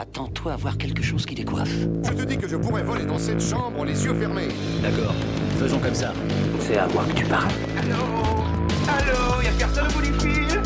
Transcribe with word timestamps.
Attends-toi 0.00 0.52
à 0.52 0.56
voir 0.56 0.78
quelque 0.78 1.02
chose 1.02 1.26
qui 1.26 1.34
décoiffe. 1.34 1.76
Je 2.04 2.12
te 2.12 2.22
dis 2.22 2.38
que 2.38 2.46
je 2.46 2.54
pourrais 2.54 2.84
voler 2.84 3.04
dans 3.04 3.18
cette 3.18 3.40
chambre 3.40 3.84
les 3.84 4.04
yeux 4.04 4.14
fermés. 4.14 4.46
D'accord, 4.80 5.12
faisons 5.58 5.80
comme 5.80 5.92
ça. 5.92 6.14
C'est 6.60 6.76
à 6.76 6.86
moi 6.86 7.04
que 7.04 7.14
tu 7.14 7.24
parles. 7.24 7.50
Allô 7.76 7.96
Allô 8.86 9.42
Y'a 9.42 9.50
personne 9.58 9.88
au 9.88 9.92
bout 9.94 10.02
du 10.02 10.12
fil 10.20 10.62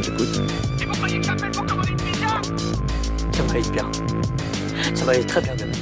J'écoute. 0.00 0.42
Et 0.80 0.84
vous 0.84 0.92
croyez 0.92 1.18
que 1.18 1.26
j'appelle 1.26 1.50
pour 1.50 1.66
commander 1.66 1.90
une 1.90 1.96
pizza 1.96 2.40
Ça 3.32 3.42
va 3.42 3.50
aller 3.50 3.70
bien. 3.72 3.90
Ça 4.94 5.04
va 5.06 5.12
aller 5.12 5.26
très 5.26 5.40
bien 5.40 5.56
demain. 5.56 5.72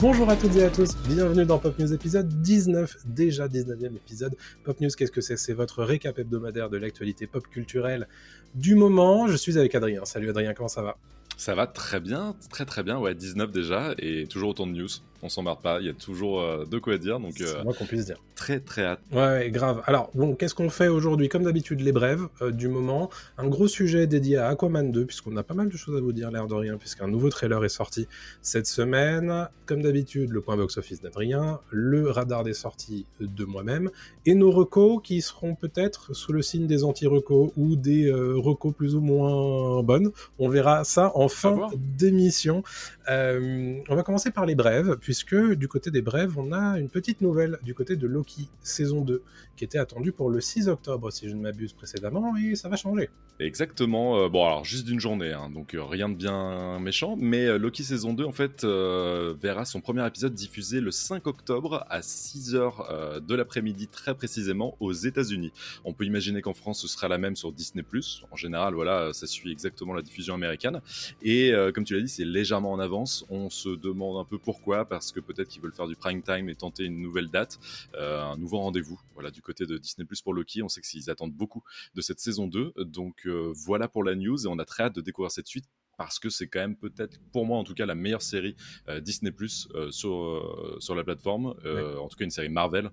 Bonjour 0.00 0.30
à 0.30 0.36
toutes 0.36 0.54
et 0.54 0.62
à 0.62 0.70
tous, 0.70 0.96
bienvenue 1.08 1.46
dans 1.46 1.58
Pop 1.58 1.76
News 1.80 1.92
épisode 1.92 2.28
19, 2.28 2.96
déjà 3.06 3.48
19e 3.48 3.96
épisode. 3.96 4.36
Pop 4.62 4.80
News, 4.80 4.90
qu'est-ce 4.96 5.10
que 5.10 5.20
c'est? 5.20 5.36
C'est 5.36 5.52
votre 5.52 5.82
récap 5.82 6.16
hebdomadaire 6.16 6.70
de 6.70 6.76
l'actualité 6.76 7.26
pop 7.26 7.48
culturelle 7.48 8.06
du 8.54 8.76
moment. 8.76 9.26
Je 9.26 9.36
suis 9.36 9.58
avec 9.58 9.74
Adrien. 9.74 10.04
Salut 10.04 10.30
Adrien, 10.30 10.54
comment 10.54 10.68
ça 10.68 10.82
va? 10.82 10.96
Ça 11.38 11.54
va 11.54 11.68
très 11.68 12.00
bien, 12.00 12.34
très 12.50 12.64
très 12.64 12.82
bien, 12.82 12.98
ouais, 12.98 13.14
19 13.14 13.52
déjà, 13.52 13.94
et 13.98 14.26
toujours 14.26 14.50
autant 14.50 14.66
de 14.66 14.72
news. 14.72 14.88
On 15.20 15.28
s'embarque 15.28 15.62
pas, 15.62 15.80
il 15.80 15.86
y 15.86 15.90
a 15.90 15.94
toujours 15.94 16.40
euh, 16.40 16.64
de 16.64 16.78
quoi 16.78 16.96
dire, 16.96 17.18
donc 17.18 17.32
C'est 17.36 17.48
euh, 17.48 17.64
moi 17.64 17.74
qu'on 17.74 17.86
puisse 17.86 18.06
dire. 18.06 18.22
très 18.36 18.60
très 18.60 18.84
hâte. 18.84 19.00
Ouais, 19.10 19.50
grave. 19.50 19.82
Alors, 19.86 20.10
bon, 20.14 20.36
qu'est-ce 20.36 20.54
qu'on 20.54 20.70
fait 20.70 20.86
aujourd'hui? 20.86 21.28
Comme 21.28 21.42
d'habitude, 21.42 21.80
les 21.80 21.90
brèves 21.90 22.28
euh, 22.40 22.52
du 22.52 22.68
moment. 22.68 23.10
Un 23.36 23.48
gros 23.48 23.66
sujet 23.66 24.06
dédié 24.06 24.36
à 24.36 24.46
Aquaman 24.48 24.92
2, 24.92 25.06
puisqu'on 25.06 25.36
a 25.36 25.42
pas 25.42 25.54
mal 25.54 25.70
de 25.70 25.76
choses 25.76 25.96
à 25.96 26.00
vous 26.00 26.12
dire, 26.12 26.30
l'air 26.30 26.46
de 26.46 26.54
rien, 26.54 26.76
puisqu'un 26.76 27.08
nouveau 27.08 27.30
trailer 27.30 27.64
est 27.64 27.68
sorti 27.68 28.06
cette 28.42 28.68
semaine. 28.68 29.48
Comme 29.66 29.82
d'habitude, 29.82 30.30
le 30.30 30.40
point 30.40 30.56
box-office 30.56 31.00
d'Adrien, 31.00 31.58
le 31.70 32.10
radar 32.10 32.44
des 32.44 32.54
sorties 32.54 33.04
de 33.20 33.44
moi-même, 33.44 33.90
et 34.24 34.36
nos 34.36 34.52
recos 34.52 35.00
qui 35.02 35.20
seront 35.20 35.56
peut-être 35.56 36.14
sous 36.14 36.32
le 36.32 36.42
signe 36.42 36.68
des 36.68 36.84
anti-recos 36.84 37.50
ou 37.56 37.74
des 37.74 38.06
euh, 38.06 38.34
recos 38.36 38.72
plus 38.72 38.94
ou 38.94 39.00
moins 39.00 39.82
bonnes. 39.82 40.12
On 40.38 40.48
verra 40.48 40.84
ça 40.84 41.10
en 41.16 41.27
fin 41.28 41.52
voir. 41.52 41.70
d'émission. 41.76 42.62
Euh, 43.10 43.80
on 43.88 43.96
va 43.96 44.02
commencer 44.02 44.30
par 44.30 44.44
les 44.44 44.54
brèves, 44.54 44.96
puisque 45.00 45.34
du 45.34 45.68
côté 45.68 45.90
des 45.90 46.02
brèves, 46.02 46.38
on 46.38 46.52
a 46.52 46.78
une 46.78 46.90
petite 46.90 47.20
nouvelle 47.20 47.58
du 47.62 47.74
côté 47.74 47.96
de 47.96 48.06
Loki, 48.06 48.48
saison 48.62 49.02
2, 49.02 49.22
qui 49.56 49.64
était 49.64 49.78
attendue 49.78 50.12
pour 50.12 50.30
le 50.30 50.40
6 50.40 50.68
octobre, 50.68 51.10
si 51.10 51.28
je 51.28 51.34
ne 51.34 51.40
m'abuse 51.40 51.72
précédemment, 51.72 52.36
et 52.36 52.54
ça 52.54 52.68
va 52.68 52.76
changer. 52.76 53.08
Exactement, 53.40 54.18
euh, 54.18 54.28
bon 54.28 54.44
alors 54.44 54.64
juste 54.64 54.84
d'une 54.84 54.98
journée, 54.98 55.32
hein, 55.32 55.48
donc 55.48 55.74
euh, 55.74 55.84
rien 55.84 56.08
de 56.08 56.16
bien 56.16 56.80
méchant, 56.80 57.14
mais 57.16 57.56
Loki 57.56 57.84
saison 57.84 58.12
2 58.12 58.24
en 58.24 58.32
fait 58.32 58.64
verra 58.64 59.64
son 59.64 59.80
premier 59.80 60.04
épisode 60.04 60.34
diffusé 60.34 60.80
le 60.80 60.90
5 60.90 61.24
octobre 61.28 61.86
à 61.88 62.00
6h 62.00 62.72
euh, 62.90 63.20
de 63.20 63.34
l'après-midi 63.36 63.86
très 63.86 64.16
précisément 64.16 64.76
aux 64.80 64.92
États-Unis. 64.92 65.52
On 65.84 65.92
peut 65.92 66.04
imaginer 66.04 66.42
qu'en 66.42 66.52
France 66.52 66.80
ce 66.82 66.88
sera 66.88 67.06
la 67.06 67.18
même 67.18 67.36
sur 67.36 67.52
Disney+, 67.52 67.84
en 68.32 68.36
général 68.36 68.74
voilà, 68.74 69.12
ça 69.12 69.28
suit 69.28 69.52
exactement 69.52 69.94
la 69.94 70.02
diffusion 70.02 70.34
américaine, 70.34 70.80
et 71.22 71.52
comme 71.74 71.84
tu 71.84 71.94
l'as 71.94 72.02
dit 72.02 72.08
c'est 72.08 72.24
légèrement 72.24 72.72
en 72.72 72.80
on 73.28 73.50
se 73.50 73.68
demande 73.68 74.18
un 74.18 74.24
peu 74.24 74.38
pourquoi, 74.38 74.84
parce 74.84 75.12
que 75.12 75.20
peut-être 75.20 75.48
qu'ils 75.48 75.62
veulent 75.62 75.72
faire 75.72 75.88
du 75.88 75.96
prime 75.96 76.22
time 76.22 76.48
et 76.48 76.54
tenter 76.54 76.84
une 76.84 77.00
nouvelle 77.00 77.28
date, 77.28 77.58
euh, 77.94 78.22
un 78.22 78.36
nouveau 78.36 78.58
rendez-vous, 78.58 79.00
voilà 79.14 79.30
du 79.30 79.42
côté 79.42 79.66
de 79.66 79.78
Disney+, 79.78 80.06
pour 80.24 80.34
Loki, 80.34 80.62
on 80.62 80.68
sait 80.68 80.80
qu'ils 80.80 81.10
attendent 81.10 81.32
beaucoup 81.32 81.62
de 81.94 82.00
cette 82.00 82.20
saison 82.20 82.46
2. 82.46 82.72
Donc 82.84 83.26
euh, 83.26 83.52
voilà 83.54 83.88
pour 83.88 84.04
la 84.04 84.14
news 84.14 84.44
et 84.44 84.48
on 84.48 84.58
a 84.58 84.64
très 84.64 84.84
hâte 84.84 84.94
de 84.94 85.00
découvrir 85.00 85.30
cette 85.30 85.46
suite 85.46 85.66
parce 85.96 86.20
que 86.20 86.30
c'est 86.30 86.46
quand 86.46 86.60
même 86.60 86.76
peut-être 86.76 87.18
pour 87.32 87.44
moi 87.44 87.58
en 87.58 87.64
tout 87.64 87.74
cas 87.74 87.84
la 87.84 87.96
meilleure 87.96 88.22
série 88.22 88.54
euh, 88.88 89.00
Disney 89.00 89.32
Plus 89.32 89.68
sur 89.90 90.14
euh, 90.14 90.76
sur 90.78 90.94
la 90.94 91.02
plateforme, 91.02 91.46
en 91.46 92.08
tout 92.08 92.16
cas 92.16 92.24
une 92.24 92.30
série 92.30 92.48
Marvel 92.48 92.90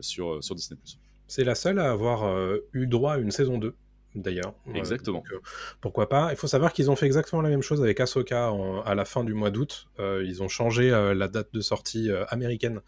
sur 0.00 0.42
sur 0.42 0.54
Disney 0.54 0.78
Plus. 0.78 0.98
C'est 1.26 1.44
la 1.44 1.54
seule 1.54 1.78
à 1.78 1.90
avoir 1.90 2.56
eu 2.72 2.86
droit 2.86 3.14
à 3.14 3.18
une 3.18 3.30
saison 3.30 3.58
2, 3.58 3.74
d'ailleurs. 4.14 4.54
Exactement. 4.74 5.18
donc, 5.18 5.32
euh, 5.32 5.40
pourquoi 5.80 6.08
pas 6.08 6.28
Il 6.32 6.36
faut 6.36 6.46
savoir 6.46 6.72
qu'ils 6.72 6.90
ont 6.90 6.96
fait 6.96 7.06
exactement 7.06 7.42
la 7.42 7.48
même 7.50 7.62
chose 7.62 7.82
avec 7.82 8.00
Ahsoka 8.00 8.50
en- 8.52 8.80
à 8.82 8.94
la 8.94 9.04
fin 9.04 9.24
du 9.24 9.34
mois 9.34 9.50
d'août. 9.50 9.88
Euh, 9.98 10.24
ils 10.26 10.42
ont 10.42 10.48
changé 10.48 10.90
euh, 10.90 11.14
la 11.14 11.28
date 11.28 11.52
de 11.52 11.60
sortie 11.60 12.10
américaine 12.28 12.80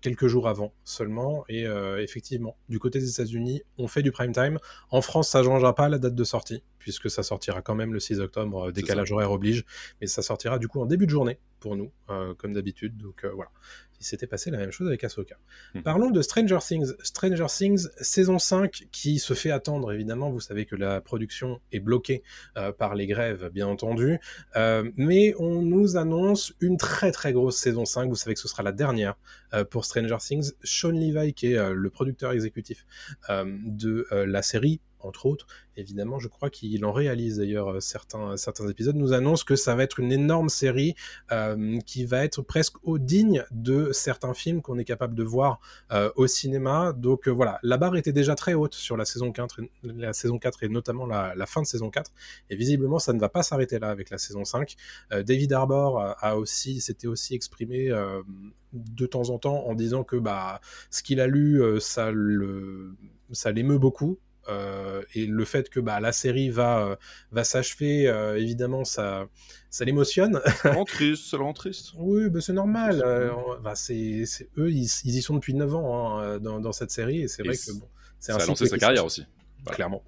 quelques 0.00 0.26
jours 0.26 0.48
avant 0.48 0.72
seulement. 0.84 1.44
Et 1.48 1.64
effectivement, 1.98 2.56
du 2.68 2.78
côté 2.78 2.98
des 2.98 3.10
États-Unis, 3.10 3.62
on 3.78 3.88
fait 3.88 4.02
du 4.02 4.12
prime 4.12 4.32
time. 4.32 4.58
En 4.90 5.02
France, 5.02 5.28
ça 5.28 5.40
ne 5.40 5.44
changera 5.44 5.74
pas 5.74 5.88
la 5.88 5.98
date 5.98 6.14
de 6.14 6.24
sortie, 6.24 6.62
puisque 6.78 7.10
ça 7.10 7.22
sortira 7.22 7.62
quand 7.62 7.74
même 7.74 7.92
le 7.92 8.00
6 8.00 8.20
octobre, 8.20 8.70
décalage 8.72 9.12
horaire 9.12 9.30
oblige. 9.32 9.64
Mais 10.00 10.06
ça 10.06 10.22
sortira 10.22 10.58
du 10.58 10.68
coup 10.68 10.80
en 10.80 10.86
début 10.86 11.06
de 11.06 11.10
journée 11.10 11.38
pour 11.60 11.76
nous, 11.76 11.92
euh, 12.10 12.34
comme 12.34 12.52
d'habitude. 12.52 12.96
Donc 12.96 13.24
euh, 13.24 13.30
voilà. 13.34 13.50
Il 14.02 14.04
s'était 14.04 14.26
passé 14.26 14.50
la 14.50 14.58
même 14.58 14.72
chose 14.72 14.88
avec 14.88 15.04
Ahsoka. 15.04 15.36
Mhm. 15.74 15.82
Parlons 15.84 16.10
de 16.10 16.20
Stranger 16.22 16.58
Things. 16.60 16.92
Stranger 17.04 17.46
Things, 17.46 17.86
saison 18.00 18.40
5, 18.40 18.88
qui 18.90 19.20
se 19.20 19.32
fait 19.32 19.52
attendre, 19.52 19.92
évidemment. 19.92 20.28
Vous 20.30 20.40
savez 20.40 20.66
que 20.66 20.74
la 20.74 21.00
production 21.00 21.60
est 21.70 21.78
bloquée 21.78 22.24
euh, 22.56 22.72
par 22.72 22.96
les 22.96 23.06
grèves, 23.06 23.48
bien 23.54 23.68
entendu. 23.68 24.18
Euh, 24.56 24.90
mais 24.96 25.34
on 25.38 25.62
nous 25.62 25.96
annonce 25.96 26.52
une 26.60 26.78
très 26.78 27.12
très 27.12 27.32
grosse 27.32 27.58
saison 27.58 27.84
5. 27.84 28.08
Vous 28.08 28.16
savez 28.16 28.34
que 28.34 28.40
ce 28.40 28.48
sera 28.48 28.64
la 28.64 28.72
dernière 28.72 29.14
euh, 29.54 29.64
pour 29.64 29.84
Stranger 29.84 30.16
Things. 30.18 30.50
Sean 30.64 30.90
Levi, 30.90 31.32
qui 31.32 31.52
est 31.52 31.72
le 31.72 31.90
producteur 31.90 32.32
exécutif 32.32 32.84
de 33.28 34.06
la 34.10 34.42
série, 34.42 34.80
entre 35.06 35.26
autres, 35.26 35.46
évidemment, 35.76 36.18
je 36.18 36.28
crois 36.28 36.50
qu'il 36.50 36.84
en 36.84 36.92
réalise 36.92 37.38
d'ailleurs 37.38 37.72
euh, 37.72 37.80
certains, 37.80 38.36
certains 38.36 38.68
épisodes, 38.68 38.96
nous 38.96 39.12
annonce 39.12 39.44
que 39.44 39.56
ça 39.56 39.74
va 39.74 39.82
être 39.82 40.00
une 40.00 40.12
énorme 40.12 40.48
série 40.48 40.94
euh, 41.30 41.78
qui 41.86 42.04
va 42.04 42.24
être 42.24 42.42
presque 42.42 42.76
au 42.82 42.98
digne 42.98 43.44
de 43.50 43.92
certains 43.92 44.34
films 44.34 44.62
qu'on 44.62 44.78
est 44.78 44.84
capable 44.84 45.14
de 45.14 45.22
voir 45.22 45.60
euh, 45.92 46.10
au 46.16 46.26
cinéma. 46.26 46.92
Donc 46.92 47.28
euh, 47.28 47.30
voilà, 47.30 47.58
la 47.62 47.76
barre 47.76 47.96
était 47.96 48.12
déjà 48.12 48.34
très 48.34 48.54
haute 48.54 48.74
sur 48.74 48.96
la 48.96 49.04
saison 49.04 49.32
4, 49.32 49.60
et- 49.60 49.70
la 49.82 50.12
saison 50.12 50.38
4 50.38 50.64
et 50.64 50.68
notamment 50.68 51.06
la, 51.06 51.46
fin 51.46 51.62
de 51.62 51.66
saison 51.66 51.90
4. 51.90 52.10
Et 52.50 52.56
visiblement, 52.56 52.98
ça 52.98 53.12
ne 53.12 53.20
va 53.20 53.28
pas 53.28 53.42
s'arrêter 53.42 53.78
là 53.78 53.90
avec 53.90 54.10
la 54.10 54.18
saison 54.18 54.44
5. 54.44 54.76
Euh, 55.12 55.22
David 55.22 55.52
Harbour 55.52 56.00
a, 56.00 56.36
aussi, 56.36 56.80
s'était 56.80 57.06
aussi 57.06 57.34
exprimé 57.34 57.90
euh, 57.90 58.22
de 58.72 59.06
temps 59.06 59.30
en 59.30 59.38
temps 59.38 59.66
en 59.66 59.74
disant 59.74 60.04
que 60.04 60.16
bah, 60.16 60.60
ce 60.90 61.02
qu'il 61.02 61.20
a 61.20 61.26
lu, 61.26 61.62
euh, 61.62 61.80
ça 61.80 62.10
ça 63.32 63.50
l'émeut 63.50 63.78
beaucoup. 63.78 64.18
Euh, 64.48 65.02
et 65.14 65.26
le 65.26 65.44
fait 65.44 65.68
que 65.70 65.80
bah, 65.80 66.00
la 66.00 66.12
série 66.12 66.50
va, 66.50 66.80
euh, 66.86 66.96
va 67.30 67.44
s'achever, 67.44 68.08
euh, 68.08 68.36
évidemment, 68.38 68.84
ça, 68.84 69.26
ça 69.70 69.84
l'émotionne. 69.84 70.40
Ça 70.62 70.72
rend 70.74 70.84
triste, 70.84 71.30
ça 71.30 71.36
rend 71.38 71.52
triste. 71.52 71.92
Oui, 71.96 72.28
bah, 72.28 72.40
c'est 72.40 72.52
normal. 72.52 73.02
Euh, 73.04 73.30
bah, 73.62 73.74
c'est, 73.74 74.24
c'est- 74.26 74.48
eux, 74.58 74.70
ils, 74.70 74.88
ils 75.04 75.16
y 75.16 75.22
sont 75.22 75.34
depuis 75.34 75.54
9 75.54 75.74
ans 75.74 76.18
hein, 76.18 76.38
dans, 76.38 76.60
dans 76.60 76.72
cette 76.72 76.90
série, 76.90 77.22
et 77.22 77.28
c'est 77.28 77.42
vrai 77.42 77.56
que 77.56 77.72
bon, 77.72 77.88
c'est 78.18 78.32
Ça 78.32 78.38
un 78.38 78.42
a 78.42 78.46
lancé 78.46 78.66
sa 78.66 78.78
carrière 78.78 79.04
aussi. 79.04 79.24
Voilà. 79.64 79.76
clairement. 79.76 80.02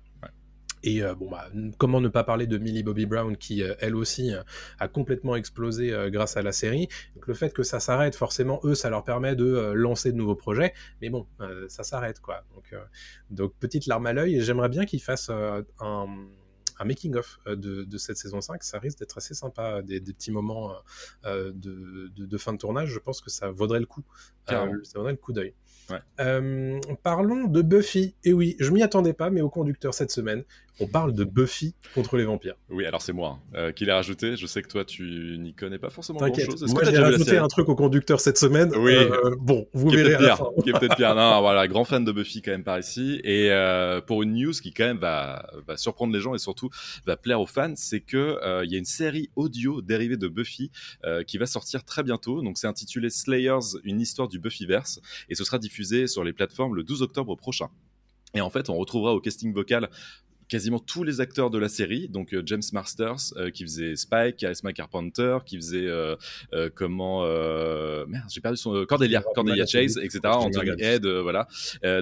Et 0.87 1.03
euh, 1.03 1.15
bon, 1.15 1.31
bah, 1.31 1.49
comment 1.79 2.01
ne 2.01 2.09
pas 2.09 2.25
parler 2.25 2.47
de 2.47 2.59
Millie 2.59 2.83
Bobby 2.83 3.07
Brown 3.07 3.37
qui, 3.39 3.63
euh, 3.63 3.75
elle 3.81 3.97
aussi, 3.97 4.35
euh, 4.35 4.43
a 4.79 4.87
complètement 4.87 5.35
explosé 5.35 5.93
grâce 6.11 6.37
à 6.37 6.43
la 6.43 6.53
série. 6.53 6.89
Donc, 7.15 7.27
le 7.27 7.33
fait 7.35 7.53
que 7.55 7.63
ça 7.63 7.81
s'arrête, 7.81 8.15
forcément, 8.15 8.61
eux, 8.65 8.75
ça 8.75 8.91
leur 8.91 9.03
permet 9.03 9.35
de 9.35 9.73
lancer 9.75 10.13
de 10.13 10.17
nouveaux 10.17 10.35
projets. 10.37 10.75
Mais 11.01 11.09
bon, 11.09 11.27
ça 11.69 11.83
s'arrête, 11.85 12.21
quoi. 12.21 12.45
Donc, 12.55 12.75
donc, 13.31 13.55
petite 13.59 13.87
larme 13.87 14.07
à 14.07 14.13
l'œil. 14.13 14.37
Et 14.37 14.41
j'aimerais 14.43 14.69
bien 14.69 14.85
qu'ils 14.85 15.03
fassent 15.03 15.31
un, 15.31 15.65
un 15.81 16.85
making-of 16.85 17.39
de, 17.47 17.85
de 17.85 17.99
cette 17.99 18.19
saison 18.19 18.41
5. 18.43 18.63
Ça 18.63 18.79
risque 18.79 18.99
d'être 18.99 19.17
assez 19.17 19.35
sympa. 19.35 19.81
Des, 19.83 20.01
des 20.01 20.13
petits 20.13 20.33
moments 20.33 20.73
de, 21.25 21.51
de- 21.53 22.27
de 22.27 22.39
fin 22.39 22.53
de 22.53 22.59
tournage. 22.59 22.91
Je 22.91 22.99
pense 22.99 23.21
que 23.23 23.31
ça 23.31 23.51
vaudrait 23.51 23.81
le 23.81 23.87
coup. 23.87 24.05
Ça 24.47 24.67
vaudrait 24.99 25.13
le 25.13 25.19
coup 25.19 25.33
d'œil. 25.33 25.55
Ouais. 25.91 25.99
Euh, 26.21 26.81
parlons 27.03 27.45
de 27.45 27.61
Buffy. 27.63 28.15
Et 28.25 28.33
oui, 28.33 28.57
je 28.59 28.71
m'y 28.71 28.83
attendais 28.83 29.13
pas, 29.13 29.29
mais 29.31 29.41
au 29.43 29.51
conducteur 29.51 29.93
cette 29.93 30.11
semaine, 30.11 30.45
on 30.81 30.87
parle 30.87 31.15
de 31.15 31.25
Buffy 31.25 31.75
contre 31.95 32.17
les 32.17 32.25
vampires. 32.25 32.57
Oui, 32.69 32.85
alors 32.85 33.01
c'est 33.01 33.13
moi 33.13 33.39
hein, 33.39 33.57
euh, 33.57 33.73
qui 33.73 33.85
l'ai 33.85 33.93
rajouté. 33.93 34.37
Je 34.37 34.47
sais 34.47 34.63
que 34.63 34.69
toi 34.69 34.85
tu 34.85 35.37
n'y 35.39 35.55
connais 35.55 35.79
pas 35.79 35.91
forcément 35.91 36.19
grand 36.19 36.29
T'inquiète, 36.29 36.51
chose. 36.51 36.63
Est-ce 36.63 36.75
que 36.75 36.83
moi 36.83 36.91
j'ai 36.91 36.99
rajouté 36.99 37.39
un 37.39 37.49
truc 37.49 37.69
au 37.69 37.77
conducteur 37.77 38.21
cette 38.21 38.39
semaine. 38.39 38.73
Oui. 38.77 38.95
Euh, 38.95 39.35
bon, 39.39 39.67
vous 39.73 39.89
qui 39.89 39.97
verrez 39.97 40.15
à 40.15 40.21
la 40.21 40.37
fin. 40.37 40.47
qui 40.63 40.71
est 40.71 40.73
peut-être 40.73 40.97
pire. 40.97 41.15
Non, 41.15 41.41
voilà, 41.43 41.69
grand 41.69 41.85
fan 41.85 42.05
de 42.05 42.11
Buffy 42.11 42.43
quand 42.43 42.51
même 42.51 42.65
par 42.65 42.79
ici. 42.79 43.21
Et 43.23 43.51
euh, 43.51 44.01
pour 44.01 44.23
une 44.23 44.35
news 44.35 44.53
qui 44.53 44.73
quand 44.73 44.85
même 44.85 44.99
va, 44.99 45.49
va 45.67 45.77
surprendre 45.77 46.13
les 46.13 46.21
gens 46.21 46.35
et 46.35 46.39
surtout 46.39 46.71
va 47.07 47.17
plaire 47.17 47.41
aux 47.41 47.47
fans, 47.47 47.75
c'est 47.77 48.01
que 48.01 48.39
il 48.65 48.73
y 48.73 48.75
a 48.75 48.79
une 48.79 48.85
série 48.85 49.31
audio 49.37 49.81
dérivée 49.81 50.17
de 50.17 50.29
Buffy 50.29 50.71
qui 51.27 51.39
va 51.39 51.47
sortir 51.47 51.85
très 51.85 52.03
bientôt. 52.03 52.43
Donc 52.43 52.59
c'est 52.59 52.67
intitulé 52.67 53.11
Slayers, 53.11 53.79
une 53.85 54.01
histoire 54.01 54.29
du 54.29 54.39
Buffyverse, 54.39 55.01
et 55.29 55.35
ce 55.35 55.45
sera 55.45 55.59
diffusé 55.59 56.09
sur 56.09 56.25
les 56.25 56.33
plateformes 56.33 56.75
le 56.75 56.83
12 56.83 57.03
octobre 57.03 57.37
prochain. 57.37 57.69
Et 58.35 58.41
en 58.41 58.51
fait, 58.51 58.69
on 58.69 58.77
retrouvera 58.77 59.15
au 59.15 59.21
casting 59.21 59.53
vocal 59.53 59.89
quasiment 60.49 60.79
tous 60.79 61.03
les 61.03 61.21
acteurs 61.21 61.51
de 61.51 61.59
la 61.59 61.69
série, 61.69 62.09
donc 62.09 62.35
euh, 62.35 62.43
James 62.45 62.63
Masters 62.73 63.33
euh, 63.37 63.51
qui 63.51 63.63
faisait 63.65 63.97
Spike, 63.97 64.37
Charisma 64.37 64.73
Carpenter, 64.73 65.39
qui 65.45 65.57
faisait 65.57 65.87
euh, 65.87 66.17
euh, 66.53 66.71
comment 66.75 67.23
merde, 68.07 68.27
j'ai 68.31 68.41
perdu 68.41 68.57
son 68.57 68.85
Cordelia, 68.87 69.23
Cordelia 69.35 69.67
Chase, 69.67 69.99
etc. 69.99 70.21
Anthony 70.25 70.71
Head, 70.79 71.07
voilà. 71.07 71.47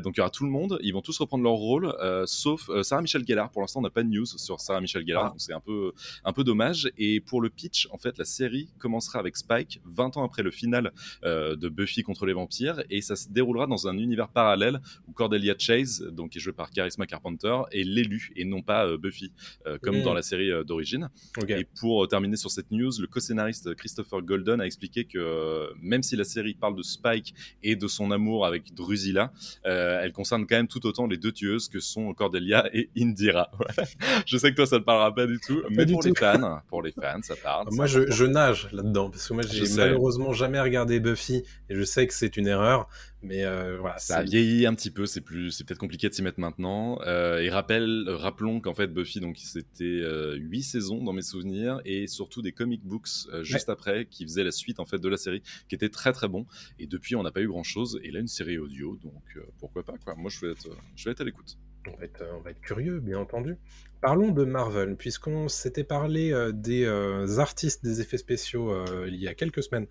Donc 0.01 0.17
il 0.17 0.19
y 0.19 0.21
aura 0.21 0.31
tout 0.31 0.45
le 0.45 0.51
monde, 0.51 0.79
ils 0.83 0.93
vont 0.93 1.03
tous 1.03 1.19
reprendre 1.19 1.45
leur 1.45 1.53
rôle, 1.55 1.95
sauf 2.27 2.71
Sarah 2.83 3.03
Michelle 3.03 3.25
Gellar. 3.27 3.51
Pour 3.51 3.63
l'instant, 3.63 3.81
on 3.81 3.83
n'a 3.83 3.91
pas 3.91 4.03
de 4.03 4.09
news 4.09 4.27
sur 4.27 4.61
Sarah 4.61 4.81
Michelle 4.81 5.07
Gellar, 5.07 5.27
Ah. 5.27 5.29
donc 5.31 5.41
c'est 5.41 5.53
un 5.53 5.61
peu 5.61 5.93
un 6.25 6.33
peu 6.33 6.45
dommage. 6.45 6.91
Et 6.99 7.21
pour 7.21 7.41
le 7.41 7.51
pitch, 7.51 7.89
en 7.91 7.99
fait, 7.99 8.19
la 8.19 8.25
série 8.25 8.69
commencera 8.79 9.19
avec 9.19 9.37
Spike 9.37 9.81
20 9.85 10.17
ans 10.17 10.25
après 10.25 10.43
le 10.43 10.51
final 10.51 10.93
de 11.23 11.69
Buffy 11.69 12.03
contre 12.03 12.27
les 12.27 12.33
vampires, 12.33 12.83
et 12.91 13.01
ça 13.03 13.17
se 13.17 13.29
déroulera 13.29 13.67
dans 13.67 13.89
un 13.89 13.99
univers 13.99 14.29
parallèle 14.29 14.81
où 15.09 15.13
Cordelia 15.13 15.55
Chase, 15.59 16.03
donc 16.13 16.31
qui 16.31 16.39
est 16.39 16.41
jouée 16.41 16.53
par 16.53 16.71
Charisma 16.71 17.07
Carpenter, 17.07 17.57
est 17.73 17.85
l'élu 17.85 18.32
et 18.37 18.45
non 18.45 18.63
pas 18.63 18.97
Buffy, 18.97 19.33
comme 19.81 19.93
Mmh. 19.93 20.05
dans 20.05 20.15
la 20.15 20.23
série 20.23 20.51
d'origine. 20.65 21.11
Ok. 21.37 21.51
Et 21.51 21.67
pour 21.79 22.09
terminer 22.09 22.37
sur 22.37 22.51
cette 22.51 22.71
news, 22.71 22.91
le 22.99 23.07
co-scénariste 23.07 23.75
Christopher 23.75 24.23
Golden 24.23 24.61
a 24.61 24.67
expliqué 24.67 25.05
que 25.05 25.69
même 25.81 26.03
si 26.03 26.17
la 26.17 26.25
série 26.25 26.55
parle 26.55 26.77
de 26.77 26.83
Spike 26.83 27.35
et 27.63 27.77
de 27.77 27.87
son 27.87 28.11
amour 28.11 28.47
avec 28.47 28.75
Drusilla, 28.75 29.33
euh, 29.67 30.01
elle 30.03 30.13
concerne 30.13 30.47
quand 30.47 30.57
même 30.57 30.69
tout 30.69 30.85
autant 30.87 31.07
les 31.07 31.17
deux 31.19 31.33
tueuses 31.33 31.69
que 31.69 31.81
sont 31.81 32.13
Cordelia 32.15 32.69
et 32.73 32.89
Indira. 32.97 33.51
Je 34.27 34.37
sais 34.39 34.51
que 34.51 34.57
toi 34.57 34.67
ça 34.67 34.79
ne 34.79 34.85
parlera 34.85 35.15
pas 35.15 35.27
du 35.27 35.39
tout, 35.39 35.63
mais 35.71 35.85
du 35.85 35.93
pour 35.93 36.03
tout. 36.03 36.09
les 36.09 36.15
fans, 36.15 36.61
pour 36.69 36.83
les 36.83 36.93
fans, 36.93 37.21
ça 37.23 37.37
parle. 37.37 37.69
Moi, 37.73 37.87
ça 37.87 37.95
je, 37.95 38.01
parle. 38.01 38.13
je 38.13 38.25
nage 38.25 38.69
là-dedans 38.73 39.11
parce 39.11 39.29
que 39.29 39.35
moi, 39.35 39.43
Je 39.43 39.65
j'ai 39.65 39.77
malheureusement 39.77 40.33
jamais 40.33 40.61
regardé 40.61 41.01
Buffy 41.01 41.43
et 41.69 41.75
je 41.75 41.83
sais 41.85 42.07
que 42.07 42.15
c'est 42.15 42.37
une 42.37 42.47
erreur, 42.47 42.89
mais 43.23 43.45
euh, 43.45 43.79
voilà. 43.79 43.99
Ça 43.99 44.19
a 44.19 44.23
vieilli 44.23 44.67
un 44.67 44.75
petit 44.75 44.91
peu, 44.91 45.07
c'est 45.07 45.21
plus, 45.21 45.53
c'est 45.53 45.65
peut-être 45.65 45.79
compliqué 45.79 46.09
de 46.09 46.15
s'y 46.15 46.23
mettre 46.23 46.41
maintenant. 46.41 47.01
Euh, 47.03 47.39
et 47.39 47.51
rappel, 47.51 48.09
rappelons 48.09 48.61
qu'en 48.61 48.75
fait 48.75 48.89
Buffy, 48.89 49.21
donc 49.21 49.39
c'était 49.39 49.85
euh, 49.85 50.35
huit 50.35 50.63
saisons 50.63 51.03
dans 51.05 51.13
mes 51.13 51.23
souvenirs 51.23 51.81
et 51.85 52.07
surtout 52.09 52.43
des 52.43 52.53
comic 52.53 52.83
books 52.85 53.09
euh, 53.33 53.45
juste 53.45 53.69
après 53.69 54.07
qui 54.07 54.25
faisaient 54.25 54.45
la 54.45 54.51
suite 54.51 54.81
en 54.81 54.87
fait 54.87 54.99
de 54.99 55.09
la 55.09 55.17
série, 55.17 55.43
qui 55.69 55.75
était 55.75 55.89
très 55.89 56.13
très 56.13 56.29
bon. 56.29 56.47
Et 56.79 56.87
depuis, 56.87 57.15
on 57.15 57.23
n'a 57.23 57.31
pas 57.31 57.43
eu 57.43 57.49
grand 57.49 57.63
chose. 57.63 58.01
Et 58.03 58.11
là, 58.11 58.21
une 58.21 58.29
série 58.29 58.59
audio, 58.59 58.97
donc 59.03 59.23
euh, 59.37 59.43
pourquoi 59.59 59.85
pas 59.85 59.95
quoi. 60.05 60.15
Moi, 60.17 60.31
je 60.31 60.41
vais 60.45 60.53
être, 60.53 60.69
euh, 60.69 60.77
je 60.97 61.05
vais 61.05 61.13
être 61.13 61.21
à 61.21 61.25
l'écoute. 61.25 61.59
On 61.87 61.97
va, 61.97 62.05
être, 62.05 62.25
on 62.37 62.41
va 62.41 62.51
être 62.51 62.61
curieux, 62.61 63.01
bien 63.01 63.19
entendu. 63.19 63.57
Parlons 64.03 64.33
de 64.33 64.45
Marvel, 64.45 64.97
puisqu'on 64.97 65.47
s'était 65.47 65.85
parlé 65.85 66.33
euh, 66.33 66.51
des 66.51 66.85
euh, 66.87 67.39
artistes 67.39 67.85
des 67.85 68.01
effets 68.01 68.19
spéciaux 68.19 68.73
euh, 68.73 69.07
il 69.07 69.15
y 69.15 69.29
a 69.29 69.35
quelques 69.35 69.63
semaines 69.63 69.87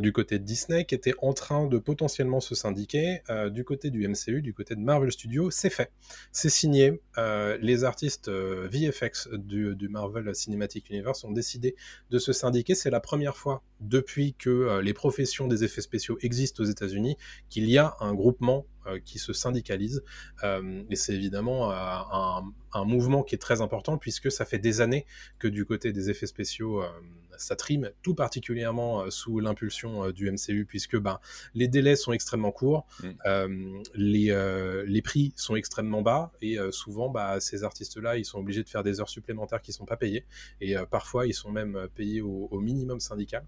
du 0.00 0.10
côté 0.10 0.38
de 0.38 0.44
Disney, 0.44 0.86
qui 0.86 0.94
étaient 0.94 1.12
en 1.20 1.34
train 1.34 1.66
de 1.66 1.76
potentiellement 1.76 2.40
se 2.40 2.54
syndiquer. 2.54 3.20
Du 3.50 3.64
côté 3.64 3.90
du 3.90 4.08
MCU, 4.08 4.40
du 4.40 4.54
côté 4.54 4.74
de 4.74 4.80
Marvel 4.80 5.12
Studios, 5.12 5.50
c'est 5.50 5.70
fait. 5.70 5.90
C'est 6.30 6.48
signé. 6.48 7.00
Les 7.16 7.84
artistes 7.84 8.30
VFX 8.30 9.28
du, 9.32 9.74
du 9.74 9.88
Marvel 9.88 10.34
Cinematic 10.34 10.88
Universe 10.88 11.24
ont 11.24 11.32
décidé 11.32 11.74
de 12.10 12.18
se 12.18 12.32
syndiquer. 12.32 12.74
C'est 12.74 12.90
la 12.90 13.00
première 13.00 13.36
fois 13.36 13.62
depuis 13.80 14.34
que 14.34 14.80
les 14.80 14.94
professions 14.94 15.48
des 15.48 15.64
effets 15.64 15.80
spéciaux 15.82 16.16
existent 16.20 16.62
aux 16.62 16.66
États-Unis 16.66 17.16
qu'il 17.50 17.68
y 17.68 17.76
a 17.76 17.96
un 18.00 18.14
groupement 18.14 18.64
qui 19.04 19.18
se 19.18 19.32
syndicalise. 19.32 20.02
Et 20.42 20.96
c'est 20.96 21.14
évidemment 21.14 21.72
un, 21.72 22.44
un 22.72 22.84
mouvement 22.84 23.22
qui 23.22 23.34
est 23.34 23.38
très 23.38 23.60
important 23.60 23.98
puisque 23.98 24.30
ça 24.30 24.44
fait 24.44 24.58
des 24.58 24.80
années 24.80 25.06
que 25.38 25.48
du 25.48 25.64
côté 25.64 25.92
des 25.92 26.10
effets 26.10 26.26
spéciaux, 26.26 26.82
euh, 26.82 26.88
ça 27.36 27.56
trime, 27.56 27.90
tout 28.02 28.14
particulièrement 28.14 29.02
euh, 29.02 29.10
sous 29.10 29.40
l'impulsion 29.40 30.04
euh, 30.04 30.12
du 30.12 30.30
MCU 30.30 30.64
puisque 30.66 30.96
ben, 30.96 31.18
les 31.54 31.68
délais 31.68 31.96
sont 31.96 32.12
extrêmement 32.12 32.52
courts, 32.52 32.86
Mm. 33.02 33.82
les, 33.94 34.84
les 34.86 35.02
prix 35.02 35.32
sont 35.36 35.56
extrêmement 35.56 36.02
bas 36.02 36.32
et 36.40 36.56
souvent 36.70 37.08
bah, 37.08 37.40
ces 37.40 37.64
artistes-là, 37.64 38.16
ils 38.16 38.24
sont 38.24 38.38
obligés 38.38 38.62
de 38.62 38.68
faire 38.68 38.82
des 38.82 39.00
heures 39.00 39.08
supplémentaires 39.08 39.60
qui 39.62 39.72
sont 39.72 39.84
pas 39.84 39.96
payées 39.96 40.24
et 40.60 40.74
parfois 40.90 41.26
ils 41.26 41.34
sont 41.34 41.50
même 41.50 41.88
payés 41.94 42.20
au, 42.20 42.48
au 42.50 42.60
minimum 42.60 43.00
syndical. 43.00 43.44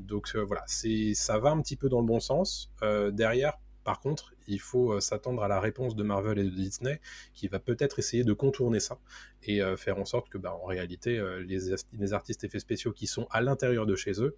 Donc 0.00 0.36
voilà, 0.36 0.62
c'est 0.66 1.14
ça 1.14 1.38
va 1.38 1.50
un 1.50 1.60
petit 1.60 1.76
peu 1.76 1.88
dans 1.88 2.00
le 2.00 2.06
bon 2.06 2.20
sens. 2.20 2.70
Derrière, 3.12 3.58
par 3.84 4.00
contre, 4.00 4.32
il 4.46 4.60
faut 4.60 4.92
euh, 4.92 5.00
s'attendre 5.00 5.42
à 5.42 5.48
la 5.48 5.60
réponse 5.60 5.96
de 5.96 6.02
Marvel 6.02 6.38
et 6.38 6.44
de 6.44 6.50
Disney 6.50 7.00
qui 7.34 7.48
va 7.48 7.58
peut-être 7.58 7.98
essayer 7.98 8.24
de 8.24 8.32
contourner 8.32 8.80
ça 8.80 8.98
et 9.44 9.60
euh, 9.60 9.76
faire 9.76 9.98
en 9.98 10.04
sorte 10.04 10.28
que, 10.28 10.38
bah, 10.38 10.54
en 10.54 10.66
réalité, 10.66 11.18
euh, 11.18 11.42
les, 11.42 11.74
les 11.98 12.12
artistes 12.12 12.44
effets 12.44 12.60
spéciaux 12.60 12.92
qui 12.92 13.06
sont 13.06 13.26
à 13.30 13.40
l'intérieur 13.40 13.86
de 13.86 13.96
chez 13.96 14.22
eux, 14.22 14.36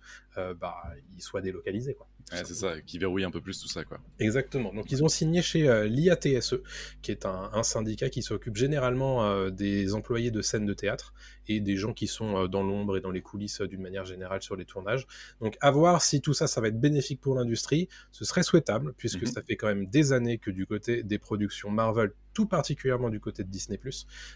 bah, 0.59 0.77
ils 1.17 1.23
soient 1.23 1.43
délocalisés. 1.43 1.95
Quoi. 1.95 2.07
Ouais, 2.33 2.43
c'est 2.45 2.55
ça, 2.55 2.81
qui 2.81 2.99
verrouille 2.99 3.25
un 3.25 3.31
peu 3.31 3.41
plus 3.41 3.61
tout 3.61 3.69
ça 3.69 3.85
quoi. 3.85 3.99
Exactement. 4.19 4.73
Donc 4.73 4.91
ils 4.91 5.05
ont 5.05 5.09
signé 5.09 5.43
chez 5.43 5.87
l'IATSE, 5.89 6.55
qui 7.03 7.11
est 7.11 7.27
un, 7.27 7.51
un 7.53 7.63
syndicat 7.63 8.09
qui 8.09 8.23
s'occupe 8.23 8.57
généralement 8.57 9.51
des 9.51 9.95
employés 9.95 10.31
de 10.31 10.41
scènes 10.41 10.65
de 10.67 10.73
théâtre 10.73 11.13
et 11.47 11.61
des 11.61 11.77
gens 11.77 11.93
qui 11.93 12.07
sont 12.07 12.47
dans 12.49 12.63
l'ombre 12.63 12.97
et 12.97 13.01
dans 13.01 13.11
les 13.11 13.21
coulisses 13.21 13.61
d'une 13.61 13.83
manière 13.83 14.05
générale 14.07 14.43
sur 14.43 14.57
les 14.57 14.65
tournages. 14.65 15.07
Donc 15.41 15.57
à 15.61 15.71
voir 15.71 16.01
si 16.03 16.21
tout 16.21 16.33
ça, 16.35 16.47
ça 16.47 16.61
va 16.61 16.69
être 16.69 16.81
bénéfique 16.81 17.21
pour 17.21 17.35
l'industrie. 17.35 17.89
Ce 18.11 18.25
serait 18.25 18.43
souhaitable, 18.43 18.95
puisque 18.97 19.23
Mhm. 19.23 19.27
ça 19.27 19.43
fait 19.43 19.57
quand 19.57 19.67
même 19.69 19.87
des 19.95 20.13
années 20.13 20.39
que 20.39 20.51
du 20.51 20.67
côté 20.67 21.05
des 21.05 21.19
productions 21.21 21.71
Marvel, 21.71 22.11
tout 22.33 22.47
particulièrement 22.47 23.11
du 23.11 23.21
côté 23.21 23.45
de 23.45 23.49
Disney+, 23.49 23.79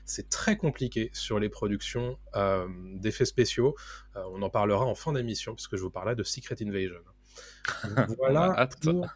c'est 0.05 0.29
très 0.29 0.57
compliqué 0.57 1.11
sur 1.13 1.41
les 1.41 1.49
productions 1.49 2.17
euh, 2.37 2.69
d'effets 2.95 3.25
spéciaux. 3.25 3.75
Euh, 4.15 4.23
on 4.33 4.43
en 4.43 4.51
parlera 4.51 4.85
en 4.87 4.95
fin 4.95 5.13
d'émission, 5.13 5.57
puisque 5.57 5.75
je 5.77 5.83
vous 5.83 5.91
parlais 5.91 6.15
de 6.15 6.23
Secret 6.23 6.55
Invasion. 6.63 7.03
Voilà 8.19 8.69
pour 8.81 9.09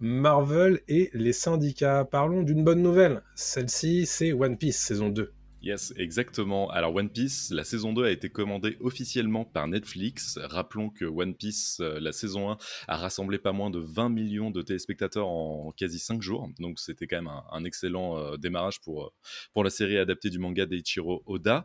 Marvel 0.00 0.80
et 0.88 1.10
les 1.14 1.32
syndicats. 1.32 2.04
Parlons 2.04 2.42
d'une 2.42 2.64
bonne 2.64 2.82
nouvelle. 2.82 3.22
Celle-ci, 3.36 4.04
c'est 4.06 4.32
One 4.32 4.58
Piece 4.58 4.78
saison 4.78 5.10
2. 5.10 5.32
Yes, 5.64 5.94
exactement. 5.96 6.70
Alors 6.70 6.94
One 6.94 7.08
Piece, 7.08 7.50
la 7.50 7.64
saison 7.64 7.94
2 7.94 8.04
a 8.04 8.10
été 8.10 8.28
commandée 8.28 8.76
officiellement 8.80 9.46
par 9.46 9.66
Netflix. 9.66 10.38
Rappelons 10.42 10.90
que 10.90 11.06
One 11.06 11.34
Piece, 11.34 11.78
euh, 11.80 11.98
la 12.00 12.12
saison 12.12 12.50
1, 12.50 12.58
a 12.86 12.96
rassemblé 12.98 13.38
pas 13.38 13.52
moins 13.52 13.70
de 13.70 13.78
20 13.78 14.10
millions 14.10 14.50
de 14.50 14.60
téléspectateurs 14.60 15.26
en 15.26 15.72
quasi 15.74 15.98
5 15.98 16.20
jours. 16.20 16.50
Donc 16.58 16.78
c'était 16.78 17.06
quand 17.06 17.16
même 17.16 17.32
un, 17.50 17.64
excellent 17.64 18.18
euh, 18.18 18.36
démarrage 18.36 18.82
pour, 18.82 19.04
euh, 19.04 19.10
pour 19.54 19.64
la 19.64 19.70
série 19.70 19.96
adaptée 19.96 20.28
du 20.28 20.38
manga 20.38 20.66
d'Eiichiro 20.66 21.22
Oda. 21.24 21.64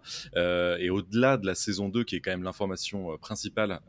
Et 0.80 0.90
au-delà 0.90 1.36
de 1.36 1.46
la 1.46 1.54
saison 1.54 1.90
2, 1.90 2.06
qui 2.06 2.16
est 2.16 2.22
quand 2.22 2.32
même 2.32 2.44
l'information 2.44 3.18
principale 3.18 3.82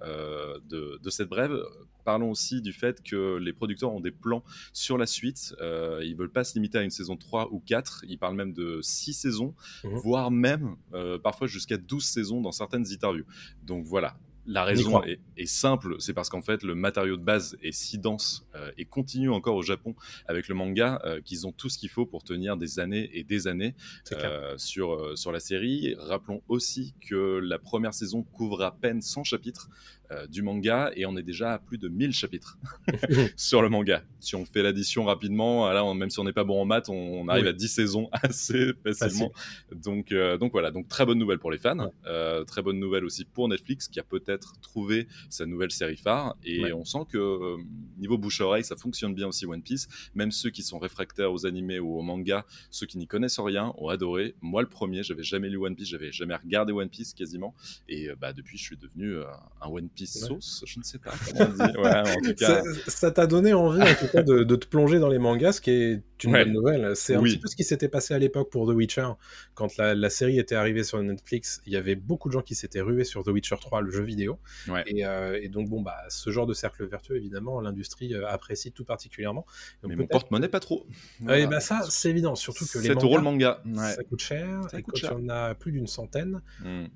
de, 0.64 0.98
de 1.00 1.10
cette 1.10 1.28
brève, 1.28 1.56
parlons 2.04 2.30
aussi 2.30 2.60
du 2.60 2.72
fait 2.72 3.02
que 3.02 3.36
les 3.36 3.52
producteurs 3.52 3.92
ont 3.92 4.00
des 4.00 4.10
plans 4.10 4.42
sur 4.72 4.98
la 4.98 5.06
suite. 5.06 5.54
Euh, 5.60 6.00
ils 6.04 6.16
veulent 6.16 6.32
pas 6.32 6.44
se 6.44 6.54
limiter 6.54 6.78
à 6.78 6.82
une 6.82 6.90
saison 6.90 7.16
3 7.16 7.48
ou 7.52 7.60
4. 7.60 8.04
Ils 8.08 8.18
parlent 8.18 8.36
même 8.36 8.52
de 8.52 8.80
6 8.82 9.12
saisons 9.14 9.54
Mhm. 9.84 9.98
voire 9.98 10.30
même 10.30 10.76
euh, 10.94 11.18
parfois 11.18 11.46
jusqu'à 11.46 11.76
12 11.76 12.04
saisons 12.04 12.40
dans 12.40 12.52
certaines 12.52 12.86
interviews. 12.92 13.24
Donc 13.62 13.84
voilà. 13.84 14.16
La 14.46 14.64
raison 14.64 15.02
est, 15.04 15.20
est 15.36 15.46
simple, 15.46 15.96
c'est 16.00 16.14
parce 16.14 16.30
qu'en 16.30 16.40
fait 16.40 16.62
le 16.62 16.74
matériau 16.74 17.16
de 17.18 17.22
base 17.22 17.56
est 17.62 17.72
si 17.72 17.98
dense 17.98 18.46
euh, 18.54 18.72
et 18.78 18.86
continue 18.86 19.30
encore 19.30 19.54
au 19.54 19.62
Japon 19.62 19.94
avec 20.26 20.48
le 20.48 20.54
manga 20.54 21.00
euh, 21.04 21.20
qu'ils 21.20 21.46
ont 21.46 21.52
tout 21.52 21.68
ce 21.68 21.76
qu'il 21.78 21.90
faut 21.90 22.06
pour 22.06 22.24
tenir 22.24 22.56
des 22.56 22.80
années 22.80 23.10
et 23.12 23.22
des 23.22 23.46
années 23.46 23.74
euh, 24.12 24.54
sur, 24.56 25.16
sur 25.16 25.30
la 25.30 25.40
série. 25.40 25.94
Rappelons 25.98 26.42
aussi 26.48 26.94
que 27.06 27.38
la 27.38 27.58
première 27.58 27.92
saison 27.94 28.22
couvre 28.22 28.62
à 28.62 28.74
peine 28.74 29.02
100 29.02 29.24
chapitres 29.24 29.68
euh, 30.12 30.26
du 30.26 30.42
manga 30.42 30.90
et 30.96 31.06
on 31.06 31.16
est 31.16 31.22
déjà 31.22 31.54
à 31.54 31.58
plus 31.58 31.78
de 31.78 31.88
1000 31.88 32.12
chapitres 32.12 32.58
sur 33.36 33.62
le 33.62 33.68
manga. 33.68 34.02
Si 34.20 34.34
on 34.34 34.44
fait 34.44 34.62
l'addition 34.62 35.04
rapidement, 35.04 35.70
là, 35.72 35.84
on- 35.84 35.94
même 35.94 36.10
si 36.10 36.18
on 36.20 36.24
n'est 36.24 36.32
pas 36.32 36.44
bon 36.44 36.60
en 36.60 36.64
maths, 36.64 36.88
on, 36.88 36.94
on 36.94 37.28
arrive 37.28 37.44
Oui. 37.44 37.50
à 37.50 37.52
10 37.52 37.68
saisons 37.68 38.08
assez 38.22 38.72
facilement. 38.84 39.32
Donc, 39.74 40.12
euh, 40.12 40.36
donc 40.36 40.52
voilà, 40.52 40.70
donc 40.70 40.88
très 40.88 41.06
bonne 41.06 41.18
nouvelle 41.18 41.38
pour 41.38 41.50
les 41.50 41.58
fans, 41.58 41.78
Ouais. 41.78 41.90
Euh, 42.06 42.44
très 42.44 42.62
bonne 42.62 42.78
nouvelle 42.78 43.04
aussi 43.04 43.24
pour 43.24 43.48
Netflix 43.48 43.88
qui 43.88 44.00
a 44.00 44.02
peut-être 44.02 44.54
trouvé 44.60 45.06
sa 45.28 45.46
nouvelle 45.46 45.70
série 45.70 45.96
phare. 45.96 46.36
Et 46.44 46.64
Ouais. 46.64 46.72
on 46.72 46.84
sent 46.84 47.04
que 47.10 47.18
euh, 47.18 47.56
niveau 47.98 48.18
bouche-oreille, 48.18 48.64
ça 48.64 48.76
fonctionne 48.76 49.14
bien 49.14 49.28
aussi 49.28 49.46
One 49.46 49.62
Piece. 49.62 49.88
Même 50.14 50.30
ceux 50.32 50.50
qui 50.50 50.62
sont 50.62 50.78
réfractaires 50.78 51.32
aux 51.32 51.46
animés 51.46 51.78
ou 51.78 51.96
aux 51.98 52.02
mangas, 52.02 52.44
ceux 52.70 52.86
qui 52.86 52.98
n'y 52.98 53.06
connaissent 53.06 53.38
rien, 53.40 53.72
ont 53.78 53.88
adoré. 53.88 54.34
Moi, 54.40 54.62
le 54.62 54.68
premier, 54.68 55.02
j'avais 55.02 55.22
jamais 55.22 55.48
lu 55.48 55.56
One 55.58 55.76
Piece, 55.76 55.88
j'avais 55.88 56.12
jamais 56.12 56.34
regardé 56.34 56.72
One 56.72 56.88
Piece 56.88 57.14
quasiment. 57.14 57.54
Et 57.88 58.08
euh, 58.08 58.16
bah, 58.20 58.32
depuis, 58.32 58.58
je 58.58 58.62
suis 58.64 58.76
devenu 58.76 59.14
euh, 59.16 59.24
un 59.62 59.68
One 59.68 59.88
Piece. 59.88 59.99
Sauce, 60.06 60.62
je 60.66 60.78
ne 60.78 60.84
sais 60.84 60.98
pas 60.98 61.12
comment 61.26 61.50
on 61.50 61.66
dit. 61.66 61.76
Ouais, 61.78 62.10
en 62.10 62.20
tout 62.22 62.34
cas, 62.34 62.62
Ça 62.86 63.10
t'a 63.10 63.26
donné 63.26 63.52
envie, 63.54 63.82
en 63.82 63.94
tout 63.94 64.08
cas, 64.12 64.22
de, 64.22 64.42
de 64.44 64.56
te 64.56 64.66
plonger 64.66 64.98
dans 64.98 65.08
les 65.08 65.18
mangas, 65.18 65.52
ce 65.52 65.60
qui 65.60 65.70
est 65.70 66.02
une 66.24 66.32
Ouais. 66.32 66.44
bonne 66.44 66.52
nouvelle. 66.52 66.96
C'est 66.96 67.14
un 67.14 67.20
Oui. 67.20 67.30
petit 67.32 67.38
peu 67.38 67.48
ce 67.48 67.56
qui 67.56 67.64
s'était 67.64 67.88
passé 67.88 68.12
à 68.14 68.18
l'époque 68.18 68.50
pour 68.50 68.66
The 68.66 68.74
Witcher. 68.74 69.08
Quand 69.54 69.76
la, 69.78 69.94
la 69.94 70.10
série 70.10 70.38
était 70.38 70.54
arrivée 70.54 70.84
sur 70.84 71.02
Netflix, 71.02 71.60
il 71.66 71.72
y 71.72 71.76
avait 71.76 71.94
beaucoup 71.96 72.28
de 72.28 72.32
gens 72.34 72.42
qui 72.42 72.54
s'étaient 72.54 72.80
rués 72.82 73.04
sur 73.04 73.24
The 73.24 73.28
Witcher 73.28 73.56
3, 73.60 73.80
le 73.80 73.90
jeu 73.90 74.02
vidéo. 74.02 74.38
Ouais. 74.68 74.82
Et, 74.86 75.06
euh, 75.06 75.38
et 75.40 75.48
donc, 75.48 75.68
bon, 75.68 75.80
bah, 75.82 75.96
ce 76.08 76.30
genre 76.30 76.46
de 76.46 76.52
cercle 76.54 76.84
vertueux, 76.86 77.16
évidemment, 77.16 77.60
l'industrie 77.60 78.14
euh, 78.14 78.26
apprécie 78.28 78.72
tout 78.72 78.84
particulièrement. 78.84 79.46
Donc, 79.82 79.90
mais 79.90 79.96
mon 79.96 80.06
porte-monnaie 80.06 80.48
pas 80.48 80.60
trop. 80.60 80.84
Ouais, 81.20 81.26
Voilà. 81.26 81.46
bah 81.46 81.60
ça, 81.60 81.80
c'est 81.88 82.10
évident. 82.10 82.34
Surtout 82.34 82.66
que 82.66 82.78
les 82.78 82.88
7 82.88 83.02
euros 83.02 83.16
le 83.16 83.22
mangas, 83.22 83.60
manga. 83.64 83.88
Ça 83.94 84.04
coûte 84.04 84.20
cher. 84.20 84.62
Ça 84.70 84.78
et 84.78 84.82
coûte 84.82 84.94
quand 84.94 85.00
cher. 85.00 85.12
il 85.18 85.22
y 85.22 85.24
en 85.26 85.28
a 85.30 85.54
plus 85.54 85.72
d'une 85.72 85.86
centaine, 85.86 86.40
Hmm. 86.62 86.86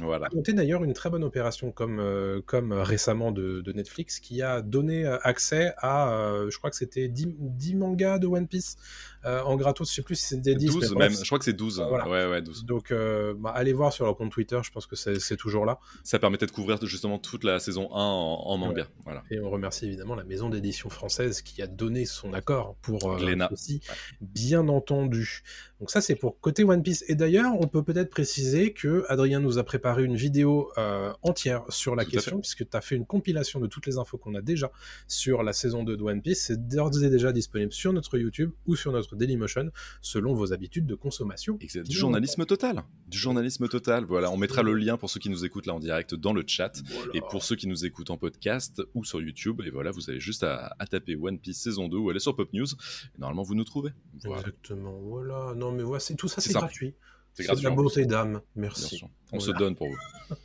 Voilà. 0.00 0.28
monté 0.34 0.52
d'ailleurs 0.52 0.84
une 0.84 0.92
très 0.92 1.10
bonne 1.10 1.24
opération 1.24 1.72
comme, 1.72 1.98
euh, 2.00 2.40
comme 2.44 2.72
récemment 2.72 3.32
de, 3.32 3.60
de 3.60 3.72
Netflix 3.72 4.20
qui 4.20 4.42
a 4.42 4.62
donné 4.62 5.04
euh, 5.04 5.18
accès 5.22 5.72
à, 5.78 6.12
euh, 6.12 6.50
je 6.50 6.58
crois 6.58 6.70
que 6.70 6.76
c'était 6.76 7.08
10, 7.08 7.28
10 7.38 7.74
mangas 7.74 8.18
de 8.18 8.26
One 8.26 8.46
Piece 8.46 8.76
euh, 9.24 9.42
en 9.42 9.56
gratos, 9.56 9.90
je 9.90 9.96
sais 9.96 10.02
plus 10.02 10.14
si 10.14 10.26
c'était 10.26 10.54
10, 10.54 10.66
12 10.66 10.74
mais 10.90 10.94
bref. 10.94 11.10
même, 11.10 11.18
je 11.18 11.26
crois 11.26 11.38
que 11.38 11.44
c'est 11.44 11.52
12. 11.52 11.84
Voilà. 11.88 12.08
Ouais, 12.08 12.30
ouais, 12.30 12.42
12. 12.42 12.64
Donc 12.64 12.92
bah, 12.92 13.50
allez 13.54 13.72
voir 13.72 13.92
sur 13.92 14.04
leur 14.04 14.16
compte 14.16 14.30
Twitter, 14.30 14.58
je 14.62 14.70
pense 14.70 14.86
que 14.86 14.96
c'est 14.96 15.36
toujours 15.36 15.64
là. 15.64 15.78
Ça 16.04 16.18
permettait 16.18 16.46
de 16.46 16.52
couvrir 16.52 16.78
justement 16.84 17.18
toute 17.18 17.44
la 17.44 17.58
saison 17.58 17.88
1 17.92 17.96
en, 17.96 18.42
en 18.46 18.56
manga. 18.56 18.86
Voilà. 19.04 19.24
Et 19.30 19.40
on 19.40 19.50
remercie 19.50 19.86
évidemment 19.86 20.14
la 20.14 20.24
maison 20.24 20.48
d'édition 20.48 20.88
française 20.90 21.42
qui 21.42 21.62
a 21.62 21.66
donné 21.66 22.04
son 22.06 22.32
accord 22.32 22.76
pour 22.80 23.16
Glénat. 23.16 23.50
aussi, 23.52 23.80
bien 24.20 24.68
entendu. 24.68 25.42
Donc 25.80 25.90
ça, 25.90 26.00
c'est 26.00 26.16
pour 26.16 26.40
côté 26.40 26.64
One 26.64 26.82
Piece. 26.82 27.04
Et 27.08 27.14
d'ailleurs, 27.14 27.52
on 27.60 27.68
peut 27.68 27.82
peut-être 27.82 28.10
préciser 28.10 28.72
que 28.72 29.04
Adrien 29.08 29.38
nous 29.38 29.58
a 29.58 29.64
préparé 29.64 30.04
une 30.04 30.16
vidéo 30.16 30.70
euh, 30.76 31.12
entière 31.22 31.62
sur 31.68 31.94
la 31.94 32.04
Tout 32.04 32.12
question, 32.12 32.40
puisque 32.40 32.68
tu 32.68 32.76
as 32.76 32.80
fait 32.80 32.96
une 32.96 33.06
compilation 33.06 33.60
de 33.60 33.66
toutes 33.66 33.86
les 33.86 33.96
infos 33.96 34.18
qu'on 34.18 34.34
a 34.34 34.42
déjà 34.42 34.72
sur 35.06 35.42
la 35.42 35.52
saison 35.52 35.84
2 35.84 35.96
de 35.96 36.02
One 36.02 36.20
Piece. 36.20 36.46
C'est 36.46 36.68
d'ores 36.68 37.02
et 37.02 37.10
déjà 37.10 37.32
disponible 37.32 37.72
sur 37.72 37.92
notre 37.92 38.18
YouTube 38.18 38.50
ou 38.66 38.74
sur 38.74 38.90
notre 38.90 39.14
Dailymotion, 39.14 39.70
selon 40.00 40.34
vos 40.34 40.52
habitudes 40.52 40.86
de 40.86 40.94
consommation. 40.94 41.58
C'est 41.68 41.82
du 41.82 41.96
journalisme 41.96 42.44
total. 42.44 42.82
Du 43.06 43.18
journalisme 43.18 43.68
total. 43.68 44.04
Voilà, 44.04 44.32
on 44.32 44.36
mettra 44.36 44.62
le 44.62 44.74
lien 44.74 44.96
pour 44.96 45.10
ceux 45.10 45.20
qui 45.20 45.30
nous 45.30 45.44
écoutent 45.44 45.66
là 45.66 45.74
en 45.74 45.80
direct 45.80 46.14
dans 46.14 46.32
le 46.32 46.42
chat. 46.46 46.72
Voilà. 46.86 47.12
Et 47.14 47.20
pour 47.20 47.44
ceux 47.44 47.54
qui 47.54 47.68
nous 47.68 47.84
écoutent 47.84 48.10
en 48.10 48.16
podcast 48.16 48.82
ou 48.94 49.04
sur 49.04 49.20
YouTube, 49.20 49.60
et 49.64 49.70
voilà, 49.70 49.92
vous 49.92 50.10
avez 50.10 50.18
juste 50.18 50.42
à, 50.42 50.74
à 50.78 50.86
taper 50.86 51.14
One 51.14 51.38
Piece 51.38 51.58
saison 51.58 51.88
2 51.88 51.96
ou 51.96 52.10
aller 52.10 52.18
sur 52.18 52.34
Pop 52.34 52.52
News. 52.52 52.66
Et 52.66 53.20
normalement, 53.20 53.42
vous 53.42 53.54
nous 53.54 53.64
trouvez. 53.64 53.90
Voilà. 54.24 54.40
Exactement, 54.40 54.98
voilà. 55.00 55.54
Non, 55.54 55.67
mais 55.72 55.82
voilà, 55.82 56.00
c'est 56.00 56.14
tout 56.14 56.28
ça, 56.28 56.40
C'est 56.40 56.52
gratuit. 56.52 56.94
C'est 57.34 57.54
de 57.54 57.62
la 57.62 57.70
beauté 57.70 58.04
d'âme. 58.04 58.40
Merci. 58.56 59.00
On 59.32 59.38
Voilà. 59.38 59.52
se 59.52 59.58
donne 59.58 59.76
pour 59.76 59.86
vous. 59.88 59.96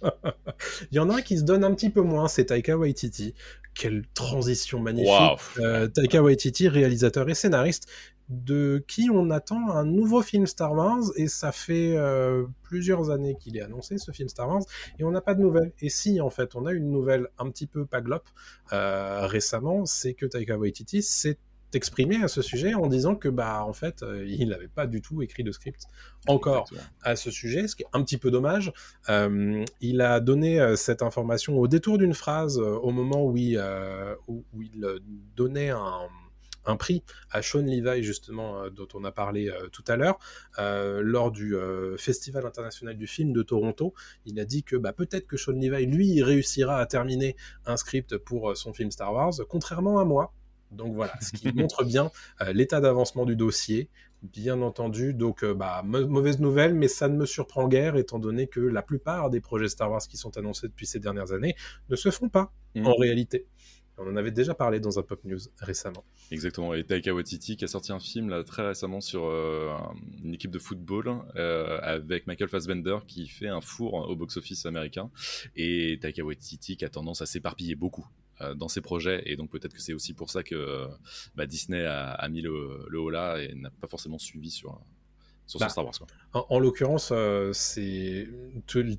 Il 0.92 0.96
y 0.96 1.00
en 1.00 1.10
a 1.10 1.16
un 1.16 1.22
qui 1.22 1.38
se 1.38 1.44
donne 1.44 1.64
un 1.64 1.74
petit 1.74 1.90
peu 1.90 2.02
moins, 2.02 2.28
c'est 2.28 2.46
Taika 2.46 2.78
Waititi. 2.78 3.34
Quelle 3.74 4.04
transition 4.14 4.80
magnifique. 4.80 5.10
Waouh. 5.10 5.38
Euh, 5.60 5.88
Taika 5.88 6.22
Waititi, 6.22 6.68
réalisateur 6.68 7.28
et 7.30 7.34
scénariste, 7.34 7.88
de 8.30 8.84
qui 8.88 9.10
on 9.12 9.32
attend 9.32 9.72
un 9.72 9.86
nouveau 9.86 10.22
film 10.22 10.46
Star 10.46 10.74
Wars, 10.74 11.02
et 11.16 11.28
ça 11.28 11.52
fait 11.52 11.96
euh, 11.98 12.46
plusieurs 12.62 13.10
années 13.10 13.36
qu'il 13.40 13.58
est 13.58 13.62
annoncé, 13.62 13.98
ce 13.98 14.12
film 14.12 14.30
Star 14.30 14.48
Wars, 14.48 14.62
et 15.00 15.04
on 15.04 15.12
n'a 15.12 15.22
pas 15.22 15.34
de 15.34 15.42
nouvelles. 15.42 15.72
Et 15.82 15.90
si, 15.90 16.22
en 16.22 16.30
fait, 16.30 16.56
on 16.56 16.66
a 16.68 16.74
une 16.74 16.92
nouvelle 16.92 17.28
un 17.40 17.50
petit 17.50 17.66
peu 17.68 17.86
paglope 17.86 18.30
euh, 18.72 19.26
récemment, 19.26 19.86
c'est 19.86 20.14
que 20.14 20.28
Taika 20.28 20.58
Waititi 20.58 21.02
s'est 21.02 21.40
exprimé 21.76 22.24
à 22.24 22.28
ce 22.28 22.42
sujet 22.42 22.74
en 22.74 22.88
disant 22.88 23.16
que, 23.16 23.30
bah, 23.30 23.64
en 23.66 23.74
fait, 23.74 24.04
euh, 24.04 24.26
il 24.28 24.50
n'avait 24.50 24.68
pas 24.68 24.88
du 24.88 25.02
tout 25.02 25.22
écrit 25.22 25.44
de 25.44 25.52
script 25.52 25.86
encore 26.28 26.68
Exactement. 26.72 26.90
à 27.02 27.16
ce 27.16 27.32
sujet, 27.32 27.68
ce 27.68 27.76
qui 27.76 27.84
est 27.84 27.88
un 27.94 28.04
petit 28.04 28.18
peu 28.18 28.32
dommage. 28.32 28.72
Euh, 29.10 29.64
il 29.82 30.02
a 30.02 30.20
donné 30.20 30.60
euh, 30.60 30.76
cette 30.76 31.02
information 31.02 31.58
au 31.58 31.68
détour 31.68 31.98
d'une 31.98 32.14
phrase 32.14 32.58
au 32.58 32.92
moment 32.92 33.26
où 33.26 33.36
il, 33.38 33.62
où, 34.28 34.44
où 34.54 34.62
il 34.62 34.86
donnait 35.36 35.70
un, 35.70 36.08
un 36.66 36.76
prix 36.78 37.04
à 37.32 37.42
Sean 37.42 37.62
Levi, 37.62 38.04
justement, 38.04 38.70
dont 38.70 38.88
on 38.94 39.04
a 39.04 39.12
parlé 39.12 39.52
tout 39.72 39.84
à 39.88 39.96
l'heure, 39.96 40.20
lors 40.58 41.32
du 41.32 41.56
Festival 41.98 42.46
international 42.46 42.98
du 42.98 43.08
film 43.08 43.34
de 43.34 43.44
Toronto. 43.44 43.94
Il 44.26 44.40
a 44.40 44.46
dit 44.46 44.64
que 44.64 44.76
bah, 44.76 44.94
peut-être 44.94 45.28
que 45.28 45.38
Sean 45.38 45.54
Levi, 45.54 45.86
lui, 45.86 46.24
réussira 46.24 46.80
à 46.80 46.86
terminer 46.86 47.36
un 47.66 47.78
script 47.78 48.18
pour 48.18 48.56
son 48.56 48.74
film 48.74 48.92
Star 48.92 49.14
Wars, 49.14 49.34
contrairement 49.50 50.00
à 50.00 50.06
moi. 50.06 50.34
Donc 50.74 50.94
voilà, 50.94 51.14
ce 51.22 51.32
qui 51.32 51.52
montre 51.54 51.84
bien 51.84 52.12
euh, 52.42 52.54
l'état 52.54 52.82
d'avancement 52.82 53.26
du 53.26 53.36
dossier, 53.36 53.90
bien 54.22 54.62
entendu. 54.62 55.14
Donc, 55.14 55.44
euh, 55.44 55.54
bah, 55.54 55.82
mau- 55.86 56.08
mauvaise 56.08 56.40
nouvelle, 56.40 56.74
mais 56.74 56.88
ça 56.88 57.08
ne 57.10 57.16
me 57.18 57.26
surprend 57.26 57.68
guère, 57.68 57.96
étant 57.98 58.20
donné 58.20 58.48
que 58.48 58.60
la 58.60 58.82
plupart 58.82 59.30
des 59.30 59.42
projets 59.42 59.68
Star 59.70 59.92
Wars 59.92 60.02
qui 60.08 60.18
sont 60.18 60.38
annoncés 60.38 60.68
depuis 60.68 60.86
ces 60.88 61.00
dernières 61.00 61.32
années 61.34 61.56
ne 61.90 61.96
se 61.96 62.10
font 62.12 62.30
pas 62.30 62.52
Mhm. 62.76 62.88
en 62.88 62.96
réalité. 62.96 63.46
On 64.00 64.08
en 64.08 64.16
avait 64.16 64.32
déjà 64.32 64.56
parlé 64.56 64.80
dans 64.80 64.98
un 64.98 65.04
Pop 65.04 65.20
News 65.24 65.38
récemment. 65.60 66.04
Exactement. 66.32 66.74
Et 66.74 66.84
Taika 66.84 67.14
Waititi 67.14 67.56
qui 67.58 67.64
a 67.64 67.68
sorti 67.68 67.92
un 67.92 68.00
film 68.00 68.28
là, 68.30 68.44
très 68.44 68.66
récemment 68.66 69.02
sur 69.02 69.26
euh, 69.26 69.70
un- 69.70 69.94
une 70.24 70.34
équipe 70.34 70.50
de 70.50 70.58
football 70.58 71.12
euh, 71.36 71.78
avec 71.84 72.26
Michael 72.26 72.50
Fassbender 72.50 72.98
qui 73.08 73.28
fait 73.28 73.50
un 73.50 73.62
four 73.62 73.94
au 74.10 74.16
box-office 74.16 74.66
américain. 74.66 75.12
Et 75.56 76.00
Taika 76.02 76.24
Waititi 76.24 76.76
qui 76.76 76.86
a 76.86 76.90
tendance 76.90 77.22
à 77.22 77.28
s'éparpiller 77.28 77.76
beaucoup 77.76 78.08
dans 78.56 78.68
ses 78.68 78.82
projets. 78.82 79.24
Et 79.26 79.36
donc 79.36 79.50
peut-être 79.50 79.74
que 79.74 79.82
c'est 79.82 79.94
aussi 79.94 80.14
pour 80.14 80.30
ça 80.30 80.44
que 80.44 80.56
euh, 80.56 80.88
bah, 81.36 81.46
Disney 81.46 81.86
a, 81.86 82.28
mis 82.30 82.42
le 82.42 83.00
haut 83.00 83.10
là 83.10 83.38
et 83.38 83.54
n'a 83.56 83.70
pas 83.70 83.88
forcément 83.88 84.18
suivi 84.18 84.52
sur, 84.52 84.80
sur 85.46 85.60
Bah, 85.60 85.70
Star 85.70 85.84
Wars. 85.86 85.94
Quoi. 85.98 86.08
En, 86.34 86.46
en 86.50 86.60
l'occurrence, 86.60 87.10
euh, 87.12 87.52
c'est 87.54 88.28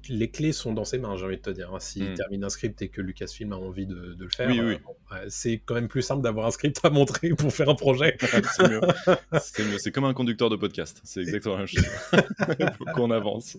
les 0.08 0.30
clés 0.30 0.52
sont 0.52 0.72
dans 0.72 0.84
ses 0.84 0.98
mains, 0.98 1.16
j'ai 1.16 1.24
envie 1.24 1.36
de 1.36 1.42
te 1.42 1.50
dire. 1.50 1.72
hein. 1.74 1.80
S'il 1.80 2.10
Mm. 2.10 2.14
termine 2.14 2.44
un 2.44 2.48
script 2.48 2.80
et 2.82 2.88
que 2.88 3.00
Lucasfilm 3.00 3.52
a 3.52 3.56
envie 3.56 3.86
de, 3.86 4.14
de 4.14 4.24
le 4.24 4.30
faire, 4.30 4.48
Oui, 4.50 4.58
euh, 4.60 4.76
bon, 4.84 4.94
c'est 5.28 5.58
quand 5.64 5.74
même 5.74 5.88
plus 5.88 6.02
simple 6.02 6.22
d'avoir 6.22 6.46
un 6.46 6.50
script 6.50 6.80
à 6.84 6.90
montrer 6.90 7.30
pour 7.38 7.52
faire 7.52 7.68
un 7.68 7.74
projet. 7.74 8.16
c'est 8.52 8.68
mieux. 8.70 8.80
Comme 9.92 10.04
un 10.04 10.14
conducteur 10.14 10.50
de 10.50 10.56
podcast. 10.56 11.00
C'est 11.04 11.20
exactement 11.20 11.54
la 11.54 11.60
même 11.60 11.68
chose. 11.68 11.84
Faut 12.78 12.84
qu'on 12.94 13.10
avance. 13.10 13.56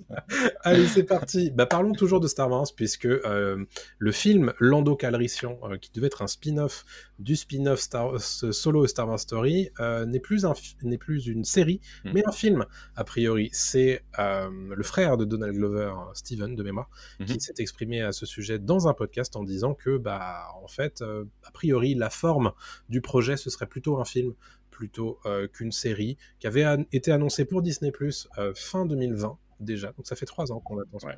Allez, 0.61 0.87
c'est 0.87 1.03
parti. 1.03 1.51
Bah, 1.51 1.65
parlons 1.65 1.93
toujours 1.93 2.19
de 2.19 2.27
Star 2.27 2.49
Wars, 2.49 2.67
puisque 2.75 3.05
euh, 3.05 3.63
le 3.97 4.11
film 4.11 4.53
Lando 4.59 4.95
Calrissian, 4.95 5.59
qui 5.81 5.91
devait 5.93 6.07
être 6.07 6.21
un 6.21 6.27
spin-off 6.27 6.85
du 7.19 7.35
spin-off 7.35 7.79
Star 7.79 8.19
solo 8.19 8.87
Star 8.87 9.07
Wars 9.07 9.19
Story, 9.19 9.69
euh, 9.79 10.05
n'est 10.05 10.19
plus, 10.19 10.45
un 10.45 10.53
une 10.83 11.43
série, 11.45 11.79
Mm. 12.03 12.11
mais 12.13 12.23
un 12.27 12.31
film, 12.31 12.65
a 12.95 13.03
priori. 13.03 13.49
C'est 13.53 14.03
euh, 14.19 14.49
le 14.75 14.83
frère 14.83 15.17
de 15.17 15.25
Donald 15.25 15.55
Glover, 15.55 15.93
Steven, 16.13 16.55
de 16.55 16.63
mémoire, 16.63 16.89
Mhm. 17.19 17.25
qui 17.27 17.39
s'est 17.39 17.53
exprimé 17.59 18.01
à 18.01 18.11
ce 18.11 18.25
sujet 18.25 18.59
dans 18.59 18.87
un 18.87 18.93
podcast 18.93 19.35
en 19.35 19.43
disant 19.43 19.73
que, 19.73 19.97
bah, 19.97 20.47
en 20.61 20.67
fait, 20.67 21.01
euh, 21.01 21.23
a 21.43 21.51
priori, 21.51 21.95
la 21.95 22.09
forme 22.09 22.51
du 22.89 23.01
projet, 23.01 23.37
ce 23.37 23.49
serait 23.49 23.67
plutôt 23.67 23.97
un 23.99 24.05
film 24.05 24.33
plutôt 24.71 25.19
euh, 25.25 25.47
qu'une 25.47 25.71
série 25.71 26.17
qui 26.39 26.47
avait 26.47 26.65
été 26.91 27.11
annoncée 27.13 27.45
pour 27.45 27.61
Disney 27.61 27.91
Plus 27.91 28.27
fin 28.55 28.85
2020 28.85 29.37
déjà. 29.61 29.93
Donc 29.93 30.05
ça 30.05 30.17
fait 30.17 30.25
trois 30.25 30.51
ans 30.51 30.59
qu'on 30.59 30.77
attend 30.79 30.99
ce 30.99 31.05
Ouais. 31.05 31.17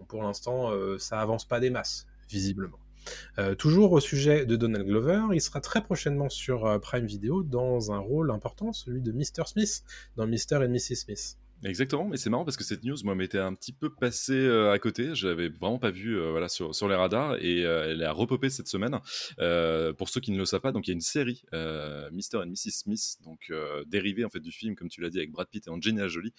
Donc 0.00 0.08
pour 0.08 0.22
l'instant, 0.24 0.72
euh, 0.72 0.98
ça 0.98 1.20
avance 1.20 1.44
pas 1.46 1.60
des 1.60 1.70
masses, 1.70 2.08
visiblement. 2.28 2.78
Euh, 3.38 3.54
toujours 3.54 3.92
au 3.92 4.00
sujet 4.00 4.46
de 4.46 4.56
Donald 4.56 4.86
Glover, 4.86 5.22
il 5.32 5.40
sera 5.40 5.60
très 5.60 5.82
prochainement 5.82 6.28
sur 6.28 6.66
euh, 6.66 6.78
Prime 6.78 7.06
Video 7.06 7.42
dans 7.42 7.92
un 7.92 7.98
rôle 7.98 8.30
important, 8.30 8.72
celui 8.72 9.00
de 9.00 9.12
Mr. 9.12 9.46
Smith 9.46 9.82
dans 10.16 10.26
Mr. 10.26 10.64
et 10.64 10.68
Mrs. 10.68 10.96
Smith. 10.96 11.36
Exactement, 11.62 12.08
mais 12.08 12.16
c'est 12.16 12.30
marrant 12.30 12.46
parce 12.46 12.56
que 12.56 12.64
cette 12.64 12.84
news, 12.84 12.96
moi, 13.04 13.14
m'était 13.14 13.38
un 13.38 13.52
petit 13.54 13.72
peu 13.72 13.90
passée 13.90 14.32
euh, 14.32 14.72
à 14.72 14.78
côté. 14.78 15.14
Je 15.14 15.28
l'avais 15.28 15.50
vraiment 15.50 15.78
pas 15.78 15.90
vue 15.90 16.18
euh, 16.18 16.30
voilà, 16.30 16.48
sur, 16.48 16.88
les 16.88 16.94
radars 16.94 17.36
et 17.36 17.66
euh, 17.66 17.90
elle 17.90 18.02
a 18.02 18.12
repopé 18.12 18.48
cette 18.48 18.66
semaine. 18.66 18.98
Pour 19.98 20.08
ceux 20.08 20.20
qui 20.22 20.32
ne 20.32 20.38
le 20.38 20.46
savent 20.46 20.62
pas, 20.62 20.72
donc 20.72 20.86
il 20.86 20.90
y 20.90 20.92
a 20.92 20.94
une 20.94 21.02
série, 21.02 21.42
Mr. 21.52 22.36
and 22.36 22.46
Mrs. 22.46 22.70
Smith, 22.70 23.16
donc 23.24 23.52
dérivée 23.86 24.24
en 24.24 24.30
fait 24.30 24.40
du 24.40 24.52
film, 24.52 24.74
comme 24.74 24.88
tu 24.88 25.02
l'as 25.02 25.10
dit, 25.10 25.18
avec 25.18 25.32
Brad 25.32 25.48
Pitt 25.48 25.66
et 25.66 25.70
Angelina 25.70 26.08
Jolie, 26.08 26.32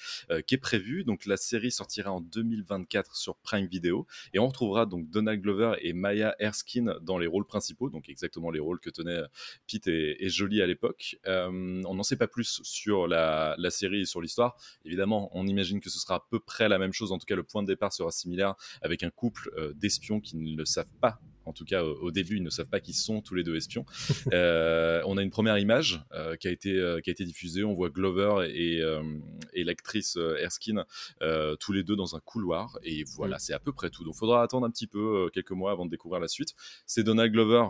qui 0.47 0.55
est 0.55 0.59
prévue. 0.59 1.03
Donc 1.03 1.25
la 1.25 1.37
série 1.37 1.71
sortira 1.71 2.11
en 2.11 2.21
2024 2.21 3.15
sur 3.15 3.35
Prime 3.37 3.67
Video 3.67 4.07
et 4.33 4.39
on 4.39 4.47
retrouvera 4.47 4.85
donc 4.85 5.09
Donald 5.09 5.41
Glover 5.41 5.73
et 5.81 5.93
Maya 5.93 6.35
Erskine 6.39 6.95
dans 7.01 7.17
les 7.17 7.27
rôles 7.27 7.45
principaux, 7.45 7.89
donc 7.89 8.09
exactement 8.09 8.49
les 8.49 8.59
rôles 8.59 8.79
que 8.79 8.89
tenaient 8.89 9.21
Pitt 9.67 9.87
et, 9.87 10.29
Jolie 10.29 10.61
à 10.61 10.67
l'époque. 10.67 11.17
On 11.25 11.93
n'en 11.93 12.03
sait 12.03 12.17
pas 12.17 12.27
plus 12.27 12.61
sur 12.63 13.07
la, 13.07 13.55
la 13.57 13.69
série 13.69 14.01
et 14.01 14.05
sur 14.05 14.21
l'histoire. 14.21 14.57
Évidemment, 14.85 15.10
on 15.11 15.47
imagine 15.47 15.79
que 15.79 15.89
ce 15.89 15.99
sera 15.99 16.15
à 16.15 16.25
peu 16.29 16.39
près 16.39 16.69
la 16.69 16.77
même 16.77 16.93
chose. 16.93 17.11
En 17.11 17.17
tout 17.17 17.25
cas, 17.25 17.35
le 17.35 17.43
point 17.43 17.61
de 17.61 17.67
départ 17.67 17.93
sera 17.93 18.11
similaire 18.11 18.55
avec 18.81 19.03
un 19.03 19.09
couple 19.09 19.51
euh, 19.57 19.73
d'espions 19.73 20.19
qui 20.19 20.37
ne 20.37 20.55
le 20.55 20.65
savent 20.65 20.93
pas. 20.99 21.19
En 21.45 21.53
tout 21.53 21.65
cas, 21.65 21.83
au, 21.83 22.11
début, 22.11 22.37
ils 22.37 22.43
ne 22.43 22.49
savent 22.49 22.69
pas 22.69 22.79
qu'ils 22.79 22.95
sont 22.95 23.21
tous 23.21 23.35
les 23.35 23.43
deux 23.43 23.55
espions. 23.55 23.85
Euh, 24.33 25.01
on 25.07 25.17
a 25.17 25.23
une 25.23 25.29
première 25.29 25.57
image 25.57 26.01
euh, 26.13 26.35
qui, 26.37 26.47
a 26.47 26.51
été, 26.51 26.73
euh, 26.77 27.01
qui 27.01 27.09
a 27.09 27.11
été 27.11 27.25
diffusée. 27.25 27.63
On 27.63 27.73
voit 27.73 27.89
Glover 27.89 28.47
et, 28.53 28.81
et 29.53 29.63
l'actrice 29.63 30.17
Erskine 30.39 30.85
tous 31.59 31.73
les 31.73 31.83
deux 31.83 31.95
dans 31.95 32.15
un 32.15 32.19
couloir. 32.19 32.77
Et 32.83 33.03
voilà, 33.03 33.39
c'est 33.39 33.53
à 33.53 33.59
peu 33.59 33.73
près 33.73 33.89
tout. 33.89 34.03
Donc, 34.03 34.13
il 34.15 34.17
faudra 34.17 34.43
attendre 34.43 34.65
un 34.65 34.69
petit 34.69 34.87
peu, 34.87 35.29
quelques 35.33 35.51
mois 35.51 35.71
avant 35.71 35.85
de 35.85 35.91
découvrir 35.91 36.21
la 36.21 36.27
suite. 36.27 36.53
C'est 36.85 37.03
Donald 37.03 37.31
Glover 37.31 37.65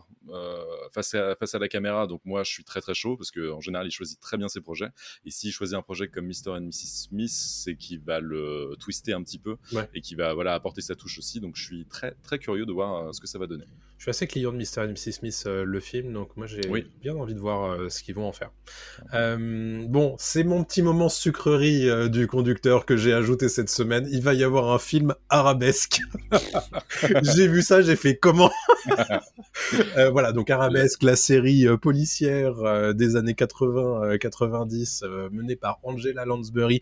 face, 0.92 1.16
à, 1.16 1.36
face 1.36 1.56
à 1.56 1.60
la 1.60 1.68
caméra. 1.68 2.06
Donc, 2.06 2.22
moi, 2.25 2.44
je 2.44 2.51
suis 2.51 2.63
très 2.63 2.82
très 2.82 2.94
chaud 2.94 3.18
parce 3.18 3.32
qu'en 3.32 3.62
général, 3.62 3.88
il 3.88 3.92
choisit 3.92 4.20
très 4.20 4.38
bien 4.38 4.50
ses 4.50 4.62
projets. 4.62 4.90
Et 5.25 5.32
s'il 5.32 5.51
choisit 5.51 5.75
un 5.75 5.82
projet 5.82 6.08
comme 6.10 6.28
Mr. 6.28 6.50
and 6.51 6.62
Mrs. 6.62 7.08
Smith, 7.10 7.32
c'est 7.32 7.75
qu'il 7.75 8.01
va 8.01 8.20
le 8.20 8.75
twister 8.80 9.13
un 9.13 9.24
petit 9.24 9.40
peu 9.40 9.58
Ouais. 9.72 9.90
et 9.94 10.01
qu'il 10.01 10.18
va 10.18 10.34
voilà, 10.34 10.54
apporter 10.54 10.82
sa 10.82 10.96
touche 10.96 11.18
aussi. 11.18 11.40
Donc, 11.40 11.56
je 11.56 11.63
suis 11.63 11.86
très 11.86 12.16
très 12.24 12.40
curieux 12.40 12.66
de 12.66 12.72
voir 12.72 13.13
ce 13.16 13.22
que 13.22 13.28
ça 13.28 13.40
va 13.40 13.48
donner. 13.48 13.61
Je 14.01 14.06
suis 14.06 14.10
assez 14.10 14.25
client 14.25 14.51
de 14.51 14.58
Mr. 14.58 14.86
et 14.86 14.88
Mrs. 14.88 15.12
Smith, 15.12 15.44
euh, 15.46 15.63
le 15.63 15.80
film, 15.80 16.12
donc 16.12 16.36
moi 16.36 16.48
j'ai 16.48 16.68
Oui. 16.70 16.88
bien 17.03 17.15
envie 17.15 17.36
de 17.36 17.39
voir 17.39 17.70
euh, 17.74 17.88
ce 17.88 18.01
qu'ils 18.01 18.15
vont 18.15 18.27
en 18.27 18.32
faire. 18.32 18.50
Euh, 19.13 19.86
bon, 19.88 20.15
c'est 20.18 20.44
mon 20.44 20.63
petit 20.63 20.82
moment 20.82 21.08
sucrerie 21.08 21.88
du 22.10 22.25
conducteur 22.25 22.88
que 22.88 22.98
j'ai 22.98 23.13
ajouté 23.13 23.48
cette 23.48 23.70
semaine. 23.70 24.08
Il 24.12 24.24
va 24.24 24.34
y 24.34 24.44
avoir 24.44 24.74
un 24.74 24.80
film 24.80 25.13
arabesque. 25.30 26.00
j'ai 27.36 27.48
vu 27.48 27.62
ça, 27.62 27.84
j'ai 27.84 27.96
fait 27.96 28.15
comment? 28.18 28.50
Voilà, 30.12 30.32
donc 30.32 30.50
arabesque, 30.50 31.03
la 31.03 31.15
série 31.15 31.68
policière 31.80 32.96
des 32.96 33.15
années 33.15 33.34
80-90 33.34 35.30
menée 35.30 35.56
par 35.56 35.80
Angela 35.84 36.25
Lansbury, 36.25 36.82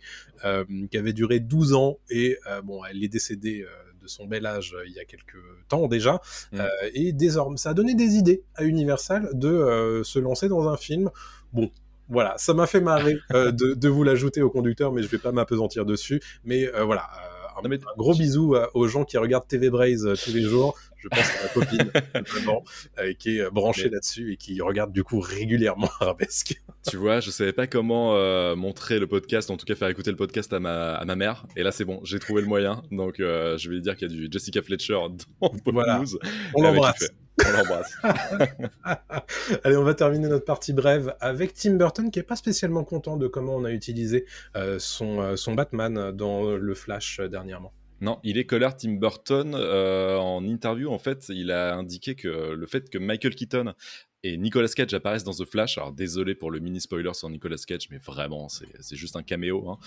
qui 0.89 0.97
avait 0.97 1.11
duré 1.11 1.41
12 1.41 1.73
ans 1.73 1.97
et 2.09 2.37
bon, 2.63 2.85
elle 2.85 3.03
est 3.03 3.09
décédée. 3.09 3.65
Son 4.09 4.25
bel 4.25 4.45
âge 4.45 4.73
euh, 4.75 4.83
il 4.85 4.93
y 4.93 4.99
a 4.99 5.05
quelques 5.05 5.37
temps 5.69 5.87
déjà, 5.87 6.19
Mm. 6.51 6.59
Euh, 6.61 6.67
et 6.93 7.11
désormais 7.11 7.57
ça 7.57 7.71
a 7.71 7.73
donné 7.73 7.93
des 7.93 8.15
idées 8.15 8.43
à 8.55 8.63
Universal 8.63 9.29
de 9.33 9.49
euh, 9.49 10.03
se 10.03 10.19
lancer 10.19 10.47
dans 10.47 10.67
un 10.67 10.77
film. 10.77 11.09
Bon, 11.53 11.69
voilà, 12.09 12.35
ça 12.37 12.53
m'a 12.53 12.67
fait 12.67 12.81
marrer 12.81 13.17
euh, 13.33 13.51
de, 13.51 13.73
de 13.73 13.89
vous 13.89 14.03
l'ajouter 14.03 14.41
au 14.41 14.49
conducteur, 14.49 14.91
mais 14.91 15.03
je 15.03 15.07
vais 15.07 15.17
pas 15.19 15.31
m'apesantir 15.31 15.85
dessus. 15.85 16.21
Mais 16.43 16.67
euh, 16.73 16.83
voilà, 16.83 17.03
euh, 17.03 17.67
un, 17.67 17.71
un 17.71 17.95
gros 17.97 18.15
bisou 18.15 18.55
aux 18.73 18.87
gens 18.87 19.05
qui 19.05 19.17
regardent 19.17 19.47
TV 19.47 19.69
Braze 19.69 20.05
euh, 20.05 20.15
tous 20.15 20.31
les 20.31 20.41
jours. 20.41 20.77
Je 21.01 21.07
pense 21.07 21.19
à 21.19 21.43
ma 21.43 21.49
copine, 21.49 21.91
notamment, 22.15 22.63
euh, 22.99 23.13
qui 23.13 23.37
est 23.37 23.41
euh, 23.41 23.49
branchée 23.49 23.85
Mais- 23.85 23.91
là-dessus 23.91 24.33
et 24.33 24.37
qui 24.37 24.61
regarde 24.61 24.91
du 24.91 25.03
coup 25.03 25.19
régulièrement 25.19 25.89
Arabesque. 25.99 26.61
Tu 26.89 26.97
vois, 26.97 27.19
je 27.19 27.29
savais 27.31 27.53
pas 27.53 27.67
comment 27.67 28.15
euh, 28.15 28.55
montrer 28.55 28.99
le 28.99 29.07
podcast, 29.07 29.49
en 29.51 29.57
tout 29.57 29.65
cas 29.65 29.75
faire 29.75 29.87
écouter 29.89 30.11
le 30.11 30.17
podcast 30.17 30.51
à 30.53 30.59
ma, 30.59 30.95
à 30.95 31.05
ma 31.05 31.15
mère. 31.15 31.45
Et 31.55 31.63
là, 31.63 31.71
c'est 31.71 31.85
bon, 31.85 31.99
j'ai 32.03 32.19
trouvé 32.19 32.41
le 32.41 32.47
moyen. 32.47 32.83
Donc, 32.91 33.15
je 33.17 33.69
vais 33.69 33.75
lui 33.75 33.81
dire 33.81 33.95
qu'il 33.95 34.11
y 34.11 34.13
a 34.13 34.15
du 34.15 34.27
Jessica 34.31 34.61
Fletcher 34.61 34.99
dans 35.39 35.49
Pop 35.49 35.73
Voilà. 35.73 35.99
News. 35.99 36.17
On 36.55 36.61
l'embrasse. 36.61 37.09
On 37.45 37.51
l'embrasse. 37.51 37.93
Allez, 39.63 39.77
on 39.77 39.83
va 39.83 39.93
terminer 39.93 40.27
notre 40.27 40.45
partie 40.45 40.73
brève 40.73 41.15
avec 41.19 41.53
Tim 41.53 41.75
Burton 41.75 42.11
qui 42.11 42.19
est 42.19 42.23
pas 42.23 42.35
spécialement 42.35 42.83
content 42.83 43.17
de 43.17 43.27
comment 43.27 43.55
on 43.55 43.63
a 43.65 43.71
utilisé 43.71 44.25
euh, 44.55 44.77
son, 44.79 45.21
euh, 45.21 45.35
son 45.35 45.53
Batman 45.53 46.11
dans 46.11 46.55
le 46.55 46.73
Flash 46.75 47.19
dernièrement. 47.31 47.73
Non, 48.01 48.19
il 48.23 48.37
est 48.37 48.45
colère 48.45 48.75
Tim 48.75 48.93
Burton. 48.93 49.53
euh, 49.55 50.17
en 50.17 50.45
interview, 50.45 50.89
en 50.89 50.99
fait, 50.99 51.25
il 51.29 51.51
a 51.51 51.75
indiqué 51.75 52.15
que 52.15 52.27
le 52.27 52.67
fait 52.67 52.89
que 52.89 52.97
Michael 52.97 53.35
Keaton 53.35 53.73
et 54.21 54.37
Nicolas 54.37 54.67
Cage 54.67 54.93
apparaissent 54.93 55.23
dans 55.23 55.33
The 55.33 55.45
Flash, 55.45 55.77
alors 55.77 55.93
désolé 55.93 56.35
pour 56.35 56.51
le 56.51 56.59
mini 56.59 56.81
spoiler 56.81 57.13
sur 57.13 57.29
Nicolas 57.29 57.55
Cage, 57.65 57.87
mais 57.89 57.99
vraiment, 57.99 58.49
c'est 58.49 58.95
juste 58.97 59.15
un 59.15 59.23
caméo, 59.23 59.69
hein. 59.69 59.77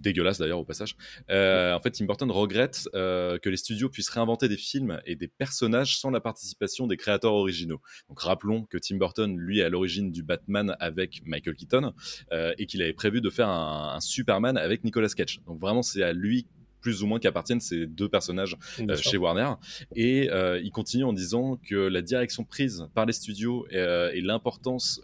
dégueulasse 0.00 0.38
d'ailleurs 0.38 0.58
au 0.58 0.64
passage. 0.64 0.96
Euh, 1.30 1.72
en 1.72 1.80
fait, 1.80 1.92
Tim 1.92 2.06
Burton 2.06 2.28
regrette 2.32 2.88
euh, 2.94 3.38
que 3.38 3.48
les 3.48 3.56
studios 3.56 3.88
puissent 3.88 4.08
réinventer 4.08 4.48
des 4.48 4.56
films 4.56 5.00
et 5.06 5.14
des 5.14 5.28
personnages 5.28 5.98
sans 5.98 6.10
la 6.10 6.20
participation 6.20 6.88
des 6.88 6.96
créateurs 6.96 7.34
originaux. 7.34 7.80
Donc 8.08 8.20
rappelons 8.20 8.64
que 8.64 8.76
Tim 8.78 8.96
Burton, 8.96 9.36
lui, 9.36 9.60
est 9.60 9.64
à 9.64 9.68
l'origine 9.68 10.10
du 10.10 10.24
Batman 10.24 10.76
avec 10.80 11.22
Michael 11.24 11.54
Keaton 11.54 11.92
et 12.32 12.66
qu'il 12.66 12.82
avait 12.82 12.92
prévu 12.92 13.20
de 13.20 13.30
faire 13.30 13.48
un, 13.48 13.94
un 13.94 14.00
Superman 14.00 14.56
avec 14.56 14.82
Nicolas 14.82 15.08
Cage. 15.08 15.40
Donc 15.46 15.60
vraiment, 15.60 15.82
c'est 15.82 16.02
à 16.02 16.12
lui 16.12 16.48
plus 16.86 17.02
ou 17.02 17.08
moins 17.08 17.18
qu'appartiennent 17.18 17.58
ces 17.58 17.84
deux 17.88 18.08
personnages 18.08 18.56
euh, 18.78 18.96
chez 18.96 19.16
Warner. 19.16 19.50
Et 19.96 20.30
euh, 20.30 20.60
il 20.62 20.70
continue 20.70 21.02
en 21.02 21.12
disant 21.12 21.58
que 21.68 21.74
la 21.74 22.00
direction 22.00 22.44
prise 22.44 22.86
par 22.94 23.06
les 23.06 23.12
studios 23.12 23.66
euh, 23.72 24.12
et 24.14 24.20
l'importance 24.20 25.00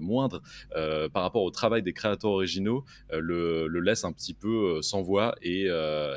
moindre 0.00 0.42
par 1.14 1.22
rapport 1.22 1.44
au 1.44 1.50
travail 1.50 1.82
des 1.82 1.94
créateurs 1.94 2.32
originaux 2.32 2.84
le, 3.10 3.68
le 3.68 3.80
laisse 3.80 4.04
un 4.04 4.12
petit 4.12 4.34
peu 4.34 4.82
sans 4.82 5.00
voix. 5.00 5.34
Et, 5.40 5.62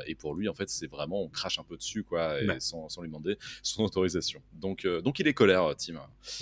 et 0.08 0.14
pour 0.14 0.34
lui, 0.34 0.46
en 0.50 0.54
fait, 0.54 0.68
c'est 0.68 0.90
vraiment, 0.90 1.22
on 1.22 1.28
crache 1.28 1.58
un 1.58 1.64
peu 1.64 1.78
dessus, 1.78 2.02
quoi, 2.04 2.38
et 2.42 2.46
Ouais. 2.46 2.60
sans, 2.60 2.88
sans 2.90 3.00
lui 3.02 3.08
demander 3.08 3.38
son 3.62 3.82
autorisation. 3.84 4.42
Donc, 4.52 4.86
donc 5.04 5.18
il 5.20 5.26
est 5.26 5.32
colère, 5.32 5.74
Tim. 5.78 5.94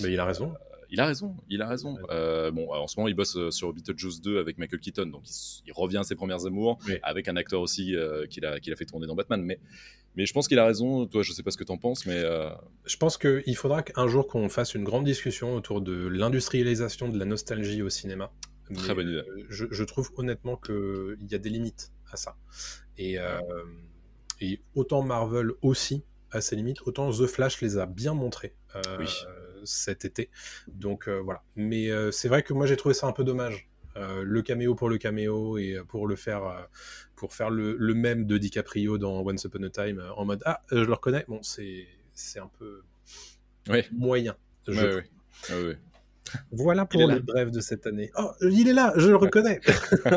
Mais 0.02 0.12
il 0.12 0.18
a 0.18 0.24
raison. 0.24 0.52
Il 0.90 1.00
a 1.00 1.06
raison, 1.06 1.36
il 1.48 1.62
a 1.62 1.68
raison. 1.68 1.96
Euh, 2.10 2.50
bon, 2.50 2.72
en 2.72 2.86
ce 2.86 2.98
moment, 2.98 3.08
il 3.08 3.14
bosse 3.14 3.36
euh, 3.36 3.50
sur 3.50 3.72
Beetlejuice 3.72 4.20
2 4.20 4.40
avec 4.40 4.58
Michael 4.58 4.80
Keaton, 4.80 5.06
donc 5.06 5.22
il, 5.66 5.72
revient 5.72 5.98
à 5.98 6.02
ses 6.02 6.16
premières 6.16 6.46
amours 6.46 6.78
Oui. 6.86 6.98
avec 7.02 7.28
un 7.28 7.36
acteur 7.36 7.60
aussi 7.60 7.94
euh, 7.94 8.26
qu'il 8.26 8.44
a, 8.44 8.54
a 8.54 8.76
fait 8.76 8.86
tourner 8.86 9.06
dans 9.06 9.14
Batman. 9.14 9.40
Mais, 9.42 9.60
mais 10.16 10.26
je 10.26 10.32
pense 10.32 10.48
qu'il 10.48 10.58
a 10.58 10.66
raison. 10.66 11.06
Toi, 11.06 11.22
je 11.22 11.32
sais 11.32 11.42
pas 11.42 11.52
ce 11.52 11.56
que 11.56 11.64
t'en 11.64 11.78
penses, 11.78 12.06
mais 12.06 12.18
euh, 12.18 12.50
Je 12.84 12.96
pense 12.96 13.16
qu'il 13.18 13.56
faudra 13.56 13.82
qu'un 13.82 14.08
jour 14.08 14.26
qu'on 14.26 14.48
fasse 14.48 14.74
une 14.74 14.84
grande 14.84 15.04
discussion 15.04 15.54
autour 15.54 15.80
de 15.80 16.08
l'industrialisation 16.08 17.08
de 17.08 17.18
la 17.18 17.24
nostalgie 17.24 17.82
au 17.82 17.88
cinéma. 17.88 18.32
Très 18.74 18.94
bonne 18.94 19.08
idée. 19.08 19.22
Je, 19.48 19.66
je 19.70 19.84
trouve 19.84 20.10
honnêtement 20.16 20.56
qu'il 20.56 21.26
y 21.28 21.34
a 21.34 21.38
des 21.38 21.50
limites 21.50 21.92
à 22.12 22.16
ça. 22.16 22.36
Et, 22.98 23.16
et 24.40 24.60
autant 24.74 25.02
Marvel 25.02 25.50
aussi 25.62 26.04
à 26.32 26.40
ses 26.40 26.56
limites, 26.56 26.78
autant 26.86 27.10
The 27.10 27.26
Flash 27.26 27.60
les 27.60 27.78
a 27.78 27.86
bien 27.86 28.14
montrées 28.14 28.54
euh, 28.76 28.80
Oui. 28.98 29.06
Cet 29.64 30.04
été. 30.04 30.30
Donc 30.68 31.08
euh, 31.08 31.20
voilà. 31.20 31.42
Mais 31.56 31.90
euh, 31.90 32.10
c'est 32.10 32.28
vrai 32.28 32.42
que 32.42 32.52
moi 32.52 32.66
j'ai 32.66 32.76
trouvé 32.76 32.94
ça 32.94 33.06
un 33.06 33.12
peu 33.12 33.24
dommage. 33.24 33.68
Euh, 33.96 34.22
le 34.24 34.40
caméo 34.42 34.76
pour 34.76 34.88
le 34.88 34.98
caméo 34.98 35.58
et 35.58 35.78
pour 35.88 36.06
le 36.06 36.14
faire 36.14 36.44
euh, 36.44 36.60
pour 37.16 37.34
faire 37.34 37.50
le, 37.50 37.76
le 37.76 37.94
même 37.94 38.24
de 38.24 38.38
DiCaprio 38.38 38.98
dans 38.98 39.20
Once 39.26 39.42
Upon 39.44 39.64
a 39.64 39.68
Time 39.70 39.98
euh, 39.98 40.12
en 40.12 40.24
mode 40.24 40.42
ah 40.46 40.62
je 40.70 40.76
le 40.78 40.92
reconnais 40.92 41.24
bon 41.26 41.42
c'est 41.42 41.88
c'est 42.12 42.38
un 42.38 42.48
peu 42.60 42.82
moyen 43.92 44.36
je 44.68 44.72
ouais, 44.72 44.78
trouve. 44.78 44.94
ouais. 44.94 45.62
Ouais, 45.62 45.68
ouais. 45.70 45.78
Voilà 46.52 46.86
pour 46.86 47.08
les 47.08 47.18
brèves 47.18 47.50
de 47.50 47.58
cette 47.60 47.88
année. 47.88 48.12
Oh, 48.16 48.30
il 48.42 48.68
est 48.68 48.72
là, 48.72 48.92
je 48.96 49.08
le 49.08 49.16
reconnais. 49.16 49.60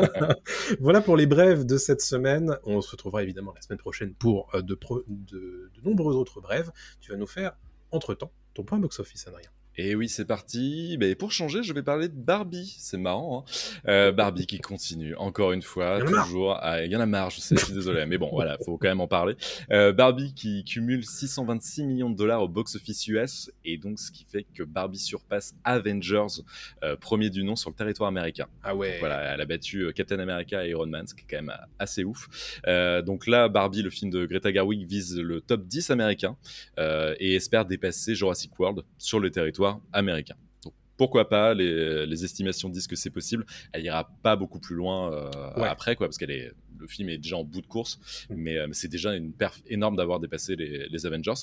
voilà 0.80 1.00
pour 1.00 1.16
les 1.16 1.26
brèves 1.26 1.66
de 1.66 1.76
cette 1.76 2.00
semaine. 2.02 2.56
On 2.62 2.80
se 2.80 2.90
retrouvera 2.92 3.24
évidemment 3.24 3.52
la 3.54 3.60
semaine 3.60 3.78
prochaine 3.80 4.14
pour 4.14 4.52
de, 4.62 4.74
pro- 4.74 5.02
de, 5.08 5.70
de 5.74 5.80
nombreuses 5.82 6.14
autres 6.14 6.40
brèves. 6.40 6.70
Tu 7.00 7.10
vas 7.10 7.16
nous 7.16 7.26
faire, 7.26 7.56
entre-temps, 7.90 8.30
ton 8.54 8.64
point 8.64 8.78
box-office, 8.78 9.26
Adrien. 9.26 9.50
Et 9.76 9.94
oui, 9.94 10.08
c'est 10.08 10.24
parti. 10.24 10.96
Mais 11.00 11.14
pour 11.14 11.32
changer, 11.32 11.62
je 11.62 11.72
vais 11.72 11.82
parler 11.82 12.08
de 12.08 12.14
Barbie. 12.14 12.74
C'est 12.78 12.96
marrant. 12.96 13.44
Hein 13.46 13.80
Euh, 13.88 14.12
Barbie 14.12 14.46
qui 14.46 14.60
continue, 14.60 15.14
encore 15.16 15.52
une 15.52 15.62
fois, 15.62 15.98
Il 16.00 16.06
toujours. 16.06 16.56
Ah, 16.60 16.84
Il 16.84 16.92
y 16.92 16.96
en 16.96 17.00
a 17.00 17.06
marre, 17.06 17.30
je 17.30 17.40
sais, 17.40 17.56
je 17.56 17.64
suis 17.64 17.74
désolé. 17.74 18.06
Mais 18.06 18.18
bon, 18.18 18.30
voilà, 18.30 18.56
faut 18.64 18.78
quand 18.78 18.88
même 18.88 19.00
en 19.00 19.08
parler. 19.08 19.34
Euh, 19.72 19.92
Barbie 19.92 20.32
qui 20.34 20.64
cumule 20.64 21.04
626 21.04 21.84
millions 21.84 22.10
de 22.10 22.16
dollars 22.16 22.42
au 22.42 22.48
box-office 22.48 23.06
US. 23.08 23.50
Et 23.64 23.76
donc, 23.76 23.98
ce 23.98 24.12
qui 24.12 24.24
fait 24.30 24.46
que 24.54 24.62
Barbie 24.62 24.98
surpasse 24.98 25.54
Avengers, 25.64 26.42
euh, 26.84 26.96
premier 26.96 27.30
du 27.30 27.42
nom 27.42 27.56
sur 27.56 27.70
le 27.70 27.76
territoire 27.76 28.08
américain. 28.08 28.46
Ah 28.62 28.76
ouais. 28.76 28.98
Voilà, 29.00 29.34
elle 29.34 29.40
a 29.40 29.44
battu 29.44 29.80
euh, 29.86 29.92
Captain 29.92 30.18
America 30.20 30.64
et 30.64 30.70
Iron 30.70 30.86
Man, 30.86 31.06
ce 31.06 31.14
qui 31.14 31.22
est 31.22 31.26
quand 31.28 31.42
même 31.42 31.50
euh, 31.50 31.66
assez 31.80 32.04
ouf. 32.04 32.60
Euh, 32.68 33.02
donc 33.02 33.26
là, 33.26 33.48
Barbie, 33.48 33.82
le 33.82 33.90
film 33.90 34.10
de 34.10 34.24
Greta 34.26 34.52
Gerwig, 34.52 34.86
vise 34.86 35.18
le 35.18 35.40
top 35.40 35.66
10 35.66 35.90
américain 35.90 36.36
euh, 36.78 37.14
et 37.18 37.34
espère 37.34 37.64
dépasser 37.64 38.14
Jurassic 38.14 38.56
World 38.58 38.82
sur 38.98 39.18
le 39.18 39.30
territoire 39.30 39.63
américain. 39.92 40.36
Donc, 40.64 40.72
pourquoi 40.96 41.28
pas 41.28 41.54
les, 41.54 42.06
les 42.06 42.24
estimations 42.24 42.68
disent 42.68 42.86
que 42.86 42.96
c'est 42.96 43.10
possible. 43.10 43.44
Elle 43.72 43.84
ira 43.84 44.08
pas 44.22 44.36
beaucoup 44.36 44.60
plus 44.60 44.76
loin 44.76 45.12
euh, 45.12 45.30
Ouais. 45.60 45.68
après, 45.68 45.96
quoi, 45.96 46.06
parce 46.08 46.18
qu'elle 46.18 46.30
est 46.30 46.52
le 46.78 46.86
film 46.88 47.08
est 47.08 47.18
déjà 47.18 47.36
en 47.36 47.44
bout 47.44 47.62
de 47.62 47.66
course, 47.66 47.98
Mm. 48.28 48.34
mais, 48.36 48.56
euh, 48.58 48.68
c'est 48.72 48.88
déjà 48.88 49.14
une 49.14 49.32
perf 49.32 49.62
énorme 49.66 49.96
d'avoir 49.96 50.18
dépassé 50.20 50.54
les, 50.56 50.86
les 50.88 51.06
Avengers. 51.06 51.40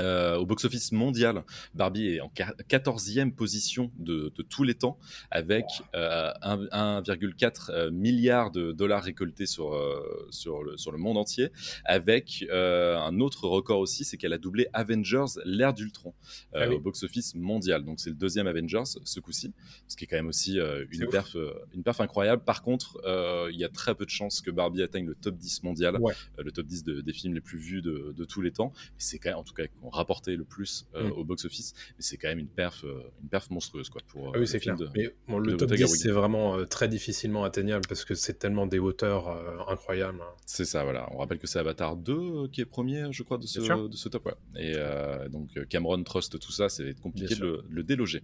Euh, 0.00 0.36
au 0.36 0.46
box-office 0.46 0.92
mondial, 0.92 1.42
Barbie 1.74 2.08
est 2.14 2.20
en 2.20 2.28
quar- 2.28 2.54
14e 2.68 3.32
position 3.32 3.90
de, 3.98 4.32
de 4.34 4.42
tous 4.42 4.62
les 4.64 4.74
temps, 4.74 4.98
avec 5.30 5.64
euh, 5.94 6.30
un- 6.42 7.00
1,4 7.02 7.70
euh, 7.70 7.90
milliard 7.90 8.50
de 8.50 8.72
dollars 8.72 9.02
récoltés 9.02 9.46
sur, 9.46 9.74
euh, 9.74 10.26
sur, 10.30 10.62
le, 10.62 10.76
sur 10.76 10.92
le 10.92 10.98
monde 10.98 11.16
entier, 11.18 11.50
avec 11.84 12.44
euh, 12.50 12.96
un 12.98 13.20
autre 13.20 13.48
record 13.48 13.80
aussi, 13.80 14.04
c'est 14.04 14.16
qu'elle 14.16 14.32
a 14.32 14.38
doublé 14.38 14.68
Avengers, 14.72 15.24
l'ère 15.44 15.74
d'Ultron, 15.74 16.14
euh, 16.54 16.60
Ah 16.64 16.68
oui. 16.68 16.76
au 16.76 16.80
box-office 16.80 17.34
mondial. 17.34 17.84
Donc 17.84 18.00
c'est 18.00 18.10
le 18.10 18.16
deuxième 18.16 18.46
Avengers 18.46 18.82
ce 19.04 19.20
coup-ci, 19.20 19.52
ce 19.88 19.96
qui 19.96 20.04
est 20.04 20.06
quand 20.06 20.16
même 20.16 20.28
aussi 20.28 20.58
euh, 20.60 20.84
une, 20.90 21.06
perf, 21.08 21.36
euh, 21.36 21.52
une 21.74 21.82
perf 21.82 22.00
incroyable. 22.00 22.42
Par 22.44 22.62
contre, 22.62 22.98
euh, 23.04 23.48
il 23.52 23.58
y 23.58 23.64
a 23.64 23.68
très 23.68 23.94
peu 23.94 24.04
de 24.04 24.10
chances 24.10 24.40
que 24.40 24.50
Barbie 24.50 24.82
atteigne 24.82 25.06
le 25.06 25.14
top 25.14 25.36
10 25.36 25.62
mondial, 25.62 25.96
Ouais. 26.00 26.14
euh, 26.38 26.42
le 26.42 26.52
top 26.52 26.66
10 26.66 26.84
de- 26.84 27.00
des 27.00 27.12
films 27.12 27.34
les 27.34 27.40
plus 27.40 27.58
vus 27.58 27.82
de, 27.82 28.14
de 28.16 28.24
tous 28.24 28.40
les 28.42 28.50
temps. 28.52 28.72
C'est 28.98 29.18
quand 29.18 29.30
même, 29.30 29.38
en 29.38 29.44
tout 29.44 29.54
cas, 29.54 29.64
qu'on 29.90 29.96
rapporté 29.96 30.36
le 30.36 30.44
plus 30.44 30.86
euh, 30.94 31.08
Mm. 31.08 31.12
au 31.12 31.24
box-office, 31.24 31.74
mais 31.90 31.94
c'est 32.02 32.16
quand 32.16 32.28
même 32.28 32.38
une 32.38 32.48
perf, 32.48 32.84
euh, 32.84 33.02
une 33.22 33.28
perf 33.28 33.50
monstrueuse 33.50 33.88
quoi 33.88 34.00
pour. 34.08 34.32
Ah 34.34 34.36
euh, 34.36 34.40
oui, 34.40 34.46
c'est 34.46 34.60
clair. 34.60 34.76
de- 34.76 34.88
Mais 34.94 35.10
bon, 35.28 35.38
le 35.38 35.52
de 35.52 35.56
top 35.56 35.68
Greta 35.68 35.74
10, 35.76 35.80
Gerwig. 35.88 36.00
c'est 36.02 36.10
vraiment 36.10 36.64
très 36.66 36.88
difficilement 36.88 37.44
atteignable 37.44 37.84
parce 37.88 38.04
que 38.04 38.14
c'est 38.14 38.34
tellement 38.38 38.66
des 38.66 38.78
hauteurs 38.78 39.28
incroyables. 39.68 40.20
C'est 40.46 40.64
ça, 40.64 40.84
voilà. 40.84 41.08
On 41.12 41.18
rappelle 41.18 41.38
que 41.38 41.46
c'est 41.46 41.58
Avatar 41.58 41.96
2 41.96 42.12
euh, 42.12 42.48
qui 42.48 42.60
est 42.60 42.64
premier, 42.64 43.06
je 43.12 43.22
crois, 43.22 43.38
de 43.38 43.46
ce, 43.46 43.60
de 43.60 43.96
ce 43.96 44.08
top. 44.08 44.26
Ouais. 44.26 44.34
Et 44.62 45.28
donc 45.30 45.48
Cameron 45.68 46.02
Trust, 46.02 46.38
tout 46.38 46.52
ça, 46.52 46.68
c'est 46.68 46.98
compliqué 47.00 47.34
de 47.34 47.40
le, 47.40 47.52
de 47.58 47.62
le 47.70 47.82
déloger. 47.82 48.22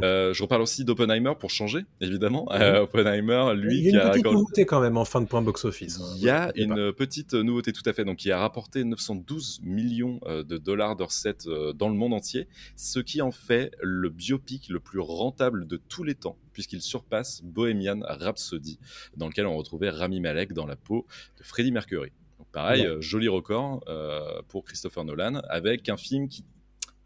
Je 0.00 0.42
reparle 0.42 0.62
aussi 0.62 0.84
d'Oppenheimer 0.84 1.32
pour 1.38 1.50
changer, 1.50 1.80
évidemment. 2.00 2.46
Euh, 2.52 2.80
Oppenheimer, 2.82 3.52
lui, 3.54 3.78
Il 3.78 3.86
y 3.86 3.90
qui 3.90 3.96
a 3.96 4.02
une 4.02 4.06
a 4.06 4.10
petite 4.10 4.24
raccordé- 4.24 4.34
nouveauté 4.38 4.66
quand 4.66 4.80
même 4.80 4.96
en 4.96 5.04
fin 5.04 5.20
de 5.20 5.26
point 5.26 5.42
box-office. 5.42 6.00
hein. 6.00 6.14
Il 6.16 6.22
y 6.22 6.30
a 6.30 6.52
une 6.56 6.92
petite 6.92 7.34
nouveauté 7.34 7.72
tout 7.72 7.82
à 7.86 7.92
fait, 7.92 8.04
donc 8.04 8.16
qui 8.18 8.30
a 8.30 8.38
rapporté 8.38 8.84
912 8.84 9.60
millions 9.62 10.20
de 10.26 10.56
dollars 10.56 10.93
de 10.96 11.02
recettes 11.02 11.46
euh, 11.46 11.72
dans 11.72 11.88
le 11.88 11.94
monde 11.94 12.12
entier, 12.14 12.46
ce 12.76 12.98
qui 13.00 13.22
en 13.22 13.30
fait 13.30 13.72
le 13.82 14.08
biopic 14.08 14.68
le 14.68 14.80
plus 14.80 15.00
rentable 15.00 15.66
de 15.66 15.76
tous 15.76 16.04
les 16.04 16.14
temps, 16.14 16.36
puisqu'il 16.52 16.80
surpasse 16.82 17.42
Bohemian 17.44 18.00
Rhapsody, 18.02 18.78
dans 19.16 19.28
lequel 19.28 19.46
on 19.46 19.56
retrouvait 19.56 19.90
Rami 19.90 20.20
Malek 20.20 20.52
dans 20.52 20.66
la 20.66 20.76
peau 20.76 21.06
de 21.38 21.42
Freddie 21.44 21.72
Mercury. 21.72 22.10
Donc 22.38 22.48
pareil, 22.52 22.82
Ouais. 22.82 22.88
euh, 22.88 23.00
joli 23.00 23.28
record 23.28 23.82
euh, 23.88 24.42
pour 24.48 24.64
Christopher 24.64 25.04
Nolan, 25.04 25.40
avec 25.48 25.88
un 25.88 25.96
film 25.96 26.28
qui 26.28 26.44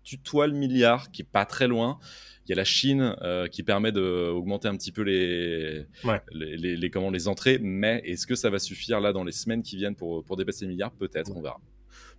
tutoie 0.04 0.46
le 0.46 0.54
milliard, 0.54 1.10
qui 1.10 1.20
est 1.22 1.28
pas 1.30 1.44
très 1.44 1.68
loin. 1.68 1.98
Il 2.46 2.50
y 2.50 2.52
a 2.54 2.56
la 2.56 2.64
Chine 2.64 3.14
euh, 3.20 3.46
qui 3.46 3.62
permet 3.62 3.92
d'augmenter 3.92 4.68
un 4.68 4.74
petit 4.76 4.90
peu 4.90 5.02
les, 5.02 5.84
Ouais. 6.02 6.22
les, 6.32 6.56
les, 6.56 6.76
les- 6.78 6.90
comment, 6.90 7.10
les 7.10 7.28
entrées, 7.28 7.58
mais 7.60 8.00
est-ce 8.06 8.26
que 8.26 8.34
ça 8.34 8.48
va 8.48 8.58
suffire 8.58 9.00
là 9.00 9.12
dans 9.12 9.22
les 9.22 9.32
semaines 9.32 9.62
qui 9.62 9.76
viennent 9.76 9.96
pour, 9.96 10.24
pour 10.24 10.36
dépasser 10.38 10.64
le 10.64 10.70
milliard 10.70 10.92
Peut-être, 10.92 11.30
on 11.36 11.42
verra. 11.42 11.60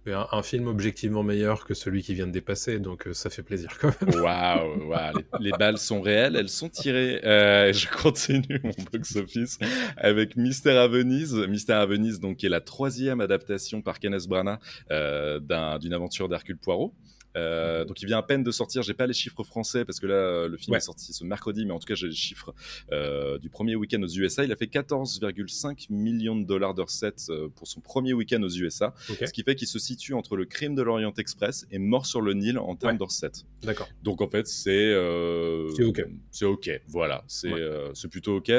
Un, 0.08 0.42
film 0.42 0.68
objectivement 0.68 1.22
meilleur 1.22 1.66
que 1.66 1.74
celui 1.76 2.02
qui 2.02 2.16
vient 2.16 2.26
de 2.26 2.32
dépasser, 2.32 2.80
donc 2.80 3.06
euh, 3.08 3.14
ça 3.14 3.30
fait 3.30 3.44
plaisir 3.44 3.70
quand 3.80 3.92
même. 4.02 4.16
Waouh, 4.24 4.88
waouh, 4.88 5.18
les, 5.40 5.52
les 5.52 5.52
balles 5.52 5.78
sont 5.78 6.02
réelles, 6.02 6.36
elles 6.36 6.50
sont 6.50 6.70
tirées. 6.70 7.20
Euh, 7.24 7.72
je 7.74 7.88
continue 7.90 8.60
mon 8.64 8.72
box-office 8.92 9.60
avec 9.98 10.36
Mystère 10.36 10.80
à 10.82 10.88
Venise. 10.88 11.36
Mystère 11.36 11.78
à 11.78 11.86
Venise, 11.86 12.20
donc, 12.20 12.38
qui 12.38 12.48
est 12.48 12.50
la 12.50 12.62
troisième 12.62 13.22
adaptation 13.22 13.82
par 13.84 14.00
Kenneth 14.00 14.28
Branagh 14.28 14.60
euh, 14.90 15.40
d'un- 15.40 15.78
d'une 15.78 15.94
aventure 15.94 16.28
d'Hercule 16.28 16.58
Poirot. 16.58 16.94
Euh, 17.38 17.86
donc 17.86 18.02
il 18.02 18.06
vient 18.08 18.18
à 18.18 18.24
peine 18.24 18.44
de 18.44 18.52
sortir, 18.52 18.82
j'ai 18.82 18.94
pas 18.94 19.06
les 19.08 19.14
chiffres 19.14 19.44
français 19.44 19.86
parce 19.86 20.00
que 20.00 20.08
là 20.08 20.48
le 20.48 20.58
film 20.58 20.72
Ouais. 20.74 20.78
est 20.78 20.82
sorti 20.82 21.14
ce 21.14 21.24
mercredi, 21.24 21.66
mais 21.66 21.72
en 21.74 21.80
tout 21.80 21.86
cas 21.86 21.96
j'ai 21.96 22.08
les 22.08 22.14
chiffres 22.16 22.54
euh, 22.92 23.38
du 23.38 23.50
premier 23.50 23.76
week-end 23.76 24.02
aux 24.02 24.08
USA. 24.08 24.44
Il 24.44 24.52
a 24.52 24.56
fait 24.56 24.66
14,5 24.66 25.88
millions 25.92 26.36
de 26.36 26.46
dollars 26.46 26.74
de 26.74 26.82
recettes 26.82 27.28
euh, 27.30 27.50
pour 27.50 27.68
son 27.68 27.82
premier 27.82 28.14
week-end 28.14 28.42
aux 28.42 28.50
USA, 28.50 28.94
ce 29.08 29.32
qui 29.32 29.44
fait 29.44 29.56
qu'il 29.56 29.68
se 29.68 29.80
situe 29.80 30.14
entre 30.14 30.36
le 30.36 30.46
crime 30.46 30.76
de 30.76 30.82
l'Orient 30.82 31.14
Express 31.18 31.68
et 31.72 31.78
Mort 31.80 32.06
sur 32.06 32.22
le 32.22 32.34
Nil 32.34 32.58
en 32.58 32.76
termes 32.76 32.94
Ouais. 32.94 32.98
de 32.98 33.04
recettes. 33.04 33.46
d'accord. 33.62 33.88
Donc 34.04 34.22
en 34.22 34.28
fait, 34.30 34.48
c'est 34.48 34.72
euh, 34.92 35.70
C'est 35.76 35.84
ok. 35.84 36.06
C'est 36.32 36.46
ok. 36.46 36.82
Voilà, 36.88 37.24
c'est 37.28 37.54
Ouais. 37.54 37.90
c'est 37.94 38.08
plutôt 38.10 38.38
ok. 38.38 38.52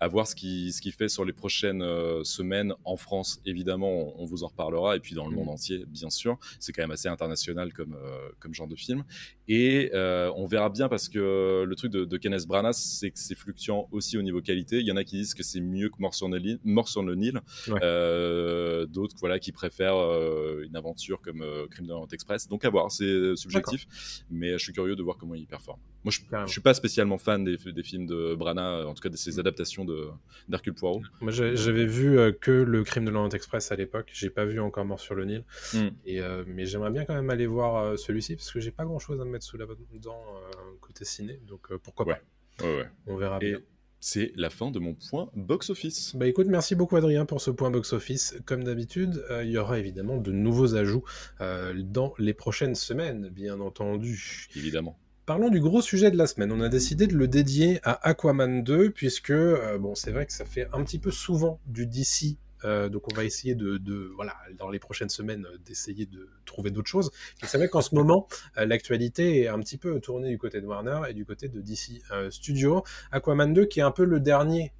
À 0.00 0.08
voir 0.08 0.26
ce 0.26 0.34
qui 0.34 0.72
ce 0.72 0.80
qu'il 0.80 0.92
fait 0.92 1.08
sur 1.08 1.24
les 1.24 1.32
prochaines 1.32 1.84
semaines 2.24 2.72
en 2.84 2.96
France. 2.96 3.40
Évidemment, 3.46 4.16
on, 4.18 4.22
on 4.22 4.24
vous 4.24 4.42
en 4.44 4.48
reparlera 4.48 4.96
et 4.96 5.00
puis 5.00 5.14
dans 5.14 5.24
le 5.26 5.30
Mhm. 5.30 5.36
monde 5.36 5.48
entier, 5.50 5.84
bien 5.88 6.10
sûr. 6.10 6.38
C'est 6.58 6.72
quand 6.72 6.82
même 6.82 6.90
assez 6.90 7.08
international 7.08 7.72
comme 7.72 7.96
comme 8.40 8.54
genre 8.54 8.68
de 8.68 8.76
film. 8.76 9.04
Et 9.48 9.90
euh, 9.94 10.30
on 10.36 10.46
verra 10.46 10.70
bien 10.70 10.88
parce 10.88 11.08
que 11.08 11.64
le 11.64 11.76
truc 11.76 11.92
de, 11.92 12.04
de 12.04 12.16
Kenneth 12.16 12.46
Branagh, 12.46 12.74
c'est 12.74 13.10
que 13.10 13.18
c'est 13.18 13.36
fluctuant 13.36 13.88
aussi 13.92 14.18
au 14.18 14.22
niveau 14.22 14.40
qualité. 14.40 14.80
Il 14.80 14.86
y 14.86 14.92
en 14.92 14.96
a 14.96 15.04
qui 15.04 15.16
disent 15.16 15.34
que 15.34 15.42
c'est 15.42 15.60
mieux 15.60 15.88
que 15.88 15.96
Mort 15.98 16.14
sur 16.14 16.28
le 16.28 16.38
Nil, 16.38 16.58
Mort 16.64 16.88
sur 16.88 17.02
le 17.02 17.14
Nil. 17.14 17.40
Ouais. 17.68 17.78
Euh, 17.82 18.86
D'autres, 18.86 19.16
voilà, 19.20 19.38
qui 19.38 19.52
préfèrent 19.52 19.96
euh, 19.96 20.64
une 20.64 20.76
aventure 20.76 21.20
comme 21.20 21.42
euh, 21.42 21.66
Crime 21.68 21.86
de 21.86 21.90
l'Orient 21.90 22.08
Express. 22.12 22.48
Donc 22.48 22.64
à 22.64 22.70
voir, 22.70 22.90
c'est 22.90 23.36
subjectif 23.36 23.86
mais 24.30 24.52
je 24.52 24.58
suis 24.58 24.72
curieux 24.72 24.96
de 24.96 25.02
voir 25.02 25.16
comment 25.16 25.34
il 25.34 25.46
performe. 25.46 25.78
Moi, 26.04 26.12
je, 26.12 26.20
je 26.46 26.52
suis 26.52 26.60
pas 26.60 26.74
spécialement 26.74 27.18
fan 27.18 27.42
des, 27.44 27.56
des 27.56 27.82
films 27.82 28.06
de 28.06 28.34
Branagh, 28.34 28.86
en 28.86 28.94
tout 28.94 29.02
cas 29.02 29.08
de 29.08 29.16
ses 29.16 29.38
adaptations 29.40 29.84
de 29.84 30.08
d'Hercule 30.48 30.74
Poirot. 30.74 31.02
Moi, 31.20 31.32
j'avais 31.32 31.86
vu 31.86 32.18
euh, 32.18 32.32
que 32.32 32.52
le 32.52 32.84
crime 32.84 33.04
de 33.04 33.10
l'Orient 33.10 33.30
Express 33.30 33.72
à 33.72 33.76
l'époque. 33.76 34.10
J'ai 34.12 34.30
pas 34.30 34.44
vu 34.44 34.60
encore 34.60 34.84
Mort 34.84 35.00
sur 35.00 35.14
le 35.14 35.24
Nil. 35.24 35.44
Mm. 35.74 35.88
Et, 36.04 36.20
euh, 36.20 36.44
mais 36.46 36.64
j'aimerais 36.64 36.90
bien 36.90 37.04
quand 37.04 37.14
même 37.14 37.30
aller 37.30 37.46
voir 37.46 37.76
euh, 37.76 37.96
celui-ci 38.06 38.36
parce 38.36 38.50
que 38.52 38.60
j'ai 38.60 38.70
pas 38.70 38.84
grand 38.84 38.98
chose 38.98 39.20
à 39.20 39.24
me 39.24 39.30
mettre 39.30 39.44
sous 39.44 39.56
la 39.56 39.66
dent 40.00 40.22
euh, 40.36 40.52
côté 40.80 41.04
ciné. 41.04 41.40
Donc 41.46 41.70
euh, 41.70 41.78
pourquoi 41.78 42.06
Ouais. 42.06 42.14
pas 42.58 42.64
Ouais, 42.64 42.76
ouais. 42.78 42.88
On 43.06 43.16
verra 43.16 43.38
Et 43.42 43.50
bien. 43.50 43.58
c'est 44.00 44.32
la 44.36 44.48
fin 44.50 44.70
de 44.70 44.78
mon 44.78 44.94
point 44.94 45.28
box-office. 45.34 46.14
Bah 46.16 46.26
écoute, 46.26 46.46
merci 46.46 46.74
beaucoup 46.74 46.96
Adrien 46.96 47.26
pour 47.26 47.40
ce 47.40 47.50
point 47.50 47.70
box-office. 47.70 48.36
Comme 48.46 48.64
d'habitude, 48.64 49.24
euh, 49.30 49.44
il 49.44 49.50
y 49.50 49.58
aura 49.58 49.78
évidemment 49.78 50.16
de 50.16 50.32
nouveaux 50.32 50.74
ajouts 50.74 51.04
euh, 51.40 51.74
dans 51.76 52.14
les 52.18 52.32
prochaines 52.34 52.74
semaines, 52.74 53.28
bien 53.28 53.60
entendu. 53.60 54.46
Évidemment. 54.56 54.98
Parlons 55.26 55.50
du 55.50 55.58
gros 55.60 55.82
sujet 55.82 56.12
de 56.12 56.16
la 56.16 56.28
semaine. 56.28 56.52
On 56.52 56.60
a 56.60 56.68
décidé 56.68 57.08
de 57.08 57.16
le 57.16 57.26
dédier 57.26 57.80
à 57.82 58.08
Aquaman 58.08 58.62
2, 58.62 58.90
puisque 58.90 59.30
euh, 59.30 59.76
bon, 59.76 59.94
c'est 59.96 60.12
vrai 60.12 60.24
que 60.24 60.32
ça 60.32 60.44
fait 60.44 60.68
un 60.72 60.84
petit 60.84 61.00
peu 61.00 61.10
souvent 61.10 61.60
du 61.66 61.86
DC. 61.86 62.36
Euh, 62.66 62.88
donc 62.90 63.10
on 63.10 63.14
va 63.16 63.24
essayer 63.24 63.54
de, 63.54 63.78
de- 63.78 64.12
voilà 64.16 64.36
dans 64.58 64.68
les 64.68 64.78
prochaines 64.78 65.08
semaines 65.08 65.46
euh, 65.46 65.56
d'essayer 65.64 66.04
de 66.04 66.28
trouver 66.44 66.70
d'autres 66.70 66.90
choses. 66.90 67.10
Et 67.42 67.46
c'est 67.46 67.56
vrai 67.56 67.68
qu'en 67.68 67.80
ce 67.82 67.94
moment 67.94 68.28
euh, 68.58 68.66
l'actualité 68.66 69.40
est 69.42 69.48
un 69.48 69.60
petit 69.60 69.78
peu 69.78 69.98
tournée 70.00 70.28
du 70.30 70.38
côté 70.38 70.60
de 70.60 70.66
Warner 70.66 71.00
et 71.08 71.14
du 71.14 71.24
côté 71.24 71.48
de 71.48 71.60
DC 71.60 72.02
Studio. 72.30 72.82
Aquaman 73.12 73.52
2 73.54 73.64
qui 73.66 73.80
est 73.80 73.84
un 73.84 73.90
peu 73.90 74.04
le 74.04 74.20
dernier 74.20 74.72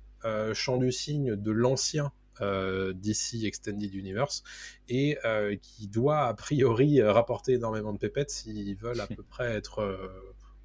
champ 0.54 0.76
du 0.76 0.90
signe 0.90 1.36
de 1.36 1.50
l'ancien 1.52 2.10
euh, 2.42 2.92
DC 2.92 3.44
Extended 3.44 3.94
Universe 3.94 4.42
et 4.88 5.16
euh, 5.24 5.56
qui 5.56 5.88
doit 5.88 6.26
a 6.26 6.34
priori 6.34 7.00
rapporter 7.00 7.52
énormément 7.54 7.92
de 7.94 7.98
pépettes 7.98 8.30
s'ils 8.30 8.76
veulent 8.76 9.00
à 9.00 9.06
peu 9.16 9.22
près 9.22 9.52
être 9.54 9.78
euh, 9.78 9.96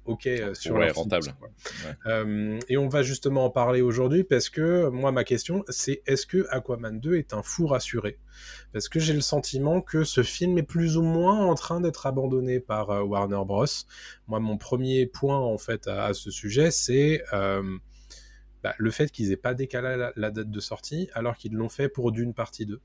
ok 0.04 0.26
euh, 0.26 0.54
sur 0.54 0.74
Ouais, 0.74 0.86
leur 0.86 0.96
rentable. 0.96 1.24
finance. 1.24 1.38
Ouais. 1.86 1.94
Euh, 2.06 2.58
et 2.68 2.76
on 2.76 2.88
va 2.88 3.02
justement 3.02 3.44
en 3.44 3.50
parler 3.50 3.80
aujourd'hui 3.82 4.24
parce 4.24 4.48
que 4.50 4.88
moi 4.88 5.12
ma 5.12 5.22
question 5.24 5.64
c'est 5.68 6.02
est-ce 6.06 6.26
que 6.26 6.46
Aquaman 6.50 6.98
2 6.98 7.16
est 7.16 7.32
un 7.34 7.42
fou 7.42 7.66
rassuré? 7.66 8.18
Parce 8.72 8.88
que 8.88 8.98
j'ai 8.98 9.12
le 9.12 9.20
sentiment 9.20 9.80
que 9.80 10.02
ce 10.04 10.22
film 10.22 10.58
est 10.58 10.62
plus 10.64 10.96
ou 10.96 11.02
moins 11.02 11.38
en 11.46 11.54
train 11.54 11.80
d'être 11.80 12.06
abandonné 12.06 12.58
par 12.58 12.90
euh, 12.90 13.02
Warner 13.02 13.42
Bros. 13.46 13.66
Moi 14.26 14.40
mon 14.40 14.56
premier 14.58 15.06
point 15.06 15.38
en 15.38 15.58
fait 15.58 15.86
à, 15.86 16.06
à 16.06 16.14
ce 16.14 16.30
sujet 16.30 16.70
c'est 16.70 17.22
euh, 17.32 17.62
bah, 18.64 18.74
le 18.78 18.90
fait 18.90 19.10
qu'ils 19.10 19.30
aient 19.32 19.36
pas 19.36 19.54
décalé 19.54 19.96
la, 19.96 20.12
la 20.16 20.30
date 20.30 20.50
de 20.50 20.60
sortie 20.60 21.08
alors 21.14 21.36
qu'ils 21.36 21.52
l'ont 21.52 21.68
fait 21.68 21.88
pour 21.88 22.10
d'une 22.12 22.34
partie 22.34 22.66
2. 22.66 22.80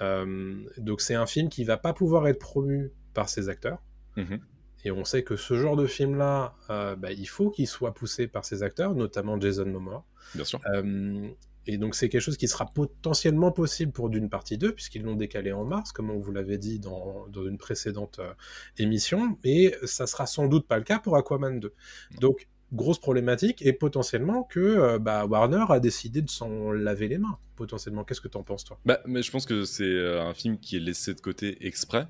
Euh, 0.00 0.54
donc 0.78 1.00
c'est 1.02 1.14
un 1.14 1.26
film 1.26 1.48
qui 1.50 1.64
va 1.64 1.76
pas 1.76 1.92
pouvoir 1.92 2.26
être 2.28 2.38
promu 2.38 2.90
par 3.12 3.28
ses 3.28 3.48
acteurs. 3.50 3.82
Mhm. 4.16 4.40
Et 4.84 4.90
on 4.90 5.04
sait 5.04 5.22
que 5.22 5.36
ce 5.36 5.54
genre 5.54 5.76
de 5.76 5.86
film-là, 5.86 6.54
euh, 6.70 6.96
bah, 6.96 7.12
il 7.12 7.28
faut 7.28 7.50
qu'il 7.50 7.66
soit 7.66 7.94
poussé 7.94 8.26
par 8.26 8.44
ses 8.44 8.62
acteurs, 8.62 8.94
notamment 8.94 9.40
Jason 9.40 9.66
Momoa. 9.66 10.04
Bien 10.34 10.44
sûr. 10.44 10.60
Euh, 10.74 11.28
et 11.66 11.78
donc 11.78 11.94
c'est 11.94 12.08
quelque 12.08 12.22
chose 12.22 12.36
qui 12.36 12.48
sera 12.48 12.66
potentiellement 12.66 13.52
possible 13.52 13.92
pour 13.92 14.10
d'une 14.10 14.28
partie 14.28 14.58
2, 14.58 14.72
puisqu'ils 14.72 15.02
l'ont 15.02 15.14
décalé 15.14 15.52
en 15.52 15.64
mars, 15.64 15.92
comme 15.92 16.10
on 16.10 16.18
vous 16.18 16.32
l'avait 16.32 16.58
dit 16.58 16.80
dans, 16.80 17.26
dans 17.28 17.46
une 17.46 17.58
précédente 17.58 18.18
euh, 18.18 18.32
émission, 18.78 19.38
et 19.44 19.74
ça 19.84 20.06
sera 20.06 20.26
sans 20.26 20.48
doute 20.48 20.66
pas 20.66 20.78
le 20.78 20.84
cas 20.84 20.98
pour 20.98 21.16
Aquaman 21.16 21.60
2. 21.60 21.72
Donc 22.20 22.48
grosse 22.72 22.98
problématique, 22.98 23.62
et 23.64 23.72
potentiellement 23.72 24.42
que 24.44 24.58
euh, 24.58 24.98
bah, 24.98 25.26
Warner 25.26 25.66
a 25.68 25.78
décidé 25.78 26.22
de 26.22 26.30
s'en 26.30 26.72
laver 26.72 27.06
les 27.06 27.18
mains, 27.18 27.38
potentiellement. 27.54 28.02
Qu'est-ce 28.02 28.22
que 28.22 28.28
t'en 28.28 28.42
penses 28.42 28.64
toi? 28.64 28.80
Bah, 28.84 29.00
mais 29.06 29.22
je 29.22 29.30
pense 29.30 29.46
que 29.46 29.64
c'est 29.64 30.18
un 30.18 30.34
film 30.34 30.58
qui 30.58 30.76
est 30.76 30.80
laissé 30.80 31.14
de 31.14 31.20
côté 31.20 31.64
exprès. 31.66 32.06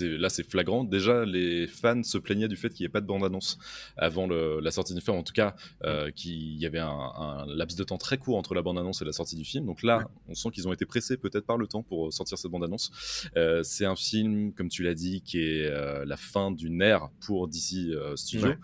Là, 0.00 0.28
c'est 0.28 0.42
flagrant. 0.48 0.84
Déjà, 0.84 1.24
les 1.24 1.66
fans 1.66 2.02
se 2.02 2.18
plaignaient 2.18 2.48
du 2.48 2.56
fait 2.56 2.68
qu'il 2.70 2.84
n'y 2.84 2.86
ait 2.86 2.92
pas 2.92 3.00
de 3.00 3.06
bande-annonce 3.06 3.58
avant 3.96 4.26
le- 4.26 4.60
la 4.60 4.70
sortie 4.70 4.94
du 4.94 5.00
film. 5.00 5.16
En 5.16 5.22
tout 5.22 5.32
cas, 5.32 5.56
euh, 5.84 6.10
qu'il 6.10 6.56
y 6.58 6.66
avait 6.66 6.78
un, 6.78 6.88
un 6.88 7.46
laps 7.46 7.76
de 7.76 7.84
temps 7.84 7.96
très 7.98 8.18
court 8.18 8.36
entre 8.36 8.54
la 8.54 8.62
bande-annonce 8.62 9.02
et 9.02 9.04
la 9.04 9.12
sortie 9.12 9.34
du 9.36 9.44
film. 9.44 9.66
Donc 9.66 9.82
là, 9.82 10.08
on 10.28 10.34
sent 10.34 10.50
qu'ils 10.52 10.68
ont 10.68 10.72
été 10.72 10.84
pressés 10.86 11.16
peut-être 11.16 11.46
par 11.46 11.56
le 11.56 11.66
temps 11.66 11.82
pour 11.82 12.12
sortir 12.12 12.36
cette 12.38 12.50
bande-annonce. 12.50 12.92
Euh, 13.36 13.62
c'est 13.62 13.86
un 13.86 13.96
film, 13.96 14.52
comme 14.52 14.68
tu 14.68 14.82
l'as 14.82 14.94
dit, 14.94 15.22
qui 15.22 15.38
est 15.40 15.66
euh, 15.66 16.04
la 16.04 16.16
fin 16.16 16.50
d'une 16.52 16.82
ère 16.82 17.08
pour 17.24 17.48
DC 17.48 17.88
euh, 17.90 18.14
Studio. 18.16 18.48
Ouais. 18.48 18.58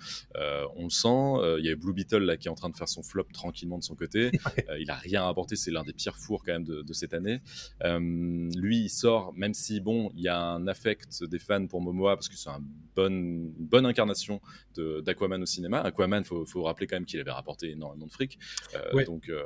On 0.76 0.84
le 0.84 0.90
sent. 0.90 1.58
Il 1.58 1.64
y 1.64 1.70
a 1.70 1.74
Blue 1.76 1.92
Beetle 1.94 2.18
là 2.18 2.36
qui 2.36 2.48
est 2.48 2.50
en 2.50 2.54
train 2.54 2.68
de 2.70 2.76
faire 2.76 2.88
son 2.88 3.02
flop 3.02 3.26
tranquillement 3.32 3.78
de 3.78 3.84
son 3.84 3.94
côté. 3.94 4.30
Il 4.78 4.90
a 4.90 4.94
rien 4.96 5.26
apporté. 5.28 5.56
C'est 5.56 5.70
l'un 5.70 5.84
des 5.84 5.92
pires 5.92 6.16
fours 6.16 6.44
quand 6.44 6.52
même 6.52 6.64
de, 6.64 6.82
de 6.82 6.92
cette 6.92 7.14
année. 7.14 7.40
Lui, 7.82 8.78
il 8.84 8.88
sort, 8.88 9.32
même 9.34 9.54
si 9.54 9.80
bon, 9.80 10.10
il 10.14 10.22
y 10.22 10.28
a 10.28 10.38
un 10.40 10.66
affect 10.66 10.97
des 11.22 11.38
fans 11.38 11.66
pour 11.66 11.80
Momoa 11.80 12.16
parce 12.16 12.28
que 12.28 12.36
c'est 12.36 12.50
un 12.50 12.60
bon, 12.96 13.06
une 13.12 13.50
bonne 13.58 13.86
incarnation 13.86 14.40
d'Aquaman 14.76 15.42
au 15.42 15.46
cinéma. 15.46 15.80
Aquaman, 15.80 16.24
faut, 16.24 16.44
faut 16.44 16.62
rappeler 16.62 16.86
quand 16.86 16.96
même 16.96 17.06
qu'il 17.06 17.20
avait 17.20 17.30
rapporté 17.30 17.70
énormément 17.70 18.06
de 18.06 18.12
fric. 18.12 18.38
Euh, 18.74 18.78
Ouais. 18.94 19.04
Donc, 19.04 19.28
euh, 19.28 19.42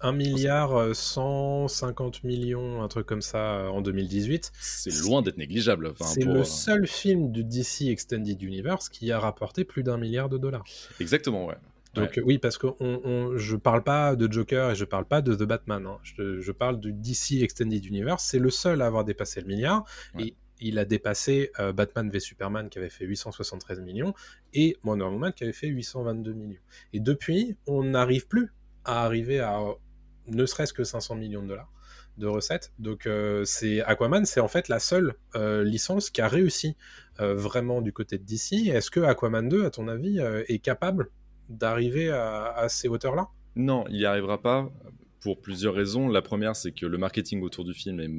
1 0.00 0.12
milliard 0.12 0.74
euh, 0.74 0.94
150 0.94 2.24
millions, 2.24 2.82
un 2.82 2.88
truc 2.88 3.06
comme 3.06 3.22
ça, 3.22 3.56
euh, 3.56 3.68
en 3.68 3.82
2018. 3.82 4.52
c'est 4.60 4.90
loin 5.02 5.22
d'être 5.22 5.36
négligeable. 5.38 5.86
Enfin, 5.88 6.06
c'est 6.06 6.24
pour, 6.24 6.32
le 6.34 6.40
euh, 6.40 6.44
seul 6.44 6.86
film 6.86 7.30
du 7.30 7.44
DC 7.44 7.82
Extended 7.88 8.40
Universe 8.42 8.88
qui 8.88 9.12
a 9.12 9.18
rapporté 9.20 9.64
plus 9.64 9.82
d'un 9.82 9.98
milliard 9.98 10.28
de 10.28 10.38
dollars. 10.38 10.64
Exactement, 11.00 11.46
ouais. 11.46 11.56
Donc 11.94 12.16
euh, 12.16 12.22
oui, 12.24 12.38
parce 12.38 12.56
que 12.56 12.68
on, 12.80 13.00
on- 13.04 13.36
je 13.36 13.54
parle 13.54 13.82
pas 13.84 14.16
de 14.16 14.30
Joker 14.32 14.70
et 14.70 14.74
je 14.74 14.84
parle 14.86 15.04
pas 15.04 15.20
de 15.20 15.34
The 15.34 15.42
Batman. 15.42 15.86
hein. 15.86 15.98
Je, 16.02 16.40
je 16.40 16.52
parle 16.52 16.80
du 16.80 16.92
DC 16.94 17.42
Extended 17.42 17.84
Universe. 17.84 18.24
C'est 18.24 18.38
le 18.38 18.48
seul 18.48 18.80
à 18.80 18.86
avoir 18.86 19.04
dépassé 19.04 19.42
le 19.42 19.46
milliard. 19.46 19.84
Ouais. 20.14 20.28
Et 20.28 20.34
il 20.62 20.78
a 20.78 20.84
dépassé 20.84 21.50
euh, 21.58 21.72
Batman 21.72 22.08
v 22.08 22.20
Superman 22.20 22.68
qui 22.70 22.78
avait 22.78 22.88
fait 22.88 23.04
873 23.04 23.80
millions 23.80 24.14
et 24.54 24.76
Wonder 24.84 25.04
Woman 25.04 25.32
qui 25.32 25.44
avait 25.44 25.52
fait 25.52 25.66
822 25.66 26.32
millions. 26.32 26.60
Et 26.92 27.00
depuis, 27.00 27.56
on 27.66 27.82
n'arrive 27.84 28.26
plus 28.28 28.52
à 28.84 29.04
arriver 29.04 29.40
à 29.40 29.60
euh, 29.60 29.72
ne 30.28 30.46
serait-ce 30.46 30.72
que 30.72 30.84
500 30.84 31.16
millions 31.16 31.42
de 31.42 31.48
dollars 31.48 31.70
de 32.18 32.26
recettes. 32.26 32.72
Donc 32.78 33.06
euh, 33.06 33.44
c'est 33.44 33.80
Aquaman, 33.82 34.24
c'est 34.24 34.40
en 34.40 34.48
fait 34.48 34.68
la 34.68 34.78
seule 34.78 35.14
licence 35.64 36.10
qui 36.10 36.20
a 36.20 36.28
réussi 36.28 36.76
vraiment 37.18 37.82
du 37.82 37.92
côté 37.92 38.18
de 38.18 38.24
DC. 38.24 38.68
Est-ce 38.68 38.90
que 38.90 39.00
Aquaman 39.00 39.48
2, 39.48 39.64
à 39.64 39.70
ton 39.70 39.88
avis, 39.88 40.20
est 40.48 40.58
capable 40.58 41.10
d'arriver 41.48 42.10
à, 42.10 42.52
à 42.52 42.68
ces 42.68 42.88
hauteurs-là? 42.88 43.28
Non, 43.56 43.84
il 43.88 43.96
n'y 43.96 44.04
arrivera 44.04 44.40
pas 44.40 44.70
pour 45.22 45.40
plusieurs 45.40 45.74
raisons. 45.74 46.08
La 46.08 46.20
première, 46.20 46.56
c'est 46.56 46.72
que 46.72 46.84
le 46.84 46.98
marketing 46.98 47.42
autour 47.42 47.64
du 47.64 47.74
film 47.74 48.00
est 48.00 48.10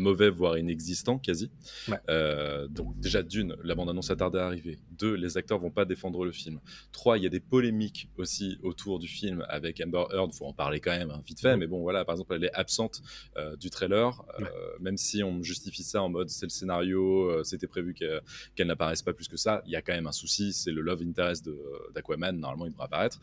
mauvais, 0.00 0.28
voire 0.28 0.58
inexistant, 0.58 1.18
quasi. 1.18 1.50
Ouais. 1.88 1.98
Euh, 2.10 2.66
donc 2.66 2.98
déjà, 2.98 3.22
d'une, 3.22 3.56
la 3.62 3.76
bande-annonce 3.76 4.10
a 4.10 4.16
tardé 4.16 4.38
à 4.38 4.46
arriver. 4.46 4.78
Deux, 4.98 5.14
les 5.14 5.36
acteurs 5.36 5.60
vont 5.60 5.70
pas 5.70 5.84
défendre 5.84 6.24
le 6.24 6.32
film. 6.32 6.58
Trois, 6.90 7.16
il 7.16 7.22
y 7.22 7.26
a 7.26 7.30
des 7.30 7.40
polémiques 7.40 8.08
aussi 8.16 8.58
autour 8.62 8.98
du 8.98 9.06
film 9.06 9.46
avec 9.48 9.80
Amber 9.80 10.04
Heard. 10.12 10.34
faut 10.34 10.46
en 10.46 10.52
parler 10.52 10.80
quand 10.80 10.90
même, 10.90 11.10
hein, 11.10 11.22
vite 11.24 11.40
fait. 11.40 11.50
Ouais. 11.52 11.56
Mais 11.56 11.68
bon, 11.68 11.80
voilà, 11.80 12.04
par 12.04 12.14
exemple, 12.14 12.34
elle 12.34 12.44
est 12.44 12.54
absente 12.54 13.02
euh, 13.36 13.54
du 13.56 13.70
trailer. 13.70 14.24
Euh. 14.40 14.44
Même 14.80 14.96
si 14.96 15.22
on 15.22 15.42
justifie 15.44 15.84
ça 15.84 16.02
en 16.02 16.08
mode 16.08 16.28
c'est 16.28 16.46
le 16.46 16.50
scénario, 16.50 17.44
c'était 17.44 17.68
prévu 17.68 17.94
qu'elle 17.94 18.66
n'apparaisse 18.66 19.02
pas 19.02 19.12
plus 19.12 19.28
que 19.28 19.36
ça, 19.36 19.62
il 19.66 19.70
y 19.72 19.76
a 19.76 19.82
quand 19.82 19.92
même 19.92 20.08
un 20.08 20.12
souci. 20.12 20.52
C'est 20.52 20.72
le 20.72 20.80
love 20.80 21.02
interest 21.02 21.48
d'Aquaman. 21.94 22.36
Normalement, 22.36 22.66
il 22.66 22.72
devrait 22.72 22.86
apparaître. 22.86 23.20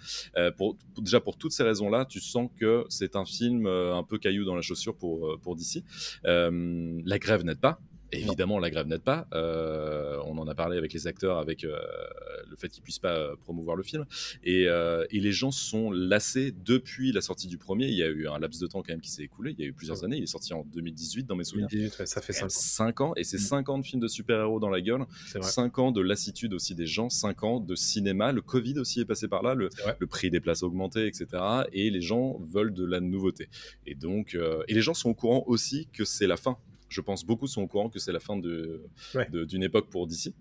Pour, 0.56 0.78
pour- 0.94 1.04
déjà 1.04 1.20
pour 1.20 1.36
toutes 1.38 1.52
ces 1.52 1.64
raisons-là, 1.64 2.06
tu 2.06 2.22
sens 2.22 2.50
que 2.58 2.86
c'est 2.88 3.09
un 3.15 3.26
film 3.26 3.65
euh, 3.65 3.95
un 3.95 4.04
peu 4.04 4.17
caillou 4.17 4.45
dans 4.45 4.56
la 4.56 4.62
chaussure 4.62 4.95
pour, 4.95 5.28
euh, 5.28 5.38
pour 5.41 5.56
DC. 5.56 5.84
Euh, 6.26 7.02
la 7.06 7.19
grève 7.19 7.43
n'aide 7.43 7.60
pas. 7.60 7.80
Évidemment, 8.12 8.60
la 8.60 8.69
grève 8.69 8.88
n'aide 8.88 9.02
pas. 9.02 9.28
Euh, 9.34 10.17
on 10.26 10.38
en 10.38 10.48
a 10.48 10.56
parlé 10.56 10.78
avec 10.78 10.93
les 10.93 11.08
acteurs, 11.08 11.38
avec 11.38 11.63
euh, 11.63 11.78
le 12.50 12.56
fait 12.56 12.69
qu'ils 12.69 12.82
puissent 12.82 13.00
pas 13.00 13.15
euh, 13.15 13.36
promouvoir 13.43 13.76
le 13.76 13.84
film. 13.84 14.06
Et, 14.43 14.67
euh, 14.67 15.06
et, 15.12 15.19
les 15.19 15.32
gens 15.32 15.52
sont 15.52 15.91
lassés 15.91 16.52
depuis 16.65 17.12
la 17.12 17.22
sortie 17.22 17.48
du 17.48 17.58
premier. 17.58 17.88
Il 17.88 17.95
y 17.95 18.04
a 18.04 18.08
eu 18.08 18.28
un 18.28 18.39
laps 18.39 18.60
de 18.60 18.67
temps 18.67 18.82
quand 18.82 18.93
même 18.93 19.02
qui 19.02 19.12
s'est 19.12 19.24
écoulé. 19.24 19.54
Il 19.58 19.63
y 19.63 19.67
a 19.67 19.67
eu 19.67 19.74
plusieurs 19.74 20.04
années. 20.04 20.17
Il 20.17 20.24
est 20.24 20.28
sorti 20.28 20.54
en 20.54 20.63
2018 20.63 21.26
dans 21.26 21.36
mes 21.36 21.43
souvenirs. 21.43 21.67
2018, 21.69 22.00
ouais, 22.00 22.06
ça 22.06 22.22
fait 22.22 22.34
5 22.34 22.45
ans. 22.45 22.50
5 22.50 23.02
ans. 23.02 23.13
Et 23.15 23.24
c'est 23.24 23.38
5 23.38 23.69
ans 23.69 23.78
de 23.78 23.86
films 23.86 24.02
de 24.02 24.08
super-héros 24.08 24.60
dans 24.60 24.69
la 24.69 24.82
gueule. 24.82 25.06
5 25.41 25.78
ans 25.80 25.91
de 25.91 26.02
lassitude 26.02 26.54
aussi 26.54 26.74
des 26.74 26.88
gens. 26.88 27.10
5 27.10 27.43
ans 27.43 27.60
de 27.60 27.76
cinéma. 27.76 28.32
Le 28.32 28.41
Covid 28.41 28.80
aussi 28.80 29.02
est 29.02 29.06
passé 29.06 29.28
par 29.28 29.43
là. 29.43 29.54
Le, 29.54 29.69
le 30.00 30.08
prix 30.08 30.30
des 30.32 30.39
places 30.39 30.63
a 30.63 30.65
augmenté, 30.65 31.06
etc. 31.06 31.28
Et 31.74 31.89
les 31.89 32.02
gens 32.02 32.39
veulent 32.39 32.74
de 32.74 32.86
la 32.86 33.00
nouveauté. 33.00 33.50
Et 33.86 33.95
donc, 33.95 34.38
et 34.67 34.74
les 34.74 34.82
gens 34.82 34.93
sont 34.93 35.10
au 35.10 35.15
courant 35.15 35.43
aussi 35.48 35.88
que 35.93 36.06
c'est 36.06 36.28
la 36.28 36.38
fin 36.38 36.58
je 36.89 37.02
pense 37.02 37.25
beaucoup 37.25 37.47
sont 37.47 37.62
au 37.62 37.67
courant 37.67 37.89
que 37.89 37.99
c'est 37.99 38.12
la 38.12 38.19
fin 38.19 38.38
d'une 38.38 39.63
époque 39.63 39.89
pour 39.89 40.08
DC. 40.08 40.34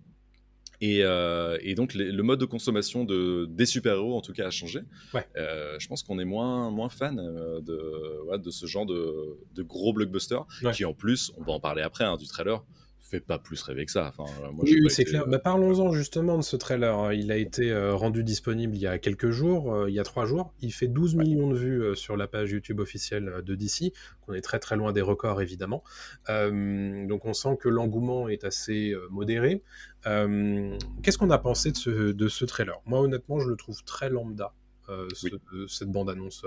Et, 0.80 1.02
euh, 1.02 1.58
et 1.61 1.74
donc 1.74 1.94
les, 1.94 2.12
le 2.12 2.22
mode 2.22 2.38
de 2.38 2.44
consommation 2.44 3.04
de, 3.04 3.46
des 3.50 3.66
super-héros 3.66 4.16
en 4.16 4.20
tout 4.20 4.32
cas 4.32 4.46
a 4.46 4.50
changé. 4.50 4.80
Ouais. 5.12 5.26
Euh, 5.37 5.76
je 5.78 5.88
pense 5.88 6.02
qu'on 6.02 6.18
est 6.20 6.24
moins, 6.24 6.70
moins 6.70 6.88
fan 6.88 7.18
euh, 7.18 7.61
de, 7.61 8.22
ouais, 8.26 8.38
de 8.38 8.50
ce 8.50 8.66
genre 8.66 8.87
de, 8.87 9.38
de 9.54 9.62
gros 9.62 9.92
blockbusters 9.92 10.46
ouais. 10.62 10.72
qui 10.72 10.84
en 10.84 10.94
plus, 10.94 11.32
on 11.37 11.42
va 11.42 11.52
en 11.52 11.61
parler 11.61 11.82
après 11.82 12.04
hein, 12.04 12.16
du 12.16 12.26
trailer, 12.26 12.64
fait 13.09 13.21
pas 13.21 13.38
plus 13.38 13.61
rêver 13.62 13.87
que 13.87 13.92
ça. 13.92 14.12
Enfin, 14.16 14.31
moi, 14.53 14.64
oui, 14.64 14.81
oui 14.83 14.90
c'est 14.90 15.03
été... 15.03 15.12
clair. 15.12 15.27
Bah, 15.27 15.38
Parlons-en 15.38 15.92
justement 15.92 16.37
de 16.37 16.42
ce 16.42 16.57
trailer. 16.57 17.12
Il 17.12 17.33
a 17.33 17.37
été 17.37 17.71
euh, 17.71 17.94
rendu 17.94 18.23
disponible 18.23 18.77
il 18.77 18.81
y 18.81 18.87
a 18.87 18.99
quelques 18.99 19.31
jours, 19.31 19.75
euh, 19.75 19.90
il 19.90 19.94
y 19.94 20.01
a 20.01 20.05
trois 20.05 20.27
jours. 20.27 20.53
Il 20.61 20.73
fait 20.73 20.88
12 20.88 21.14
ouais. 21.14 21.25
millions 21.25 21.51
de 21.51 21.57
vues 21.57 21.83
euh, 21.83 21.94
sur 21.94 22.16
la 22.16 22.27
page 22.27 22.51
YouTube 22.51 22.81
officielle 22.81 23.42
de 23.44 23.55
DC. 23.55 23.92
On 24.29 24.35
est 24.35 24.40
très 24.40 24.59
très 24.59 24.77
loin 24.77 24.92
des 24.92 25.01
records 25.01 25.40
évidemment. 25.40 25.83
Euh, 26.29 27.07
donc 27.07 27.25
on 27.25 27.33
sent 27.33 27.57
que 27.61 27.68
l'engouement 27.68 28.29
est 28.29 28.44
assez 28.44 28.94
modéré. 29.11 29.62
Qu'est-ce 30.05 31.18
qu'on 31.18 31.31
a 31.31 31.38
pensé 31.38 31.73
de 31.73 31.77
ce, 31.77 31.90
de 32.12 32.29
ce 32.29 32.44
trailer? 32.44 32.81
Moi 32.87 33.01
honnêtement, 33.01 33.40
je 33.40 33.49
le 33.49 33.57
trouve 33.57 33.83
très 33.85 34.11
lambda. 34.11 34.53
Euh, 34.90 35.07
ce, 35.12 35.29
cette 35.68 35.90
bande-annonce 35.90 36.47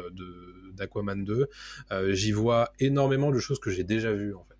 d'Aquaman 0.73 1.23
2. 1.23 1.47
Euh, 1.91 2.13
J'y 2.13 2.31
vois 2.31 2.71
énormément 2.79 3.29
de 3.29 3.37
choses 3.37 3.59
que 3.59 3.69
j'ai 3.69 3.83
déjà 3.83 4.11
vues 4.13 4.33
en 4.33 4.43
fait 4.43 4.50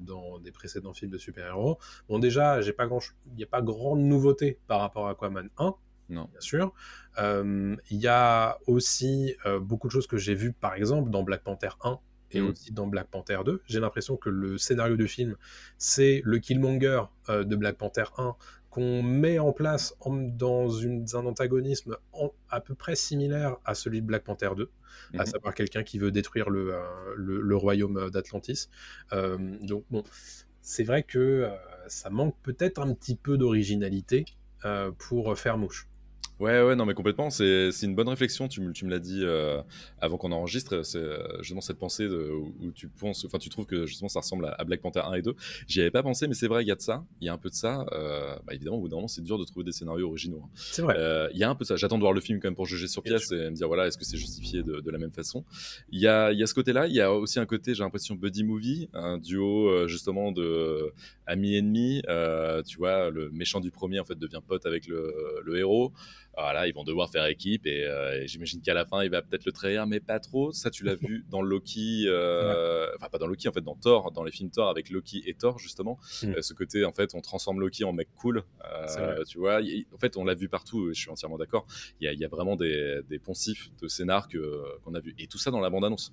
dans 0.00 0.38
des 0.38 0.52
précédents 0.52 0.92
films 0.92 1.10
de 1.10 1.18
super-héros. 1.18 1.78
Bon, 2.08 2.18
déjà, 2.18 2.60
j'ai 2.60 2.72
pas 2.72 2.86
grand, 2.86 3.00
il 3.26 3.36
n'y 3.36 3.44
a 3.44 3.46
pas 3.46 3.62
grande 3.62 4.00
nouveauté 4.00 4.58
par 4.66 4.80
rapport 4.80 5.06
à 5.06 5.10
Aquaman 5.10 5.48
1. 5.58 5.74
Non. 6.10 6.28
Bien 6.30 6.40
sûr. 6.40 6.72
Il 7.16 7.22
euh, 7.24 7.76
y 7.90 8.08
a 8.08 8.58
aussi 8.66 9.36
euh, 9.46 9.60
beaucoup 9.60 9.86
de 9.86 9.92
choses 9.92 10.06
que 10.06 10.18
j'ai 10.18 10.34
vues, 10.34 10.52
par 10.52 10.74
exemple, 10.74 11.10
dans 11.10 11.22
Black 11.22 11.42
Panther 11.42 11.70
1 11.82 11.98
et 12.32 12.40
mmh. 12.40 12.46
aussi 12.46 12.72
dans 12.72 12.86
Black 12.86 13.08
Panther 13.08 13.38
2. 13.44 13.62
J'ai 13.66 13.80
l'impression 13.80 14.16
que 14.16 14.28
le 14.28 14.58
scénario 14.58 14.96
du 14.96 15.08
film, 15.08 15.36
c'est 15.78 16.20
le 16.24 16.38
Killmonger 16.38 17.02
euh, 17.28 17.44
de 17.44 17.56
Black 17.56 17.76
Panther 17.76 18.04
1 18.18 18.36
qu'on 18.70 19.02
met 19.02 19.38
en 19.38 19.52
place 19.52 19.94
en, 20.00 20.14
dans 20.14 20.70
une, 20.70 21.04
un 21.14 21.26
antagonisme 21.26 21.96
en, 22.12 22.32
à 22.48 22.60
peu 22.60 22.74
près 22.74 22.94
similaire 22.94 23.56
à 23.64 23.74
celui 23.74 24.00
de 24.00 24.06
Black 24.06 24.24
Panther 24.24 24.50
2, 24.56 24.70
mmh. 25.12 25.20
à 25.20 25.26
savoir 25.26 25.54
quelqu'un 25.54 25.82
qui 25.82 25.98
veut 25.98 26.12
détruire 26.12 26.50
le, 26.50 26.74
euh, 26.74 26.80
le, 27.16 27.40
le 27.40 27.56
royaume 27.56 28.10
d'Atlantis. 28.10 28.68
Euh, 29.12 29.56
donc 29.62 29.84
bon, 29.90 30.04
c'est 30.62 30.84
vrai 30.84 31.02
que 31.02 31.18
euh, 31.18 31.50
ça 31.88 32.10
manque 32.10 32.36
peut-être 32.42 32.80
un 32.80 32.94
petit 32.94 33.16
peu 33.16 33.36
d'originalité 33.36 34.24
euh, 34.64 34.92
pour 34.96 35.36
faire 35.36 35.58
mouche. 35.58 35.88
Ouais, 36.40 36.62
ouais, 36.62 36.74
non, 36.74 36.86
mais 36.86 36.94
complètement. 36.94 37.28
C'est 37.30 37.70
une 37.82 37.94
bonne 37.94 38.08
réflexion. 38.08 38.48
Tu 38.48 38.62
me, 38.62 38.72
tu 38.72 38.86
me 38.86 38.90
l'as 38.90 38.98
dit 38.98 39.20
euh, 39.22 39.60
avant 40.00 40.16
qu'on 40.16 40.32
enregistre. 40.32 40.82
C'est 40.82 41.04
justement 41.40 41.60
cette 41.60 41.78
pensée 41.78 42.08
de, 42.08 42.30
où 42.32 42.72
tu 42.74 42.88
penses, 42.88 43.24
enfin, 43.26 43.38
tu 43.38 43.50
trouves 43.50 43.66
que 43.66 43.86
justement 43.86 44.08
ça 44.08 44.20
ressemble 44.20 44.46
à, 44.46 44.52
à 44.52 44.64
Black 44.64 44.80
Panther 44.80 45.02
1 45.04 45.14
et 45.14 45.22
2. 45.22 45.34
J'y 45.68 45.80
avais 45.80 45.90
pas 45.90 46.02
pensé, 46.02 46.26
mais 46.28 46.34
c'est 46.34 46.48
vrai, 46.48 46.64
il 46.64 46.68
y 46.68 46.70
a 46.70 46.74
de 46.74 46.80
ça. 46.80 47.04
Il 47.20 47.26
y 47.26 47.28
a 47.28 47.32
un 47.32 47.38
peu 47.38 47.50
de 47.50 47.54
ça. 47.54 47.84
Euh, 47.92 48.34
bah, 48.46 48.54
évidemment, 48.54 48.76
au 48.78 48.80
bout 48.80 48.88
d'un 48.88 48.96
moment, 48.96 49.08
c'est 49.08 49.22
dur 49.22 49.38
de 49.38 49.44
trouver 49.44 49.64
des 49.64 49.72
scénarios 49.72 50.08
originaux. 50.08 50.42
Hein. 50.44 50.50
C'est 50.54 50.82
vrai. 50.82 50.94
Euh, 50.96 51.28
il 51.32 51.38
y 51.38 51.44
a 51.44 51.50
un 51.50 51.54
peu 51.54 51.64
de 51.64 51.68
ça. 51.68 51.76
J'attends 51.76 51.98
de 51.98 52.02
voir 52.02 52.12
le 52.12 52.20
film 52.20 52.40
quand 52.40 52.48
même 52.48 52.54
pour 52.54 52.66
juger 52.66 52.88
sur 52.88 53.02
pièce 53.02 53.30
et 53.32 53.50
me 53.50 53.54
dire, 53.54 53.68
voilà, 53.68 53.86
est-ce 53.86 53.98
que 53.98 54.04
c'est 54.04 54.16
justifié 54.16 54.62
de, 54.62 54.80
de, 54.80 54.90
la 54.90 54.98
même 54.98 55.12
façon. 55.12 55.44
Il 55.92 56.00
y 56.00 56.06
a, 56.06 56.32
y 56.32 56.42
a 56.42 56.46
ce 56.46 56.54
côté-là. 56.54 56.86
Il 56.86 56.94
y 56.94 57.00
a 57.00 57.12
aussi 57.12 57.38
un 57.38 57.46
côté, 57.46 57.74
j'ai 57.74 57.82
l'impression, 57.82 58.14
buddy 58.14 58.44
movie, 58.44 58.88
un 58.94 59.18
duo 59.18 59.68
euh, 59.68 59.88
justement 59.88 60.32
de 60.32 60.92
amis-ennemis. 61.26 62.02
Euh, 62.08 62.62
tu 62.62 62.78
vois, 62.78 63.10
le 63.10 63.30
méchant 63.30 63.60
du 63.60 63.70
premier, 63.70 64.00
en 64.00 64.04
fait, 64.04 64.18
devient 64.18 64.40
pote 64.46 64.64
avec 64.66 64.86
le, 64.86 65.12
le 65.44 65.58
héros 65.58 65.92
voilà, 66.36 66.66
ils 66.66 66.74
vont 66.74 66.84
devoir 66.84 67.10
faire 67.10 67.26
équipe 67.26 67.66
et, 67.66 67.84
euh, 67.84 68.22
et 68.22 68.28
j'imagine 68.28 68.60
qu'à 68.62 68.74
la 68.74 68.84
fin, 68.84 69.02
il 69.02 69.10
va 69.10 69.22
peut-être 69.22 69.44
le 69.44 69.52
trahir, 69.52 69.86
mais 69.86 70.00
pas 70.00 70.20
trop. 70.20 70.52
Ça, 70.52 70.70
tu 70.70 70.84
l'as 70.84 70.94
vu 70.94 71.24
dans 71.28 71.42
Loki, 71.42 72.04
euh, 72.06 72.86
enfin 72.96 73.08
pas 73.08 73.18
dans 73.18 73.26
Loki, 73.26 73.48
en 73.48 73.52
fait, 73.52 73.60
dans 73.60 73.74
Thor, 73.74 74.12
dans 74.12 74.24
les 74.24 74.32
films 74.32 74.50
Thor 74.50 74.68
avec 74.68 74.90
Loki 74.90 75.22
et 75.26 75.34
Thor, 75.34 75.58
justement. 75.58 75.98
Mm. 76.22 76.30
Euh, 76.30 76.42
ce 76.42 76.54
côté, 76.54 76.84
en 76.84 76.92
fait, 76.92 77.14
on 77.14 77.20
transforme 77.20 77.60
Loki 77.60 77.84
en 77.84 77.92
mec 77.92 78.08
cool. 78.16 78.44
tu 79.28 79.38
vois, 79.38 79.60
en 79.60 79.98
fait, 79.98 80.16
on 80.16 80.24
l'a 80.24 80.34
vu 80.34 80.48
partout, 80.48 80.88
je 80.92 81.00
suis 81.00 81.10
entièrement 81.10 81.38
d'accord. 81.38 81.66
Il, 82.00 82.10
il 82.10 82.18
y, 82.18 82.24
a 82.24 82.28
vraiment 82.28 82.56
des, 82.56 83.00
des 83.08 83.18
poncifs 83.18 83.70
de 83.80 83.88
scénar 83.88 84.28
qu'on 84.28 84.94
a 84.94 85.00
vu. 85.00 85.14
Et 85.18 85.26
tout 85.26 85.38
ça 85.38 85.50
dans 85.50 85.60
la 85.60 85.70
bande-annonce. 85.70 86.12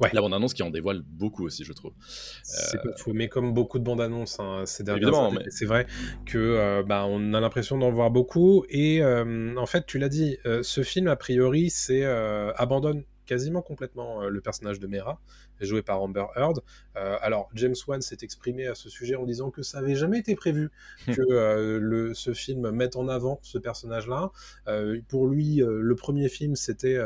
Ouais. 0.00 0.08
La 0.12 0.20
bande-annonce 0.20 0.54
qui 0.54 0.62
en 0.62 0.70
dévoile 0.70 1.02
beaucoup 1.02 1.44
aussi, 1.44 1.64
je 1.64 1.72
trouve. 1.72 1.92
C'est 2.42 2.80
pas 2.82 2.96
faux, 2.96 3.12
mais 3.12 3.28
comme 3.28 3.52
beaucoup 3.52 3.78
de 3.78 3.84
bandes-annonces 3.84 4.40
hein, 4.40 4.62
ces 4.64 4.82
dernières 4.82 5.14
années, 5.14 5.38
mais... 5.44 5.50
c'est 5.50 5.66
vrai 5.66 5.86
que 6.24 6.82
bah, 6.82 7.04
on 7.06 7.34
a 7.34 7.40
l'impression 7.40 7.76
d'en 7.76 7.90
voir 7.90 8.10
beaucoup 8.10 8.64
et 8.70 9.00
en 9.56 9.66
fait, 9.66 9.86
tu 9.86 9.98
l'as 9.98 10.08
dit, 10.08 10.38
euh, 10.46 10.62
ce 10.62 10.82
film, 10.82 11.08
a 11.08 11.16
priori, 11.16 11.70
c'est 11.70 12.04
euh, 12.04 12.52
abandonne 12.54 13.04
quasiment 13.26 13.60
complètement 13.60 14.22
euh, 14.22 14.28
le 14.30 14.40
personnage 14.40 14.80
de 14.80 14.86
Mera, 14.86 15.20
joué 15.60 15.82
par 15.82 16.00
Amber 16.00 16.24
Heard. 16.34 16.62
alors, 16.94 17.50
James 17.54 17.74
Wan 17.86 18.00
s'est 18.00 18.18
exprimé 18.22 18.66
à 18.66 18.74
ce 18.74 18.88
sujet 18.88 19.16
en 19.16 19.26
disant 19.26 19.50
que 19.50 19.62
ça 19.62 19.78
avait 19.78 19.96
jamais 19.96 20.18
été 20.18 20.34
prévu 20.34 20.70
que 21.06 21.78
le, 21.78 22.14
ce 22.14 22.32
film 22.32 22.70
mette 22.70 22.96
en 22.96 23.08
avant 23.08 23.40
ce 23.42 23.58
personnage-là. 23.58 24.30
pour 25.08 25.26
lui, 25.26 25.56
le 25.56 25.94
premier 25.96 26.28
film, 26.28 26.54
c'était 26.54 26.98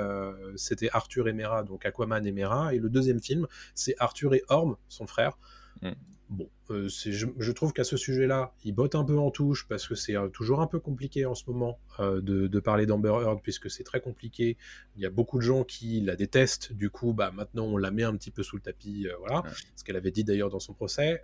c'était 0.56 0.90
Arthur 0.92 1.28
et 1.28 1.32
Mera, 1.32 1.62
donc 1.62 1.86
Aquaman 1.86 2.26
et 2.26 2.32
Mera, 2.32 2.74
et 2.74 2.78
le 2.78 2.90
deuxième 2.90 3.20
film, 3.20 3.46
c'est 3.74 3.94
Arthur 3.98 4.34
et 4.34 4.42
Orm, 4.48 4.76
son 4.88 5.06
frère. 5.06 5.38
Mm. 5.80 5.92
Bon, 6.28 6.48
euh, 6.70 6.88
je, 6.88 7.26
je, 7.38 7.52
trouve 7.52 7.72
qu'à 7.72 7.84
ce 7.84 7.96
sujet-là, 7.96 8.52
il 8.64 8.72
botte 8.72 8.94
un 8.94 9.04
peu 9.04 9.18
en 9.18 9.30
touche 9.30 9.66
parce 9.68 9.86
que 9.88 9.94
c'est 9.94 10.16
euh, 10.16 10.28
toujours 10.28 10.60
un 10.60 10.66
peu 10.66 10.78
compliqué 10.78 11.26
en 11.26 11.34
ce 11.34 11.44
moment 11.48 11.78
euh, 12.00 12.20
de, 12.20 12.46
de, 12.46 12.60
parler 12.60 12.86
d'Amber 12.86 13.08
Heard 13.22 13.40
puisque 13.42 13.70
c'est 13.70 13.82
très 13.82 14.00
compliqué. 14.00 14.56
Il 14.96 15.02
y 15.02 15.06
a 15.06 15.10
beaucoup 15.10 15.38
de 15.38 15.42
gens 15.42 15.64
qui 15.64 16.00
la 16.00 16.14
détestent. 16.14 16.72
Du 16.72 16.90
coup, 16.90 17.12
bah, 17.12 17.32
maintenant, 17.34 17.64
on 17.64 17.76
la 17.76 17.90
met 17.90 18.04
un 18.04 18.16
petit 18.16 18.30
peu 18.30 18.42
sous 18.42 18.56
le 18.56 18.62
tapis. 18.62 19.08
Voilà, 19.18 19.42
ouais. 19.42 19.50
ce 19.76 19.84
qu'elle 19.84 19.96
avait 19.96 20.10
dit 20.10 20.24
d'ailleurs 20.24 20.50
dans 20.50 20.60
son 20.60 20.72
procès. 20.72 21.20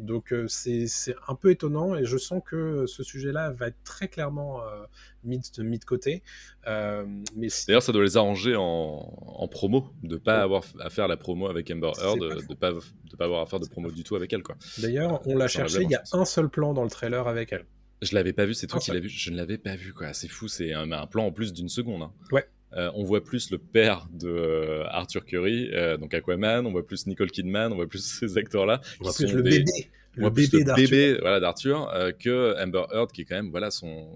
Donc, 0.00 0.34
c'est 0.48 0.86
un 1.28 1.34
peu 1.34 1.50
étonnant 1.50 1.96
et 1.96 2.04
je 2.04 2.18
sens 2.18 2.42
que 2.44 2.86
ce 2.86 3.02
sujet-là 3.02 3.50
va 3.50 3.68
être 3.68 3.82
très 3.84 4.08
clairement 4.08 4.60
mis, 5.24 5.40
de, 5.56 5.62
mis 5.62 5.78
de 5.78 5.84
côté. 5.84 6.22
mais 6.66 7.48
D'ailleurs, 7.66 7.82
ça 7.82 7.92
doit 7.92 8.04
les 8.04 8.16
arranger 8.16 8.56
en, 8.56 8.62
en 8.62 9.48
promo 9.48 9.90
de 10.02 10.14
ne 10.14 10.18
pas 10.18 10.36
ouais. 10.36 10.42
avoir 10.42 10.64
à 10.80 10.90
faire 10.90 11.08
la 11.08 11.16
promo 11.16 11.48
avec 11.48 11.70
Amber 11.70 11.92
Heard, 12.00 12.18
de 12.18 12.34
ne 12.48 12.54
pas, 12.54 12.72
de 12.72 13.16
pas 13.16 13.24
avoir 13.24 13.42
à 13.42 13.46
faire 13.46 13.60
de 13.60 13.68
promo 13.68 13.90
du 13.90 14.04
tout 14.04 14.16
avec 14.16 14.32
elle. 14.32 14.42
Quoi. 14.42 14.56
D'ailleurs, 14.78 15.20
on 15.26 15.36
l'a 15.36 15.48
cherché, 15.48 15.82
il 15.82 15.90
y 15.90 15.94
a 15.94 16.02
un 16.12 16.24
seul 16.24 16.48
plan 16.48 16.74
dans 16.74 16.84
le 16.84 16.90
trailer 16.90 17.26
avec 17.28 17.52
elle. 17.52 17.64
Je 18.02 18.14
l'avais 18.14 18.32
pas 18.32 18.44
vu, 18.44 18.54
c'est 18.54 18.66
toi 18.66 18.78
qui 18.78 18.90
l'as 18.90 19.00
vu. 19.00 19.08
Je 19.08 19.30
ne 19.30 19.36
l'avais 19.36 19.58
pas 19.58 19.74
vu, 19.74 19.92
quoi. 19.92 20.12
C'est 20.12 20.28
fou, 20.28 20.48
c'est 20.48 20.72
un, 20.74 20.92
un, 20.92 21.06
plan 21.06 21.26
en 21.26 21.32
plus 21.32 21.52
d'une 21.52 21.68
seconde. 21.68 22.02
Hein. 22.02 22.12
Ouais. 22.30 22.46
Euh, 22.74 22.90
on 22.94 23.04
voit 23.04 23.24
plus 23.24 23.50
le 23.50 23.58
père 23.58 24.06
de 24.12 24.28
euh, 24.28 24.84
Arthur 24.88 25.24
Curry, 25.24 25.70
euh, 25.72 25.96
donc 25.96 26.12
Aquaman, 26.12 26.66
on 26.66 26.72
voit 26.72 26.86
plus 26.86 27.06
Nicole 27.06 27.30
Kidman, 27.30 27.72
on 27.72 27.76
voit 27.76 27.86
plus 27.86 28.04
ces 28.04 28.36
acteurs-là. 28.36 28.80
On 29.00 29.04
voit 29.04 29.14
plus 29.14 29.32
le 29.32 29.42
des... 29.42 29.58
bébé. 29.58 29.90
Le 30.16 30.30
bébé 30.30 30.64
d'Arthur. 30.64 30.90
bébé 30.90 31.18
voilà, 31.20 31.40
d'Arthur 31.40 31.92
que 32.18 32.62
Amber 32.62 32.84
Heard, 32.90 33.12
qui 33.12 33.22
est 33.22 33.24
quand 33.24 33.34
même 33.34 33.50
voilà, 33.50 33.70
son, 33.70 34.08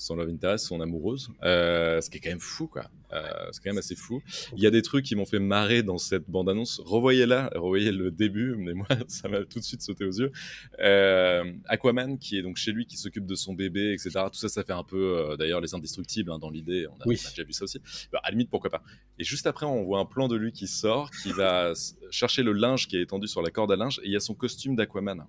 son 0.00 0.16
love 0.16 0.30
interest, 0.30 0.66
son 0.66 0.80
amoureuse, 0.80 1.28
euh, 1.42 2.00
ce 2.00 2.08
qui 2.08 2.16
est 2.16 2.20
quand 2.20 2.30
même 2.30 2.40
fou, 2.40 2.66
quoi. 2.66 2.90
Euh, 3.12 3.22
c'est 3.52 3.62
quand 3.62 3.70
même 3.70 3.78
assez 3.78 3.96
fou. 3.96 4.22
Il 4.56 4.62
y 4.62 4.66
a 4.66 4.70
des 4.70 4.82
trucs 4.82 5.04
qui 5.04 5.14
m'ont 5.14 5.26
fait 5.26 5.38
marrer 5.38 5.82
dans 5.82 5.98
cette 5.98 6.30
bande-annonce. 6.30 6.80
Revoyez-la, 6.84 7.50
revoyez 7.54 7.92
le 7.92 8.10
début, 8.10 8.54
mais 8.56 8.72
moi, 8.72 8.86
ça 9.08 9.28
m'a 9.28 9.44
tout 9.44 9.58
de 9.58 9.64
suite 9.64 9.82
sauté 9.82 10.04
aux 10.04 10.12
yeux. 10.12 10.32
Euh, 10.80 11.52
Aquaman, 11.66 12.18
qui 12.18 12.38
est 12.38 12.42
donc 12.42 12.56
chez 12.56 12.72
lui, 12.72 12.86
qui 12.86 12.96
s'occupe 12.96 13.26
de 13.26 13.34
son 13.34 13.52
bébé, 13.52 13.92
etc. 13.92 14.10
Tout 14.32 14.38
ça, 14.38 14.48
ça 14.48 14.64
fait 14.64 14.72
un 14.72 14.84
peu, 14.84 15.36
d'ailleurs, 15.38 15.60
les 15.60 15.74
indestructibles, 15.74 16.32
hein, 16.32 16.38
dans 16.38 16.50
l'idée. 16.50 16.86
On, 16.88 17.08
oui. 17.08 17.20
on, 17.22 17.26
a 17.26 17.30
déjà 17.30 17.44
vu 17.44 17.52
ça 17.52 17.64
aussi. 17.64 17.78
Bah, 18.10 18.20
à 18.22 18.28
la 18.28 18.32
limite, 18.32 18.48
pourquoi 18.48 18.70
pas. 18.70 18.82
Et 19.18 19.24
juste 19.24 19.46
après, 19.46 19.66
on 19.66 19.84
voit 19.84 19.98
un 19.98 20.06
plan 20.06 20.28
de 20.28 20.36
lui 20.36 20.52
qui 20.52 20.66
sort, 20.66 21.10
qui 21.10 21.32
va 21.32 21.72
chercher 22.10 22.42
le 22.42 22.52
linge 22.52 22.88
qui 22.88 22.96
est 22.96 23.02
étendu 23.02 23.28
sur 23.28 23.42
la 23.42 23.50
corde 23.50 23.70
à 23.72 23.76
linge, 23.76 24.00
et 24.02 24.06
il 24.06 24.12
y 24.12 24.16
a 24.16 24.20
son 24.20 24.34
costume 24.34 24.76
d'Aquaman. 24.76 25.26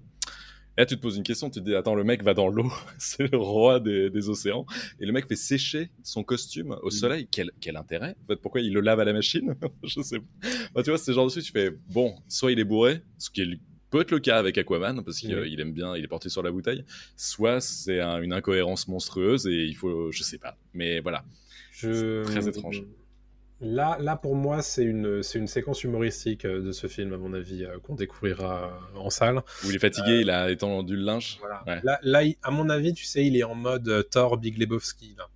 Et 0.78 0.82
là, 0.82 0.86
tu 0.86 0.96
te 0.96 1.02
poses 1.02 1.18
une 1.18 1.24
question, 1.24 1.50
tu 1.50 1.60
te 1.60 1.66
dis, 1.66 1.76
attends, 1.76 1.96
le 1.96 2.04
mec 2.04 2.24
va 2.24 2.34
dans 2.34 2.48
l'eau, 2.48 2.72
c'est 2.98 3.30
le 3.30 3.38
roi 3.38 3.80
des, 3.80 4.10
des, 4.10 4.30
océans, 4.30 4.66
et 5.00 5.06
le 5.06 5.12
mec 5.12 5.28
fait 5.28 5.36
sécher 5.36 5.90
son 6.02 6.24
costume 6.24 6.78
au 6.82 6.90
soleil. 6.90 7.28
Quel, 7.30 7.52
quel 7.60 7.76
intérêt? 7.76 8.16
En 8.24 8.28
fait, 8.28 8.38
pourquoi 8.38 8.62
il 8.62 8.74
le 8.74 8.80
lave 8.80 9.00
à 9.00 9.06
la 9.06 9.14
machine? 9.14 9.56
Je 9.84 10.02
sais 10.02 10.20
pas. 10.20 10.50
Bah, 10.74 10.84
tu 10.84 10.90
vois, 10.90 10.98
c'est 10.98 11.14
genre 11.14 11.26
de 11.26 11.32
truc, 11.32 11.44
tu 11.44 11.52
fais, 11.52 11.72
bon, 11.90 12.16
soit 12.30 12.52
il 12.52 12.60
est 12.60 12.64
bourré, 12.64 13.02
ce 13.18 13.30
qui 13.30 13.42
est, 13.42 13.60
peut 13.90 14.02
être 14.02 14.12
le 14.12 14.20
cas 14.20 14.38
avec 14.38 14.58
Aquaman, 14.58 15.04
parce 15.04 15.20
qu'il 15.20 15.36
mmh. 15.36 15.60
aime 15.60 15.74
bien, 15.74 15.98
il 15.98 16.04
est 16.04 16.08
porté 16.08 16.30
sur 16.30 16.42
la 16.42 16.52
bouteille, 16.52 16.86
soit 17.18 17.60
c'est 17.60 18.00
un, 18.00 18.22
une 18.22 18.32
incohérence 18.32 18.88
monstrueuse, 18.88 19.48
et 19.48 19.66
il 19.66 19.76
faut, 19.76 20.12
je 20.12 20.24
sais 20.24 20.38
pas. 20.38 20.58
Mais 20.74 21.02
voilà. 21.02 21.26
Je... 21.74 22.24
Très 22.24 22.48
étrange 22.48 22.84
Là, 23.62 23.98
là, 24.00 24.16
pour 24.16 24.36
moi, 24.36 24.64
c'est 24.64 24.84
une, 24.84 25.22
c'est 25.22 25.38
une 25.38 25.46
séquence 25.46 25.84
humoristique 25.84 26.46
euh, 26.46 26.62
de 26.62 26.72
ce 26.72 26.88
film, 26.88 27.14
à 27.14 27.18
mon 27.18 27.32
avis, 27.34 27.64
euh, 27.64 27.78
qu'on 27.80 27.94
découvrira 27.94 28.82
euh, 28.96 29.00
en 29.00 29.12
salle. 29.12 29.38
Où 29.64 29.70
il 29.70 29.76
est 29.76 29.80
fatigué, 29.80 30.22
il 30.22 30.32
a 30.32 30.50
étendu 30.50 30.96
le 30.96 31.04
linge. 31.04 31.38
Voilà. 31.40 31.64
Ouais. 31.68 31.80
Là, 31.84 32.00
là, 32.02 32.24
à 32.42 32.50
mon 32.50 32.70
avis, 32.70 32.94
tu 32.94 33.06
sais, 33.06 33.24
il 33.24 33.38
est 33.38 33.44
en 33.44 33.54
mode 33.54 34.08
Thor 34.10 34.38
Big 34.38 34.58
Lebowski, 34.58 35.16
là. 35.18 35.28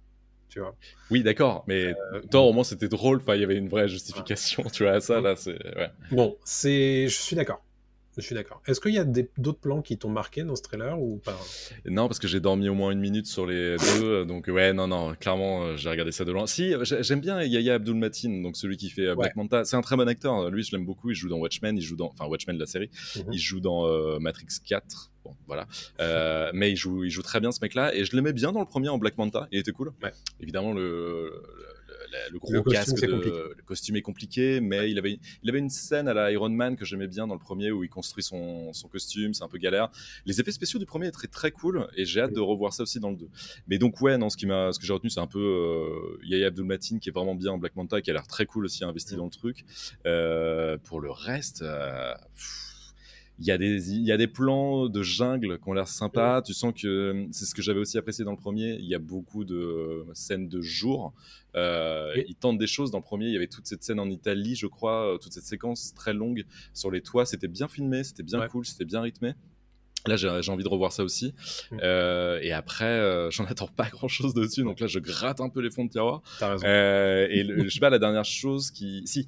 Tu 0.50 0.60
vois? 0.60 0.76
Oui, 1.12 1.22
d'accord, 1.22 1.66
mais 1.68 1.94
Thor, 2.32 2.48
au 2.48 2.54
moins, 2.54 2.64
c'était 2.64 2.88
drôle. 2.88 3.18
Enfin, 3.18 3.36
il 3.36 3.42
y 3.42 3.44
avait 3.44 3.58
une 3.58 3.70
vraie 3.70 3.88
justification, 3.88 4.64
tu 4.74 4.84
vois. 4.84 5.02
Ça, 5.02 5.22
là, 5.22 5.36
c'est. 5.36 5.64
Ouais. 5.76 5.92
Bon, 6.12 6.36
c'est, 6.46 7.08
je 7.08 7.16
suis 7.16 7.36
d'accord. 7.36 7.62
Je 8.18 8.22
suis 8.22 8.36
d'accord. 8.36 8.62
Est-ce 8.68 8.80
qu'il 8.80 8.94
y 8.94 8.98
a 8.98 9.04
d'autres 9.04 9.60
plans 9.60 9.82
qui 9.82 9.98
t'ont 9.98 10.10
marqué 10.10 10.44
dans 10.44 10.56
ce 10.56 10.62
trailer 10.62 11.00
ou 11.02 11.18
pas? 11.18 11.38
Non, 11.86 12.08
parce 12.08 12.20
que 12.20 12.28
j'ai 12.28 12.40
dormi 12.40 12.70
au 12.70 12.74
moins 12.74 12.92
une 12.92 13.00
minute 13.00 13.28
sur 13.28 13.46
les 13.46 13.76
deux. 14.00 14.26
Donc, 14.26 14.48
ouais, 14.48 14.72
non, 14.74 14.88
non, 14.88 15.14
clairement, 15.16 15.64
euh, 15.64 15.76
j'ai 15.78 15.90
regardé 15.90 16.12
ça 16.12 16.24
de 16.26 16.32
loin. 16.32 16.48
Si, 16.48 16.74
euh, 16.74 16.84
j'ai- 16.86 17.04
j'aime 17.04 17.20
bien 17.20 17.42
Yaya 17.44 17.74
Abdul 17.76 17.96
Matin, 17.96 18.42
donc 18.42 18.56
celui 18.58 18.78
qui 18.78 18.90
fait 18.90 19.08
euh, 19.08 19.16
Black 19.16 19.36
Manta. 19.36 19.66
C'est 19.66 19.76
un 19.76 19.82
très 19.82 19.98
bon 19.98 20.08
acteur. 20.08 20.50
Lui, 20.50 20.64
je 20.64 20.72
l'aime 20.76 20.86
beaucoup. 20.86 21.10
Il 21.12 21.16
joue 21.16 21.30
dans 21.30 21.38
Watchmen, 21.38 21.76
il 21.78 21.82
joue 21.82 21.96
dans. 21.98 22.08
Enfin, 22.08 22.26
Watchmen, 22.26 22.58
la 22.58 22.66
série. 22.66 22.90
Mhm. 23.18 23.24
Il 23.34 23.40
joue 23.40 23.60
dans 23.60 23.86
euh, 23.88 24.18
Matrix 24.20 24.48
4. 24.66 25.12
Bon, 25.26 25.36
voilà. 25.48 25.68
Euh, 26.00 26.52
mais 26.54 26.72
il 26.72 26.76
joue, 26.78 27.04
il 27.04 27.10
joue 27.10 27.22
très 27.24 27.40
bien 27.42 27.52
ce 27.52 27.60
mec-là. 27.62 27.94
Et 27.96 28.06
je 28.06 28.16
l'aimais 28.16 28.32
bien 28.34 28.52
dans 28.54 28.60
le 28.62 28.66
premier 28.66 28.88
en 28.90 28.98
Black 28.98 29.18
Manta. 29.18 29.48
Il 29.52 29.60
était 29.60 29.72
cool. 29.72 29.92
Ouais. 30.04 30.12
Évidemment, 30.40 30.72
le, 30.74 30.82
le, 30.82 31.30
le- 31.30 32.32
le 32.32 32.40
gros 32.40 32.54
Le 32.54 32.62
costume, 32.62 32.96
casque, 32.96 33.06
de- 33.06 33.54
le 33.58 33.64
costume 33.66 33.96
est 33.98 34.02
compliqué, 34.02 34.62
mais 34.62 34.90
il 34.90 34.98
avait, 35.00 35.20
il 35.44 35.50
avait 35.50 35.60
une 35.60 35.70
scène 35.72 36.08
à 36.08 36.14
la 36.14 36.32
Iron 36.32 36.50
Man 36.50 36.78
que 36.78 36.86
j'aimais 36.86 37.08
bien 37.08 37.28
dans 37.28 37.34
le 37.34 37.40
premier 37.42 37.72
où 37.72 37.84
il 37.84 37.90
construit 37.90 38.24
son, 38.24 38.72
son 38.72 38.88
costume. 38.88 39.34
C'est 39.34 39.44
un 39.44 39.50
peu 39.50 39.58
galère. 39.58 39.90
Les 40.26 40.40
effets 40.40 40.52
spéciaux 40.52 40.80
du 40.80 40.86
premier 40.86 41.08
étaient 41.08 41.28
très 41.28 41.52
cool 41.52 41.88
et 41.98 42.06
j'ai 42.06 42.22
hâte 42.22 42.32
de 42.34 42.40
revoir 42.40 42.72
ça 42.74 42.84
aussi 42.84 43.00
dans 43.02 43.10
le 43.10 43.18
2. 43.18 43.28
Mais 43.68 43.78
donc, 43.80 44.00
ouais, 44.02 44.18
non, 44.18 44.30
ce, 44.30 44.38
qui 44.38 44.46
m'a, 44.46 44.72
ce 44.72 44.80
que 44.80 44.86
j'ai 44.86 44.94
retenu, 44.94 45.10
c'est 45.10 45.20
un 45.20 45.28
peu 45.28 45.40
euh, 45.40 46.20
Yahya 46.24 46.48
Abdul 46.48 46.66
Matin 46.66 47.00
qui 47.00 47.10
est 47.10 47.12
vraiment 47.12 47.36
bien 47.36 47.52
en 47.52 47.58
Black 47.58 47.76
Manta, 47.76 48.00
qui 48.02 48.12
a 48.12 48.14
l'air 48.14 48.28
très 48.28 48.46
cool 48.46 48.66
aussi 48.66 48.84
investi 48.86 49.16
Mm. 49.16 49.18
dans 49.18 49.26
le 49.26 49.32
truc. 49.32 49.66
Euh, 50.06 50.78
pour 50.84 51.02
le 51.02 51.12
reste, 51.12 51.64
euh, 51.64 52.14
pff, 52.36 52.75
il 53.40 53.46
y, 53.46 53.52
a 53.52 53.58
des, 53.58 53.92
il 53.94 54.04
y 54.06 54.12
a 54.14 54.18
des 54.18 54.28
plans 54.28 54.88
de 54.88 55.02
jungle 55.04 55.60
qui 55.60 55.68
ont 55.70 55.74
l'air 55.74 55.88
sympas. 55.90 56.42
Tu 56.42 56.54
sens 56.54 56.74
que 56.74 57.28
c'est 57.32 57.46
ce 57.46 57.54
que 57.54 57.62
j'avais 57.62 57.80
aussi 57.82 57.98
apprécié 57.98 58.24
dans 58.24 58.32
le 58.32 58.38
premier. 58.38 58.76
Il 58.80 58.86
y 58.86 58.96
a 58.96 59.00
beaucoup 59.00 59.44
de 59.44 60.06
scènes 60.14 60.48
de 60.48 60.62
jour. 60.62 61.14
Euh, 61.56 62.14
Oui. 62.16 62.24
Ils 62.30 62.36
tentent 62.36 62.58
des 62.58 62.68
choses. 62.68 62.92
Dans 62.92 63.00
le 63.00 63.04
premier, 63.04 63.26
il 63.28 63.34
y 63.34 63.36
avait 63.36 63.48
toute 63.48 63.68
cette 63.68 63.84
scène 63.84 64.00
en 64.00 64.10
Italie, 64.10 64.56
je 64.56 64.68
crois, 64.68 65.14
euh, 65.14 65.18
toute 65.18 65.34
cette 65.34 65.44
séquence 65.44 65.94
très 65.94 66.14
longue 66.14 66.46
sur 66.74 66.92
les 66.92 67.02
toits. 67.02 67.26
C'était 67.26 67.48
bien 67.50 67.68
filmé, 67.68 68.04
c'était 68.06 68.24
bien 68.24 68.40
Ouais. 68.40 68.48
cool, 68.48 68.66
c'était 68.66 68.86
bien 68.86 69.02
rythmé. 69.02 69.34
Là, 70.08 70.16
j'ai 70.18 70.52
envie 70.52 70.64
de 70.64 70.70
revoir 70.70 70.92
ça 70.92 71.04
aussi. 71.04 71.34
Mm. 71.72 71.78
Euh, 71.84 72.40
et 72.42 72.52
après, 72.52 72.86
euh, 72.86 73.30
j'en 73.32 73.46
attends 73.46 73.68
pas 73.68 73.90
grand 73.90 74.08
chose 74.08 74.34
dessus. 74.34 74.64
Donc 74.64 74.80
là, 74.80 74.88
je 74.88 75.00
gratte 75.00 75.42
un 75.42 75.50
peu 75.50 75.62
les 75.62 75.72
fonds 75.72 75.86
de 75.86 75.90
tiroir. 75.90 76.22
T'as 76.40 76.52
raison. 76.52 76.66
Euh, 76.68 77.28
et 77.30 77.44
le- 77.44 77.64
je 77.68 77.70
sais 77.74 77.80
pas, 77.80 77.90
la 77.90 78.00
dernière 78.00 78.26
chose 78.26 78.72
qui. 78.72 79.02
Si, 79.06 79.28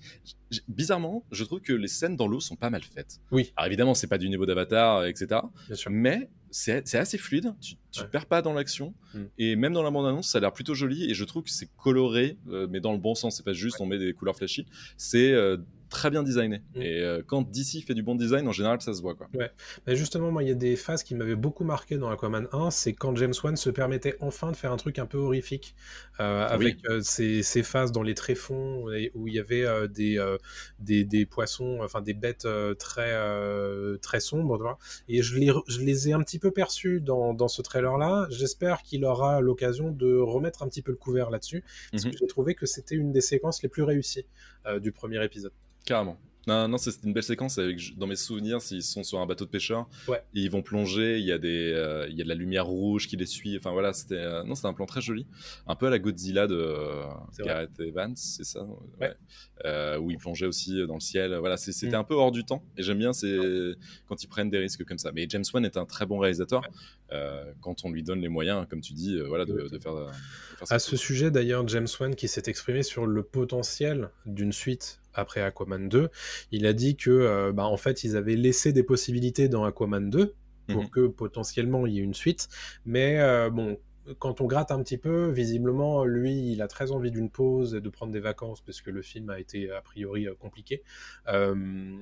bizarrement, 0.68 1.26
je 1.32 1.44
trouve 1.44 1.62
que 1.62 1.74
les 1.74 1.88
scènes 1.88 2.16
dans 2.16 2.28
l'eau 2.28 2.40
sont 2.40 2.56
pas 2.56 2.70
mal 2.70 2.82
faites. 2.84 3.20
Oui. 3.32 3.52
Alors 3.56 3.68
évidemment, 3.68 3.94
c'est 3.94 4.08
pas 4.08 4.18
du 4.18 4.30
niveau 4.30 4.46
d'Avatar, 4.46 5.06
etc. 5.06 5.42
Bien 5.68 5.76
sûr. 5.76 5.92
Mais 5.92 6.30
c'est 6.50 6.96
assez 6.96 7.18
fluide. 7.18 7.54
Tu, 7.62 7.76
tu 7.92 8.02
Ouais. 8.02 8.08
perds 8.08 8.26
pas 8.28 8.42
dans 8.42 8.54
l'action. 8.54 8.94
Mm. 9.14 9.24
Et 9.38 9.56
même 9.56 9.74
dans 9.74 9.84
la 9.84 9.92
bande-annonce, 9.92 10.30
ça 10.30 10.38
a 10.38 10.42
l'air 10.42 10.54
plutôt 10.54 10.74
joli. 10.74 11.10
Et 11.10 11.14
je 11.14 11.24
trouve 11.26 11.44
que 11.44 11.50
c'est 11.50 11.70
coloré, 11.76 12.38
euh, 12.50 12.68
mais 12.70 12.80
dans 12.80 12.94
le 12.94 12.98
bon 13.00 13.16
sens. 13.16 13.36
C'est 13.38 13.44
pas 13.46 13.54
juste 13.54 13.82
on 13.82 13.86
met 13.86 13.98
des 13.98 14.14
couleurs 14.14 14.36
flashy. 14.36 14.66
C'est 14.96 15.32
euh, 15.34 15.58
très 15.90 16.10
bien 16.10 16.24
designé. 16.24 16.62
Mm. 16.76 16.82
Et 16.82 17.02
euh, 17.02 17.22
quand 17.26 17.42
DC 17.42 17.84
fait 17.86 17.94
du 17.94 18.04
bon 18.04 18.16
design, 18.16 18.48
en 18.48 18.52
général, 18.52 18.82
ça 18.82 18.94
se 18.94 19.02
voit. 19.02 19.16
Quoi. 19.16 19.28
Mais 19.86 19.96
justement, 19.96 20.32
moi, 20.32 20.44
il 20.44 20.50
y 20.50 20.52
a 20.52 20.56
des 20.56 20.76
phases 20.76 21.04
qui 21.04 21.16
m'avaient 21.16 21.36
beaucoup 21.36 21.64
marqué 21.64 21.98
dans 21.98 22.10
Aquaman 22.10 22.48
1, 22.52 22.72
c'est 22.72 22.94
quand 22.94 23.16
James 23.16 23.34
Wan 23.44 23.56
se 23.56 23.70
permettait 23.70 24.16
enfin 24.20 24.52
de 24.52 24.56
faire 24.56 24.72
un 24.72 24.78
truc 24.78 25.00
un 25.00 25.06
peu 25.06 25.18
horrifique, 25.18 25.76
euh, 26.20 26.48
avec 26.48 26.78
euh, 26.90 27.02
ces, 27.02 27.44
ces 27.44 27.64
phases 27.64 27.92
dans 27.92 28.04
les 28.04 28.14
tréfonds 28.14 28.86
où 29.16 29.28
il 29.28 29.34
y 29.34 29.40
avait 29.40 29.66
des, 29.90 30.24
des, 30.80 31.04
des 31.04 31.26
poissons, 31.26 31.80
enfin 31.82 32.02
des 32.02 32.14
bêtes 32.14 32.48
très, 32.80 33.14
très 34.00 34.20
sombres. 34.20 34.78
Et 35.08 35.22
je 35.22 35.38
les, 35.38 35.52
je 35.68 35.82
les 35.82 36.10
ai 36.10 36.14
un 36.14 36.22
petit 36.22 36.40
peu 36.40 36.52
perçus 36.52 37.02
dans, 37.02 37.34
dans 37.34 37.48
ce 37.48 37.62
trailer-là. 37.62 38.28
J'espère 38.30 38.82
qu'il 38.82 39.06
aura 39.06 39.42
l'occasion 39.42 39.92
de 39.92 40.18
remettre 40.18 40.64
un 40.64 40.68
petit 40.68 40.82
peu 40.82 40.92
le 40.92 40.98
couvert 40.98 41.30
là-dessus, 41.30 41.64
parce 41.92 42.06
Mhm. 42.06 42.12
que 42.12 42.18
j'ai 42.18 42.28
trouvé 42.28 42.56
que 42.56 42.66
c'était 42.66 42.96
une 42.96 43.12
des 43.12 43.22
séquences 43.22 43.62
les 43.64 43.70
plus 43.70 43.84
réussies 43.84 44.26
du 44.82 44.92
premier 44.92 45.24
épisode. 45.24 45.54
Carrément. 45.88 46.18
Non, 46.48 46.66
non, 46.70 46.78
c'est 46.78 46.92
c'est 46.92 47.04
une 47.04 47.12
belle 47.12 47.24
séquence. 47.24 47.58
Avec, 47.58 47.98
dans 47.98 48.08
mes 48.08 48.16
souvenirs, 48.16 48.62
s'ils 48.62 48.82
sont 48.82 49.04
sur 49.04 49.20
un 49.20 49.26
bateau 49.26 49.44
de 49.44 49.50
pêcheurs, 49.50 49.86
Ouais. 50.08 50.24
et 50.34 50.40
ils 50.40 50.50
vont 50.50 50.62
plonger. 50.62 51.20
Il 51.20 51.26
y 51.26 51.34
a 51.34 51.38
des, 51.38 51.74
euh, 51.74 52.08
il 52.10 52.16
y 52.16 52.22
a 52.22 52.24
de 52.24 52.30
la 52.30 52.36
lumière 52.36 52.66
rouge 52.66 53.08
qui 53.10 53.18
les 53.18 53.26
suit. 53.26 53.58
Enfin 53.58 53.72
voilà, 53.72 53.92
c'était, 53.92 54.16
euh, 54.16 54.44
non, 54.46 54.56
c'était 54.56 54.70
un 54.70 54.74
plan 54.74 54.86
très 54.86 55.02
joli, 55.02 55.26
un 55.68 55.76
peu 55.76 55.88
à 55.88 55.90
la 55.90 56.00
Godzilla 56.00 56.48
de 56.48 56.56
euh, 56.56 57.04
C'est 57.34 57.44
Gareth 57.44 57.78
Evans, 57.82 58.16
c'est 58.16 58.46
ça, 58.46 58.66
Ouais. 59.02 59.14
Euh, 59.66 59.98
où 59.98 60.10
il 60.10 60.18
plongeait 60.18 60.46
aussi 60.46 60.86
dans 60.88 60.94
le 60.94 61.00
ciel. 61.02 61.36
Voilà, 61.36 61.58
c'est- 61.58 61.74
c'était 61.74 61.98
Mm. 61.98 62.00
un 62.00 62.04
peu 62.06 62.14
hors 62.16 62.32
du 62.32 62.46
temps. 62.46 62.64
Et 62.78 62.84
j'aime 62.84 63.00
bien, 63.00 63.12
c'est 63.12 63.38
quand 64.08 64.24
ils 64.24 64.28
prennent 64.28 64.50
des 64.50 64.60
risques 64.60 64.86
comme 64.86 65.00
ça. 65.00 65.12
Mais 65.12 65.26
James 65.30 65.44
Wan 65.54 65.66
est 65.66 65.76
un 65.76 65.86
très 65.86 66.06
bon 66.06 66.18
réalisateur 66.18 66.62
euh, 67.12 67.46
quand 67.62 67.86
on 67.86 67.92
lui 67.92 68.04
donne 68.04 68.20
les 68.20 68.28
moyens, 68.30 68.66
comme 68.70 68.82
tu 68.82 68.94
dis, 68.94 69.16
euh, 69.18 69.28
voilà, 69.28 69.46
de, 69.46 69.54
de 69.54 69.80
faire. 69.80 69.94
de 69.96 70.08
faire 70.58 70.72
À 70.72 70.80
ce 70.80 70.96
sujet, 70.98 71.32
d'ailleurs, 71.32 71.68
James 71.68 71.88
Wan 72.00 72.16
qui 72.16 72.28
s'est 72.28 72.44
exprimé 72.48 72.84
sur 72.84 73.06
le 73.06 73.24
potentiel 73.24 74.10
d'une 74.26 74.52
suite 74.52 75.00
après 75.14 75.42
Aquaman 75.42 75.90
2, 75.90 76.10
il 76.52 76.66
a 76.66 76.74
dit 76.74 76.96
que, 76.96 77.10
euh, 77.10 77.52
bah, 77.52 77.66
en 77.66 77.78
fait, 77.78 78.04
ils 78.04 78.16
avaient 78.18 78.36
laissé 78.36 78.74
des 78.74 78.84
possibilités 78.84 79.48
dans 79.50 79.64
Aquaman 79.66 80.10
2 80.10 80.34
pour 80.68 80.84
Mhm. 80.84 80.90
que 80.90 81.08
potentiellement 81.08 81.88
il 81.88 81.94
y 81.94 82.00
ait 82.00 82.04
une 82.04 82.14
suite, 82.14 82.50
mais 82.86 83.20
euh, 83.20 83.50
bon. 83.50 83.78
Quand 84.20 84.40
on 84.40 84.46
gratte 84.46 84.72
un 84.72 84.82
petit 84.84 84.98
peu, 84.98 85.32
visiblement, 85.32 86.06
lui, 86.06 86.54
il 86.54 86.62
a 86.62 86.70
très 86.70 86.94
envie 86.94 87.12
d'une 87.12 87.30
pause 87.30 87.76
et 87.76 87.82
de 87.82 87.90
prendre 87.90 88.14
des 88.14 88.22
vacances 88.22 88.62
parce 88.62 88.80
que 88.82 88.90
le 88.90 89.02
film 89.02 89.30
a 89.30 89.38
été 89.38 89.70
a 89.70 89.82
priori 89.82 90.28
compliqué. 90.40 90.82
Euh, 91.28 91.54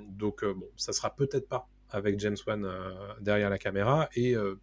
donc, 0.10 0.44
euh, 0.44 0.54
bon, 0.54 0.68
ça 0.76 0.94
sera 0.94 1.16
peut-être 1.16 1.48
pas 1.50 1.68
avec 1.90 2.20
James 2.20 2.38
Wan 2.46 2.64
euh, 2.64 2.92
derrière 3.22 3.50
la 3.50 3.58
caméra 3.58 4.08
et 4.16 4.36
euh, 4.36 4.54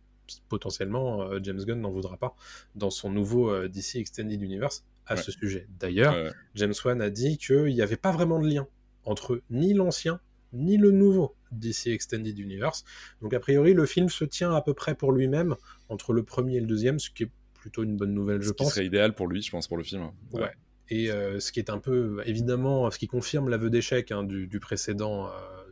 potentiellement 0.48 1.22
euh, 1.22 1.38
James 1.42 1.62
Gunn 1.64 1.80
n'en 1.80 1.90
voudra 1.90 2.16
pas 2.16 2.34
dans 2.74 2.90
son 2.90 3.10
nouveau 3.10 3.50
euh, 3.50 3.68
DC 3.68 3.96
Extended 3.96 4.40
Universe 4.40 4.84
à 5.06 5.14
Ouais. 5.14 5.22
ce 5.22 5.32
sujet. 5.32 5.66
D'ailleurs, 5.80 6.14
Ouais. 6.14 6.30
James 6.54 6.74
Wan 6.84 7.00
a 7.02 7.10
dit 7.10 7.38
qu'il 7.38 7.64
n'y 7.74 7.82
avait 7.82 7.96
pas 7.96 8.12
vraiment 8.12 8.38
de 8.38 8.46
lien 8.48 8.66
entre 9.04 9.42
ni 9.50 9.74
l'ancien 9.74 10.20
ni 10.52 10.76
le 10.76 10.90
nouveau 10.90 11.34
DC 11.50 11.86
Extended 11.88 12.38
Universe. 12.38 12.84
Donc 13.22 13.32
a 13.34 13.40
priori, 13.40 13.72
le 13.74 13.86
film 13.86 14.08
se 14.10 14.24
tient 14.24 14.54
à 14.54 14.60
peu 14.62 14.74
près 14.74 14.94
pour 14.94 15.12
lui-même 15.12 15.56
entre 15.88 16.12
le 16.12 16.22
premier 16.22 16.56
et 16.56 16.60
le 16.60 16.66
deuxième, 16.66 16.98
ce 16.98 17.10
qui 17.10 17.22
est 17.24 17.30
plutôt 17.54 17.82
une 17.84 17.96
bonne 17.96 18.12
nouvelle, 18.12 18.42
je 18.42 18.48
Ce 18.48 18.52
qui 18.52 18.64
pense. 18.64 18.74
serait 18.74 18.86
idéal 18.86 19.14
pour 19.14 19.28
lui, 19.28 19.40
je 19.40 19.50
pense, 19.50 19.66
pour 19.66 19.76
le 19.78 19.82
film. 19.82 20.10
Ouais. 20.32 20.50
Et 20.88 21.10
euh, 21.10 21.40
ce 21.40 21.52
qui 21.52 21.58
est 21.60 21.70
un 21.70 21.78
peu, 21.78 22.22
évidemment, 22.26 22.90
ce 22.90 22.98
qui 22.98 23.06
confirme 23.06 23.48
l'aveu 23.48 23.70
d'échec 23.70 24.12
hein, 24.12 24.24
du, 24.24 24.46
du 24.46 24.60
précédent 24.60 25.28
euh, 25.28 25.30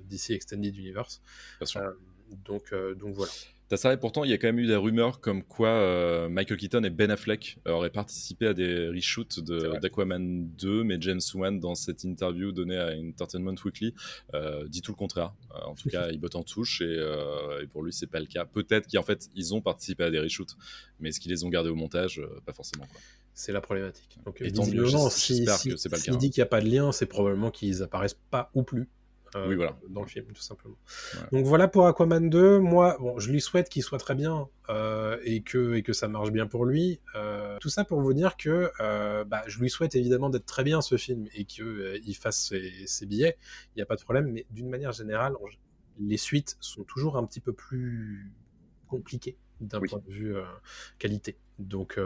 DC 0.08 0.30
Extended 0.30 0.74
Universe. 0.74 1.20
Euh, 1.76 1.90
donc, 2.44 2.72
donc 2.96 3.14
voilà. 3.14 3.32
T'as 3.70 3.76
ça, 3.76 3.92
et 3.92 3.96
pourtant, 3.96 4.24
il 4.24 4.30
y 4.30 4.32
a 4.32 4.36
quand 4.36 4.48
même 4.48 4.58
eu 4.58 4.66
des 4.66 4.74
rumeurs 4.74 5.20
comme 5.20 5.44
quoi 5.44 5.68
euh, 5.68 6.28
Michael 6.28 6.58
Keaton 6.58 6.82
et 6.82 6.90
Ben 6.90 7.08
Affleck 7.10 7.56
auraient 7.66 7.88
participé 7.90 8.48
à 8.48 8.52
des 8.52 8.88
reshoots 8.88 9.34
C'est 9.34 9.44
de- 9.44 9.68
vrai. 9.68 9.78
d'Aquaman 9.80 10.48
2, 10.58 10.82
mais 10.82 10.96
James 11.00 11.20
Wan, 11.34 11.60
dans 11.60 11.76
cette 11.76 12.02
interview 12.02 12.50
donnée 12.50 12.76
à 12.76 12.90
Entertainment 12.98 13.54
Weekly, 13.64 13.94
euh, 14.34 14.66
dit 14.66 14.82
tout 14.82 14.90
le 14.90 14.96
contraire. 14.96 15.32
Euh, 15.54 15.60
en 15.66 15.74
tout 15.76 15.88
cas, 15.88 16.08
il 16.10 16.18
botte 16.18 16.34
en 16.34 16.42
touche, 16.42 16.80
et, 16.82 16.84
euh, 16.84 17.62
et 17.62 17.66
pour 17.68 17.84
lui, 17.84 17.92
c'est 17.92 18.08
pas 18.08 18.18
le 18.18 18.26
cas. 18.26 18.44
Peut-être 18.44 18.90
qu'en 18.92 19.04
fait, 19.04 19.28
ils 19.36 19.54
ont 19.54 19.60
participé 19.60 20.02
à 20.02 20.10
des 20.10 20.18
reshoots, 20.18 20.56
mais 20.98 21.10
est-ce 21.10 21.20
qu'ils 21.20 21.30
les 21.30 21.44
ont 21.44 21.48
gardés 21.48 21.70
au 21.70 21.76
montage 21.76 22.18
Euh, 22.18 22.40
Pas 22.44 22.52
forcément. 22.52 22.86
Quoi. 22.90 23.00
C'est 23.34 23.52
la 23.52 23.60
problématique. 23.60 24.18
Donc, 24.26 24.40
Et 24.42 24.50
tant 24.52 24.66
mieux, 24.66 24.84
si, 25.10 25.36
j'espère 25.36 25.56
si- 25.58 25.68
que 25.70 25.76
c'est 25.76 25.88
pas 25.88 25.96
le 25.96 26.02
s'il 26.02 26.12
cas, 26.14 26.18
dit 26.18 26.26
hein. 26.26 26.30
qu'il 26.30 26.40
n'y 26.40 26.46
a 26.46 26.46
pas 26.46 26.60
de 26.60 26.68
lien, 26.68 26.90
c'est 26.90 27.06
probablement 27.06 27.52
qu'ils 27.52 27.82
apparaissent 27.84 28.18
pas 28.32 28.50
ou 28.54 28.64
plus. 28.64 28.88
Euh, 29.36 29.48
Oui, 29.48 29.54
voilà. 29.56 29.78
Dans 29.88 30.02
le 30.02 30.06
film, 30.08 30.26
tout 30.26 30.42
simplement. 30.42 30.76
Donc 31.32 31.46
voilà 31.46 31.68
pour 31.68 31.86
Aquaman 31.86 32.28
2. 32.28 32.58
Moi, 32.58 32.96
bon, 33.00 33.18
je 33.18 33.30
lui 33.30 33.40
souhaite 33.40 33.68
qu'il 33.68 33.82
soit 33.82 33.98
très 33.98 34.14
bien 34.14 34.48
euh, 34.68 35.18
et, 35.24 35.42
que, 35.42 35.74
et 35.74 35.82
que 35.82 35.92
ça 35.92 36.08
marche 36.08 36.30
bien 36.30 36.46
pour 36.46 36.64
lui. 36.64 37.00
Euh, 37.14 37.58
tout 37.60 37.68
ça 37.68 37.84
pour 37.84 38.00
vous 38.00 38.12
dire 38.14 38.36
que 38.36 38.70
bah, 39.24 39.42
je 39.46 39.58
lui 39.60 39.70
souhaite 39.70 39.94
évidemment 39.94 40.30
d'être 40.30 40.46
très 40.46 40.64
bien 40.64 40.80
ce 40.80 40.96
film 40.96 41.26
et 41.34 41.44
qu'il 41.44 42.16
fasse 42.16 42.48
ses, 42.48 42.86
ses 42.86 43.06
billets. 43.06 43.36
Il 43.74 43.78
n'y 43.78 43.82
a 43.82 43.86
pas 43.86 43.96
de 43.96 44.02
problème. 44.02 44.30
Mais 44.32 44.46
d'une 44.50 44.68
manière 44.68 44.92
générale, 44.92 45.34
les 45.98 46.16
suites 46.16 46.56
sont 46.60 46.84
toujours 46.84 47.16
un 47.16 47.24
petit 47.24 47.40
peu 47.40 47.52
plus 47.52 48.32
compliquées 48.88 49.36
d'un 49.60 49.78
Oui. 49.80 49.88
point 49.88 50.00
de 50.06 50.10
vue 50.12 50.34
qualité. 50.98 51.36
Donc 51.58 51.98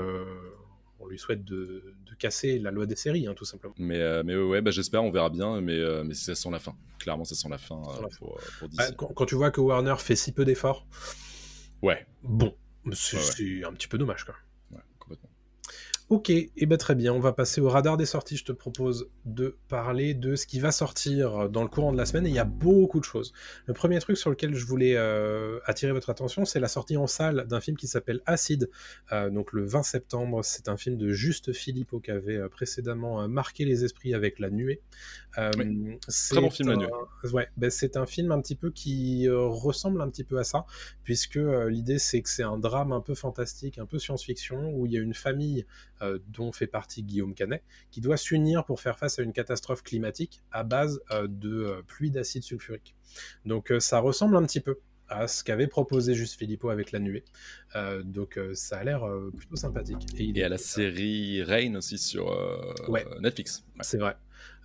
on 1.01 1.07
lui 1.07 1.19
souhaite 1.19 1.45
de, 1.45 1.95
de 2.07 2.15
casser 2.19 2.59
la 2.59 2.71
loi 2.71 2.87
des 2.87 2.97
séries, 2.97 3.27
hein, 3.27 3.35
tout 3.35 3.45
simplement. 3.45 3.75
Mais, 3.79 4.01
euh, 4.01 4.23
mais 4.25 4.37
ouais, 4.37 4.61
bah, 4.63 4.71
j'espère, 4.71 5.03
on 5.05 5.11
verra 5.11 5.31
bien, 5.31 5.61
mais, 5.61 5.75
euh, 5.75 6.05
mais 6.05 6.15
ça 6.15 6.35
sent 6.35 6.51
la 6.51 6.59
fin. 6.59 6.75
Clairement, 6.99 7.25
ça 7.25 7.35
sent 7.35 7.49
la 7.49 7.59
fin 7.59 7.83
euh, 7.83 8.03
la 8.03 8.09
fin. 8.09 8.17
pour, 8.19 8.39
pour 8.59 8.69
DC. 8.69 8.77
Bah, 8.79 8.93
quand, 8.97 9.09
quand 9.09 9.27
tu 9.27 9.35
vois 9.35 9.51
que 9.51 9.61
Warner 9.61 9.97
fait 9.99 10.17
si 10.17 10.33
peu 10.33 10.45
d'efforts, 10.45 10.87
Ouais, 11.83 12.07
bon, 12.23 12.55
c'est 12.93 13.17
Ouais, 13.17 13.23
ouais. 13.23 13.31
c'est 13.37 13.65
un 13.65 13.73
petit 13.73 13.89
peu 13.89 13.99
dommage. 13.99 14.25
Quoi. 14.25 14.35
Ok, 16.11 16.29
et 16.29 16.51
eh 16.59 16.67
ben 16.67 16.77
très 16.77 16.95
bien, 16.95 17.15
on 17.15 17.19
va 17.19 17.33
passer 17.33 17.63
au 17.63 17.71
radar 17.71 17.97
des 17.97 18.05
sorties. 18.05 18.37
Je 18.37 18.45
te 18.45 18.53
propose 18.53 19.09
de 19.25 19.57
parler 19.69 20.13
de 20.13 20.37
ce 20.37 20.47
qui 20.47 20.61
va 20.61 20.71
sortir 20.71 21.49
dans 21.49 21.63
le 21.63 21.69
courant 21.69 21.93
de 21.93 21.97
la 21.97 22.05
semaine, 22.05 22.27
et 22.27 22.29
il 22.29 22.35
y 22.35 22.39
a 22.39 22.45
beaucoup 22.45 23.01
de 23.01 23.07
choses. 23.07 23.33
Le 23.65 23.73
premier 23.73 23.99
truc 24.01 24.19
sur 24.19 24.29
lequel 24.29 24.55
je 24.55 24.67
voulais 24.67 24.97
euh, 24.97 25.61
attirer 25.65 25.93
votre 25.93 26.11
attention, 26.11 26.45
c'est 26.45 26.61
la 26.61 26.69
sortie 26.69 26.99
en 26.99 27.07
salle 27.07 27.47
d'un 27.49 27.59
film 27.59 27.79
qui 27.79 27.89
s'appelle 27.89 28.21
Acid, 28.27 28.69
euh, 29.13 29.31
donc 29.31 29.55
le 29.55 29.65
20 29.65 29.83
septembre. 29.83 30.45
C'est 30.45 30.69
un 30.69 30.77
film 30.77 30.99
de 30.99 31.11
Juste 31.11 31.55
Philippot 31.55 32.01
qui 32.01 32.11
avait 32.11 32.37
euh, 32.37 32.51
précédemment 32.51 33.27
marqué 33.27 33.65
les 33.65 33.83
esprits 33.83 34.13
avec 34.13 34.41
La 34.41 34.51
Nuée. 34.51 34.83
Très 35.33 35.51
bon 36.39 36.51
film, 36.51 36.69
La 36.69 36.77
Nuée. 36.77 36.89
Ouais, 37.33 37.49
ben, 37.57 37.71
c'est 37.71 37.97
un 37.97 38.05
film 38.05 38.31
un 38.31 38.43
petit 38.43 38.57
peu 38.57 38.71
qui 38.71 39.27
ressemble 39.31 40.03
un 40.03 40.11
petit 40.11 40.25
peu 40.25 40.39
à 40.39 40.45
ça, 40.45 40.67
puisque 41.03 41.41
l'idée 41.69 41.99
c'est 41.99 42.21
que 42.21 42.29
c'est 42.29 42.43
un 42.43 42.59
drame 42.59 42.93
un 42.93 43.01
peu 43.01 43.15
fantastique, 43.15 43.79
un 43.79 43.87
peu 43.87 43.99
science-fiction, 43.99 44.71
où 44.75 44.85
il 44.85 44.93
y 44.93 44.99
a 44.99 45.01
une 45.01 45.15
famille 45.15 45.65
euh, 46.03 46.19
dont 46.29 46.53
fait 46.53 46.67
partie 46.67 47.03
Guillaume 47.03 47.35
Canet, 47.35 47.63
qui 47.91 48.01
doit 48.01 48.17
s'unir 48.17 48.65
pour 48.65 48.81
faire 48.81 48.99
face 48.99 49.19
à 49.19 49.23
une 49.23 49.33
catastrophe 49.33 49.83
climatique 49.83 50.43
à 50.51 50.65
base 50.65 51.01
euh, 51.11 51.29
de 51.29 51.65
euh, 51.65 51.83
pluie 51.87 52.11
d'acide 52.11 52.43
sulfurique. 52.43 52.95
Donc 53.45 53.73
ça 53.79 54.01
ressemble 54.01 54.37
un 54.37 54.43
petit 54.43 54.61
peu 54.61 54.79
à 55.09 55.29
ce 55.29 55.45
qu'avait 55.45 55.67
proposé 55.67 56.15
Juste 56.15 56.39
Filippo 56.39 56.71
avec 56.71 56.91
la 56.91 56.99
nuée. 56.99 57.25
donc 58.05 58.41
ça 58.55 58.79
a 58.79 58.85
l'air 58.85 59.07
plutôt 59.37 59.55
sympathique. 59.55 60.07
Et, 60.17 60.25
il 60.25 60.43
à 60.43 60.49
la 60.49 60.59
série 60.59 61.43
Rain 61.43 61.75
aussi 61.77 61.99
sur 61.99 62.35
Netflix. 63.21 63.65
C'est 63.83 63.99
vrai. 63.99 64.17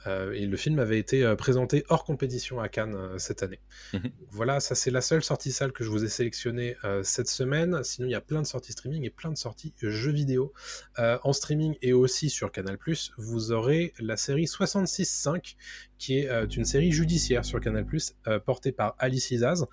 Euh, 0.07 0.31
et 0.33 0.45
le 0.45 0.57
film 0.57 0.79
avait 0.79 0.99
été 0.99 1.23
euh, 1.23 1.35
présenté 1.35 1.83
hors 1.89 2.03
compétition 2.03 2.59
à 2.59 2.69
Cannes 2.69 2.95
euh, 2.95 3.17
cette 3.17 3.43
année. 3.43 3.59
Mhm. 3.93 4.11
Voilà, 4.31 4.59
ça 4.59 4.75
c'est 4.75 4.91
la 4.91 5.01
seule 5.01 5.23
sortie 5.23 5.51
salle 5.51 5.71
que 5.71 5.83
je 5.83 5.89
vous 5.89 6.03
ai 6.03 6.09
sélectionnée 6.09 6.75
cette 7.03 7.29
semaine. 7.29 7.83
Sinon, 7.83 8.07
il 8.07 8.11
y 8.11 8.15
a 8.15 8.21
plein 8.21 8.41
de 8.41 8.47
sorties 8.47 8.71
streaming 8.71 9.03
et 9.05 9.09
plein 9.09 9.31
de 9.31 9.37
sorties 9.37 9.73
jeux 9.81 10.11
vidéo. 10.11 10.53
en 10.97 11.33
streaming 11.33 11.75
et 11.81 11.93
aussi 11.93 12.29
sur 12.29 12.51
Canal+, 12.51 12.77
vous 13.17 13.51
aurez 13.51 13.93
la 13.99 14.17
série 14.17 14.45
66.5, 14.45 15.55
qui 15.97 16.19
est 16.19 16.55
une 16.55 16.65
série 16.65 16.91
judiciaire 16.91 17.43
sur 17.43 17.59
Canal+, 17.59 17.85
portée 18.45 18.71
par 18.71 18.95
Alice 18.99 19.31
Izaz, 19.31 19.65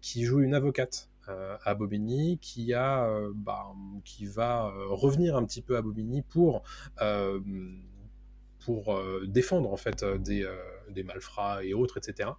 qui 0.00 0.24
joue 0.24 0.40
une 0.40 0.54
avocate 0.54 1.10
à 1.28 1.74
Bobigny 1.74 2.38
qui 2.38 2.74
a 2.74 3.08
bah, 3.34 3.72
qui 4.04 4.26
va 4.26 4.72
revenir 4.88 5.36
un 5.36 5.44
petit 5.44 5.62
peu 5.62 5.76
à 5.76 5.82
Bobigny 5.82 6.22
pour 6.22 6.62
pour 8.64 8.94
euh, 8.94 9.24
défendre 9.26 9.70
en 9.70 9.76
fait 9.76 10.02
euh, 10.02 10.16
des, 10.16 10.42
euh, 10.42 10.56
des, 10.90 11.02
malfrats 11.02 11.62
et 11.62 11.74
autres, 11.74 11.98
etc. 11.98 12.30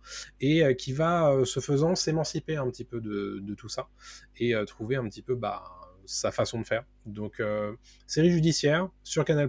Et 0.42 0.76
qui 0.76 0.92
va, 0.92 1.42
ce 1.46 1.60
faisant, 1.60 1.96
s'émanciper 1.96 2.56
un 2.56 2.70
petit 2.70 2.84
peu 2.84 3.00
de, 3.00 3.40
de, 3.42 3.54
tout 3.54 3.70
ça 3.70 3.88
et 4.38 4.54
trouver 4.66 4.96
un 4.96 5.08
petit 5.08 5.22
peu 5.22 5.36
bah, 5.36 5.64
sa 6.06 6.32
façon 6.32 6.60
de 6.60 6.66
faire. 6.66 6.84
Donc, 7.06 7.42
série 8.08 8.32
judiciaire 8.32 8.90
sur 9.04 9.24
Canal+, 9.26 9.48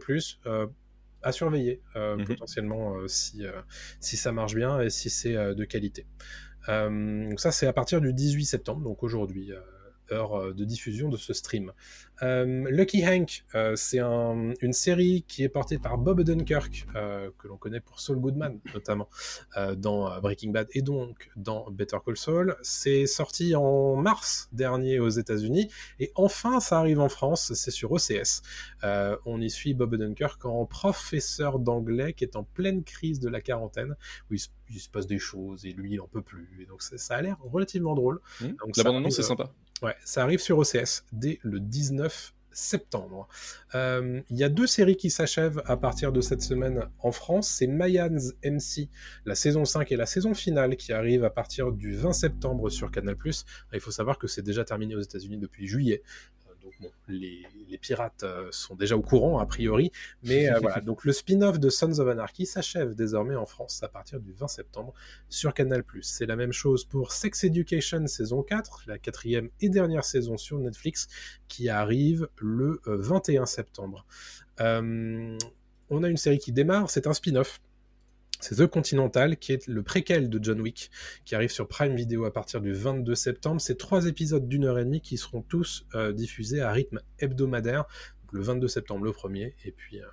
à 1.22 1.32
surveiller 1.32 1.82
mhm. 1.94 2.24
potentiellement 2.24 3.06
si, 3.08 3.44
si 4.00 4.16
ça 4.16 4.32
marche 4.32 4.54
bien 4.54 4.80
et 4.80 4.90
si 4.90 5.10
c'est 5.10 5.34
de 5.34 5.64
qualité. 5.64 6.06
donc 6.68 7.40
ça, 7.40 7.52
c'est 7.52 7.66
à 7.66 7.72
partir 7.72 8.00
du 8.00 8.12
18 8.12 8.44
septembre, 8.44 8.82
donc 8.82 9.02
aujourd'hui 9.02 9.52
heure 10.12 10.34
euh, 10.34 10.52
de 10.52 10.64
diffusion 10.64 11.08
de 11.08 11.16
ce 11.16 11.32
stream. 11.32 11.72
Euh, 12.22 12.64
Lucky 12.70 13.06
Hank, 13.06 13.44
euh, 13.54 13.76
c'est 13.76 14.00
une 14.00 14.72
série 14.72 15.24
qui 15.28 15.42
est 15.42 15.48
portée 15.48 15.78
par 15.78 15.98
Bob 15.98 16.20
Odenkirk, 16.20 16.86
que 16.94 17.48
l'on 17.48 17.56
connaît 17.56 17.80
pour 17.80 18.00
Saul 18.00 18.18
Goodman 18.18 18.58
notamment, 18.74 19.08
dans 19.76 20.18
Breaking 20.20 20.50
Bad 20.50 20.68
et 20.72 20.82
donc 20.82 21.30
dans 21.36 21.70
Better 21.70 21.98
Call 22.04 22.16
Saul. 22.16 22.56
C'est 22.62 23.06
sorti 23.06 23.54
en 23.54 23.96
mars 23.96 24.48
dernier 24.52 24.98
aux 24.98 25.08
États-Unis 25.08 25.68
et 26.00 26.10
enfin 26.14 26.60
ça 26.60 26.78
arrive 26.78 27.00
en 27.00 27.08
France, 27.08 27.52
c'est 27.54 27.70
sur 27.70 27.92
OCS. 27.92 28.42
on 29.26 29.40
y 29.40 29.50
suit 29.50 29.74
Bob 29.74 29.92
Odenkirk 29.92 30.44
en 30.44 30.64
professeur 30.64 31.58
d'anglais 31.58 32.12
qui 32.12 32.24
est 32.24 32.36
en 32.36 32.44
pleine 32.44 32.82
crise 32.82 33.20
de 33.20 33.28
la 33.28 33.40
quarantaine, 33.40 33.96
où 34.30 34.34
il 34.34 34.40
se, 34.80 34.88
passe 34.90 35.06
des 35.06 35.18
choses 35.18 35.64
et 35.64 35.72
lui 35.72 35.92
il 35.92 36.00
en 36.00 36.08
peut 36.08 36.22
plus. 36.22 36.48
Et 36.60 36.66
donc 36.66 36.82
ça, 36.82 37.14
a 37.14 37.22
l'air 37.22 37.36
relativement 37.42 37.94
drôle. 37.94 38.20
Mmh. 38.40 38.46
la 38.76 38.84
bande-annonce 38.84 39.16
c'est 39.16 39.22
sympa. 39.22 39.52
Ouais, 39.82 39.94
ça 40.04 40.22
arrive 40.22 40.40
sur 40.40 40.58
OCS 40.58 41.04
dès 41.12 41.38
le 41.42 41.60
19 41.60 42.32
septembre. 42.56 43.28
Euh, 43.74 44.22
il 44.30 44.38
y 44.38 44.44
a 44.44 44.48
deux 44.48 44.66
séries 44.66 44.96
qui 44.96 45.10
s'achèvent 45.10 45.62
à 45.66 45.76
partir 45.76 46.10
de 46.10 46.20
cette 46.20 46.40
semaine 46.40 46.88
en 47.00 47.12
France. 47.12 47.48
C'est 47.48 47.66
Mayans 47.66 48.16
MC, 48.42 48.88
la 49.26 49.34
saison 49.34 49.64
5 49.64 49.92
et 49.92 49.96
la 49.96 50.06
saison 50.06 50.32
finale 50.32 50.76
qui 50.76 50.92
arrivent 50.92 51.24
à 51.24 51.30
partir 51.30 51.70
du 51.70 51.94
20 51.94 52.12
septembre 52.14 52.70
sur 52.70 52.90
Canal+. 52.90 53.16
Il 53.74 53.80
faut 53.80 53.90
savoir 53.90 54.18
que 54.18 54.26
c'est 54.26 54.42
déjà 54.42 54.64
terminé 54.64 54.96
aux 54.96 55.00
États-Unis 55.00 55.38
depuis 55.38 55.66
juillet 55.66 56.02
les, 57.08 57.46
pirates 57.80 58.22
euh, 58.22 58.48
sont 58.50 58.74
déjà 58.74 58.96
au 58.96 59.02
courant, 59.02 59.38
a 59.38 59.46
priori. 59.46 59.92
Mais 60.22 60.50
euh, 60.50 60.58
voilà, 60.60 60.80
donc 60.82 61.04
le 61.04 61.12
spin-off 61.12 61.58
de 61.58 61.68
Sons 61.68 61.98
of 61.98 62.08
Anarchy 62.08 62.46
s'achève 62.46 62.94
désormais 62.94 63.36
en 63.36 63.46
France 63.46 63.82
à 63.82 63.88
partir 63.88 64.20
du 64.20 64.32
20 64.32 64.48
septembre 64.48 64.94
sur 65.28 65.54
Canal+. 65.54 65.84
C'est 66.02 66.26
la 66.26 66.36
même 66.36 66.52
chose 66.52 66.84
pour 66.84 67.12
Sex 67.12 67.44
Education 67.44 68.06
saison 68.06 68.42
4, 68.42 68.84
la 68.86 68.98
quatrième 68.98 69.50
et 69.60 69.68
dernière 69.68 70.04
saison 70.04 70.36
sur 70.36 70.58
Netflix, 70.58 71.08
qui 71.48 71.68
arrive 71.68 72.28
le 72.38 72.80
21 72.86 73.42
euh, 73.42 73.46
septembre. 73.46 74.06
on 74.58 76.02
a 76.02 76.08
une 76.08 76.16
série 76.16 76.38
qui 76.38 76.52
démarre, 76.52 76.90
c'est 76.90 77.06
un 77.06 77.12
spin-off 77.12 77.60
c'est 78.40 78.56
The 78.56 78.66
Continental, 78.66 79.36
qui 79.36 79.52
est 79.52 79.66
le 79.66 79.82
préquel 79.82 80.28
de 80.28 80.42
John 80.42 80.60
Wick, 80.60 80.90
qui 81.24 81.34
arrive 81.34 81.50
sur 81.50 81.68
Prime 81.68 81.94
Video 81.94 82.24
à 82.24 82.32
partir 82.32 82.60
du 82.60 82.72
22 82.72 83.14
septembre. 83.14 83.60
C'est 83.60 83.78
trois 83.78 84.06
épisodes 84.06 84.46
d'une 84.46 84.64
heure 84.64 84.78
et 84.78 84.84
demie 84.84 85.00
qui 85.00 85.16
seront 85.16 85.42
tous 85.42 85.86
euh, 85.94 86.12
diffusés 86.12 86.60
à 86.60 86.72
rythme 86.72 87.00
hebdomadaire. 87.18 87.84
le 88.32 88.42
22 88.42 88.68
septembre 88.68 89.04
le 89.04 89.12
premier, 89.12 89.54
et 89.64 89.72
puis 89.72 90.00
euh, 90.00 90.06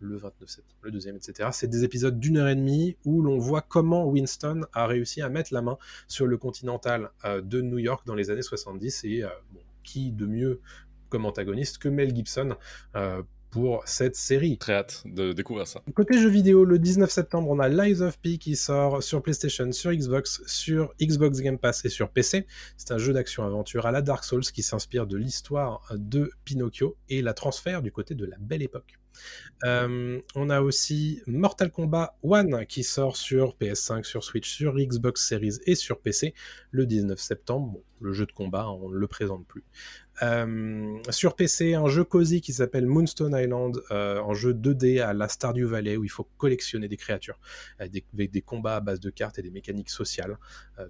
le 0.00 0.16
29 0.16 0.48
septembre 0.48 0.78
le 0.82 0.90
deuxième, 0.90 1.16
etc. 1.16 1.50
C'est 1.52 1.68
des 1.68 1.84
épisodes 1.84 2.18
d'une 2.18 2.38
heure 2.38 2.48
et 2.48 2.54
demie 2.54 2.96
où 3.04 3.22
l'on 3.22 3.38
voit 3.38 3.60
comment 3.60 4.06
Winston 4.06 4.62
a 4.72 4.86
réussi 4.86 5.20
à 5.20 5.28
mettre 5.28 5.52
la 5.52 5.62
main 5.62 5.78
sur 6.06 6.26
le 6.26 6.36
Continental 6.38 7.10
euh, 7.24 7.40
de 7.40 7.60
New 7.60 7.78
York 7.78 8.06
dans 8.06 8.14
les 8.14 8.30
années 8.30 8.42
70, 8.42 9.04
et 9.04 9.24
qui 9.82 10.12
de 10.12 10.26
mieux 10.26 10.60
comme 11.08 11.26
antagoniste 11.26 11.78
que 11.78 11.88
Mel 11.88 12.14
Gibson 12.14 12.56
pour 13.56 13.82
cette 13.86 14.16
série. 14.16 14.58
Très 14.58 14.74
hâte 14.74 15.02
de 15.06 15.32
découvrir 15.32 15.66
ça. 15.66 15.80
Côté 15.94 16.20
jeux 16.20 16.28
vidéo, 16.28 16.66
le 16.66 16.78
19 16.78 17.10
septembre, 17.10 17.48
on 17.48 17.58
a 17.58 17.70
Lies 17.70 18.02
of 18.02 18.18
P 18.18 18.36
qui 18.36 18.54
sort 18.54 19.02
sur 19.02 19.22
PlayStation, 19.22 19.72
sur 19.72 19.92
Xbox, 19.92 20.42
sur 20.46 20.92
Xbox 21.00 21.40
Game 21.40 21.56
Pass 21.56 21.82
et 21.86 21.88
sur 21.88 22.10
PC. 22.10 22.46
C'est 22.76 22.92
un 22.92 22.98
jeu 22.98 23.14
d'action-aventure 23.14 23.86
à 23.86 23.92
la 23.92 24.02
Dark 24.02 24.24
Souls 24.24 24.42
qui 24.42 24.62
s'inspire 24.62 25.06
de 25.06 25.16
l'histoire 25.16 25.90
de 25.94 26.30
Pinocchio 26.44 26.98
et 27.08 27.22
la 27.22 27.32
transfère 27.32 27.80
du 27.80 27.90
côté 27.90 28.14
de 28.14 28.26
la 28.26 28.36
belle 28.38 28.60
époque. 28.60 28.98
Euh, 29.64 30.20
on 30.34 30.50
a 30.50 30.60
aussi 30.60 31.22
Mortal 31.26 31.70
Kombat 31.70 32.14
1 32.30 32.66
qui 32.66 32.84
sort 32.84 33.16
sur 33.16 33.56
PS5, 33.58 34.04
sur 34.04 34.22
Switch, 34.22 34.54
sur 34.54 34.74
Xbox 34.76 35.26
Series 35.26 35.58
et 35.64 35.74
sur 35.74 36.00
PC 36.00 36.34
le 36.70 36.84
19 36.84 37.18
septembre. 37.18 37.80
le 38.00 38.12
jeu 38.12 38.26
de 38.26 38.32
combat, 38.32 38.68
on 38.68 38.90
ne 38.90 38.96
le 38.96 39.06
présente 39.06 39.46
plus. 39.46 39.64
Euh, 40.22 40.98
sur 41.10 41.36
PC, 41.36 41.74
un 41.74 41.88
jeu 41.88 42.04
cosy 42.04 42.40
qui 42.40 42.52
s'appelle 42.52 42.86
Moonstone 42.86 43.36
Island, 43.38 43.80
euh, 43.90 44.22
un 44.22 44.34
jeu 44.34 44.52
2D 44.54 45.00
à 45.00 45.12
la 45.12 45.28
Stardew 45.28 45.66
Valley 45.66 45.96
où 45.96 46.04
il 46.04 46.10
faut 46.10 46.28
collectionner 46.36 46.88
des 46.88 46.96
créatures 46.96 47.38
avec 47.78 48.04
des, 48.12 48.42
combats 48.42 48.76
à 48.76 48.80
base 48.80 49.00
de 49.00 49.10
cartes 49.10 49.38
et 49.38 49.42
des 49.42 49.50
mécaniques 49.50 49.90
sociales. 49.90 50.38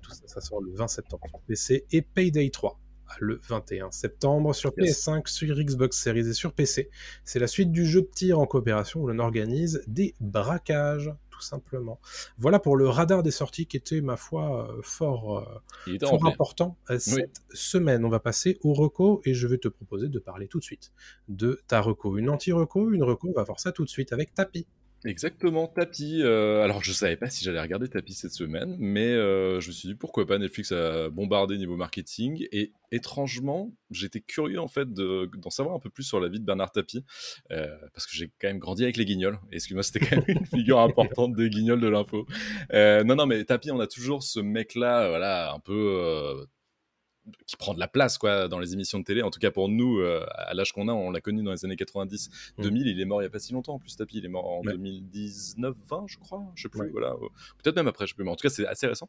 tout 0.02 0.10
ça, 0.10 0.22
ça 0.26 0.40
sort 0.40 0.60
le 0.60 0.72
20 0.72 0.88
septembre 0.88 1.26
sur 1.28 1.40
PC 1.40 1.86
et 1.90 2.02
Payday 2.02 2.50
3 2.50 2.78
le 3.20 3.40
21 3.48 3.90
septembre 3.90 4.54
sur 4.54 4.70
PS5, 4.70 5.28
sur 5.28 5.56
Xbox 5.56 5.98
Series 5.98 6.28
et 6.28 6.32
sur 6.32 6.52
PC. 6.52 6.90
C'est 7.24 7.38
la 7.38 7.46
suite 7.46 7.72
du 7.72 7.86
jeu 7.86 8.02
de 8.02 8.06
tir 8.06 8.38
en 8.38 8.46
coopération 8.46 9.00
où 9.00 9.08
l'on 9.08 9.18
organise 9.18 9.82
des 9.86 10.14
braquages, 10.20 11.12
tout 11.36 11.42
simplement. 11.42 12.00
Voilà 12.38 12.58
pour 12.58 12.76
le 12.76 12.88
radar 12.88 13.22
des 13.22 13.30
sorties 13.30 13.66
qui 13.66 13.76
était, 13.76 14.00
ma 14.00 14.16
foi, 14.16 14.70
euh, 14.70 14.80
fort, 14.82 15.38
euh, 15.86 16.26
important 16.26 16.78
euh, 16.90 16.98
cette 16.98 17.42
semaine. 17.52 18.04
On 18.04 18.08
va 18.08 18.20
passer 18.20 18.58
au 18.62 18.72
reco 18.72 19.20
et 19.24 19.34
je 19.34 19.46
vais 19.46 19.58
te 19.58 19.68
proposer 19.68 20.08
de 20.08 20.18
parler 20.18 20.48
tout 20.48 20.58
de 20.58 20.64
suite 20.64 20.92
de 21.28 21.60
ta 21.66 21.82
reco. 21.82 22.16
Une 22.16 22.30
anti-reco, 22.30 22.90
une 22.90 23.02
reco, 23.02 23.28
on 23.28 23.32
va 23.32 23.42
voir 23.42 23.60
ça 23.60 23.70
tout 23.70 23.84
de 23.84 23.90
suite 23.90 24.14
avec 24.14 24.34
Tapi. 24.34 24.66
Exactement, 25.06 25.68
Tapi. 25.68 26.20
Euh, 26.22 26.64
alors, 26.64 26.82
je 26.82 26.92
savais 26.92 27.16
pas 27.16 27.30
si 27.30 27.44
j'allais 27.44 27.60
regarder 27.60 27.88
Tapi 27.88 28.12
cette 28.12 28.32
semaine, 28.32 28.76
mais 28.80 29.06
euh, 29.06 29.60
je 29.60 29.68
me 29.68 29.72
suis 29.72 29.88
dit 29.88 29.94
pourquoi 29.94 30.26
pas. 30.26 30.36
Netflix 30.36 30.72
a 30.72 31.08
bombardé 31.10 31.56
niveau 31.58 31.76
marketing 31.76 32.46
et 32.50 32.72
étrangement, 32.90 33.72
j'étais 33.90 34.20
curieux 34.20 34.60
en 34.60 34.66
fait 34.66 34.92
d'en 34.92 35.50
savoir 35.50 35.76
un 35.76 35.78
peu 35.78 35.90
plus 35.90 36.02
sur 36.02 36.18
la 36.18 36.28
vie 36.28 36.40
de 36.40 36.44
Bernard 36.44 36.72
Tapie 36.72 37.04
euh, 37.52 37.66
parce 37.94 38.06
que 38.06 38.16
j'ai 38.16 38.32
quand 38.40 38.48
même 38.48 38.58
grandi 38.58 38.82
avec 38.82 38.96
les 38.96 39.04
Guignols. 39.04 39.38
Excuse-moi, 39.52 39.84
c'était 39.84 40.00
quand 40.00 40.16
même 40.16 40.38
une 40.40 40.46
figure 40.46 40.80
importante 40.80 41.34
des 41.34 41.50
Guignols 41.50 41.80
de 41.80 41.88
l'info. 41.88 42.26
non, 42.72 43.14
non, 43.14 43.26
mais 43.26 43.44
Tapi, 43.44 43.70
on 43.70 43.78
a 43.78 43.86
toujours 43.86 44.24
ce 44.24 44.40
mec-là, 44.40 45.08
voilà, 45.08 45.52
un 45.52 45.60
peu 45.60 46.46
qui 47.46 47.56
prend 47.56 47.74
de 47.74 47.80
la 47.80 47.88
place 47.88 48.18
quoi 48.18 48.48
dans 48.48 48.58
les 48.58 48.72
émissions 48.72 48.98
de 48.98 49.04
télé. 49.04 49.22
En 49.22 49.30
tout 49.30 49.38
cas 49.38 49.50
pour 49.50 49.68
nous, 49.68 49.98
euh, 49.98 50.24
à 50.34 50.54
l'âge 50.54 50.72
qu'on 50.72 50.88
a, 50.88 50.92
on 50.92 51.10
l'a 51.10 51.20
connu 51.20 51.42
dans 51.42 51.52
les 51.52 51.64
années 51.64 51.76
90, 51.76 52.54
2000. 52.58 52.82
Mm. 52.82 52.86
Il 52.86 53.00
est 53.00 53.04
mort 53.04 53.22
il 53.22 53.24
y 53.24 53.26
a 53.26 53.30
pas 53.30 53.38
si 53.38 53.52
longtemps 53.52 53.74
en 53.74 53.78
plus. 53.78 53.96
Tapi, 53.96 54.18
il 54.18 54.24
est 54.24 54.28
mort 54.28 54.46
en 54.46 54.62
2019, 54.62 55.76
20 55.88 56.04
je 56.06 56.18
crois, 56.18 56.44
je 56.54 56.62
sais 56.62 56.68
plus. 56.68 56.90
Voilà, 56.90 57.14
peut-être 57.62 57.76
même 57.76 57.88
après, 57.88 58.06
je 58.06 58.12
sais 58.12 58.14
plus. 58.14 58.24
Mais 58.24 58.30
en 58.30 58.36
tout 58.36 58.46
cas, 58.46 58.54
c'est 58.54 58.66
assez 58.66 58.86
récent. 58.86 59.08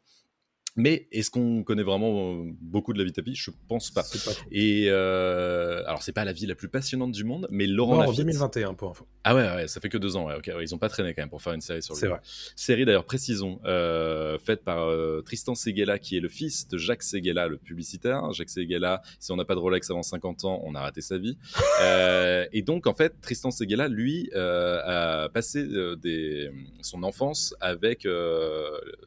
Mais 0.76 1.08
est-ce 1.10 1.30
qu'on 1.30 1.64
connaît 1.64 1.82
vraiment 1.82 2.34
euh, 2.34 2.52
beaucoup 2.60 2.92
de 2.92 2.98
la 2.98 3.04
vie 3.04 3.10
de 3.10 3.16
Tapi 3.16 3.34
Je 3.34 3.50
pense 3.68 3.90
pas. 3.90 4.02
Pas. 4.02 4.32
Et 4.52 4.86
euh, 4.88 5.82
alors, 5.86 6.02
c'est 6.02 6.12
pas 6.12 6.24
la 6.24 6.32
vie 6.32 6.46
la 6.46 6.54
plus 6.54 6.68
passionnante 6.68 7.12
du 7.12 7.24
monde, 7.24 7.48
mais 7.50 7.66
Laurent 7.66 7.96
en 7.96 8.00
Lafitte. 8.02 8.18
2021 8.18 8.74
pour 8.74 8.90
info. 8.90 9.06
Ah 9.24 9.34
ouais, 9.34 9.42
ouais, 9.42 9.68
ça 9.68 9.80
fait 9.80 9.88
que 9.88 9.98
deux 9.98 10.16
ans. 10.16 10.26
Ouais, 10.26 10.40
ils 10.62 10.74
ont 10.74 10.78
pas 10.78 10.88
traîné 10.88 11.14
quand 11.14 11.22
même 11.22 11.30
pour 11.30 11.42
faire 11.42 11.52
une 11.52 11.60
série 11.60 11.82
sur 11.82 11.94
lui. 11.94 12.00
C'est 12.00 12.06
vrai. 12.06 12.20
Série 12.54 12.84
d'ailleurs, 12.84 13.04
précisons, 13.04 13.60
euh, 13.64 14.38
faite 14.38 14.62
par 14.62 14.84
euh, 14.84 15.20
Tristan 15.22 15.54
Seguela, 15.54 15.98
qui 15.98 16.16
est 16.16 16.20
le 16.20 16.28
fils 16.28 16.68
de 16.68 16.78
Jacques 16.78 17.02
Seguela, 17.02 17.48
le 17.48 17.58
publicitaire. 17.58 18.32
Jacques 18.32 18.50
Seguela, 18.50 19.02
si 19.18 19.32
on 19.32 19.36
n'a 19.36 19.44
pas 19.44 19.54
de 19.54 19.60
Rolex 19.60 19.90
avant 19.90 20.02
50 20.02 20.44
ans, 20.44 20.60
on 20.64 20.74
a 20.74 20.80
raté 20.80 21.00
sa 21.00 21.18
vie. 21.18 21.38
Et 22.52 22.62
donc, 22.62 22.86
en 22.86 22.94
fait, 22.94 23.20
Tristan 23.20 23.50
Seguela, 23.50 23.88
lui, 23.88 24.30
a 24.34 25.28
passé 25.32 25.66
des, 26.00 26.50
son 26.82 27.02
enfance 27.02 27.54
avec 27.60 28.06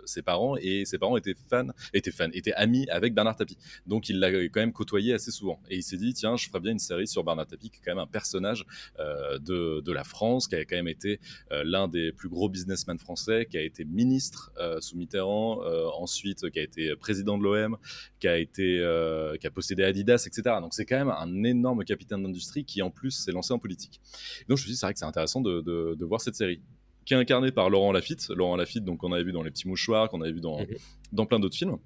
ses 0.05 0.21
parents, 0.21 0.57
et 0.57 0.85
ses 0.85 0.97
parents 0.97 1.17
étaient 1.17 1.35
fans, 1.51 1.67
étaient 1.93 2.11
fans, 2.19 2.29
étaient 2.33 2.53
amis 2.53 2.85
avec 2.89 3.13
Bernard 3.13 3.35
Tapie. 3.35 3.57
Donc, 3.85 4.09
il 4.09 4.19
l'a 4.19 4.29
quand 4.49 4.61
même 4.65 4.73
côtoyé 4.73 5.13
assez 5.13 5.31
souvent. 5.31 5.59
Et 5.69 5.75
il 5.77 5.83
s'est 5.83 5.97
dit, 5.97 6.13
tiens, 6.13 6.35
je 6.37 6.47
ferais 6.47 6.59
bien 6.65 6.71
une 6.71 6.79
série 6.91 7.07
sur 7.07 7.23
Bernard 7.23 7.47
Tapie, 7.47 7.69
qui 7.69 7.77
est 7.77 7.81
quand 7.85 7.91
même 7.95 8.03
un 8.09 8.13
personnage 8.19 8.65
euh, 8.99 9.37
de, 9.39 9.81
de 9.81 9.91
la 9.91 10.03
France, 10.03 10.47
qui 10.47 10.55
a 10.55 10.63
quand 10.65 10.75
même 10.77 10.87
été 10.87 11.19
euh, 11.51 11.63
l'un 11.65 11.87
des 11.87 12.11
plus 12.11 12.29
gros 12.29 12.49
businessmen 12.49 12.97
français, 12.97 13.47
qui 13.49 13.57
a 13.57 13.61
été 13.61 13.85
ministre 13.85 14.51
euh, 14.57 14.79
sous 14.81 14.95
Mitterrand, 14.97 15.59
ensuite 15.99 16.49
qui 16.51 16.59
a 16.59 16.63
été 16.63 16.95
président 16.95 17.37
de 17.37 17.43
l'OM, 17.43 17.77
qui 18.19 18.27
a 18.27 18.37
été, 18.37 18.65
qui 19.39 19.47
a 19.47 19.51
possédé 19.51 19.83
Adidas, 19.83 20.23
etc. 20.27 20.57
Donc 20.61 20.73
c'est 20.73 20.85
quand 20.85 20.97
même 20.97 21.13
un 21.25 21.43
énorme 21.43 21.83
capitaine 21.83 22.23
d'industrie 22.23 22.63
qui 22.65 22.81
en 22.81 22.89
plus 22.91 23.11
s'est 23.11 23.31
lancé 23.31 23.53
en 23.53 23.59
politique. 23.59 23.99
Donc 24.47 24.57
je 24.57 24.63
me 24.63 24.65
suis 24.67 24.71
dit 24.71 24.77
c'est 24.77 24.85
vrai 24.85 24.93
que 24.93 24.99
c'est 24.99 25.05
intéressant 25.05 25.41
de- 25.41 25.61
de 25.61 26.05
voir 26.05 26.21
cette 26.21 26.35
série 26.35 26.61
qui 27.05 27.13
est 27.13 27.17
incarnée 27.17 27.51
par 27.51 27.69
Laurent 27.69 27.91
Lafitte, 27.91 28.29
Laurent 28.29 28.55
Lafitte 28.55 28.83
donc 28.85 28.99
qu'on 28.99 29.11
avait 29.11 29.23
vu 29.23 29.31
dans 29.31 29.43
Les 29.43 29.51
Petits 29.51 29.67
Mouchoirs, 29.67 30.09
qu'on 30.09 30.21
avait 30.21 30.31
vu 30.33 30.41
dans, 30.41 30.59
Mhm. 30.59 30.67
dans 31.13 31.25
plein 31.25 31.39
d'autres 31.39 31.57
films. 31.57 31.77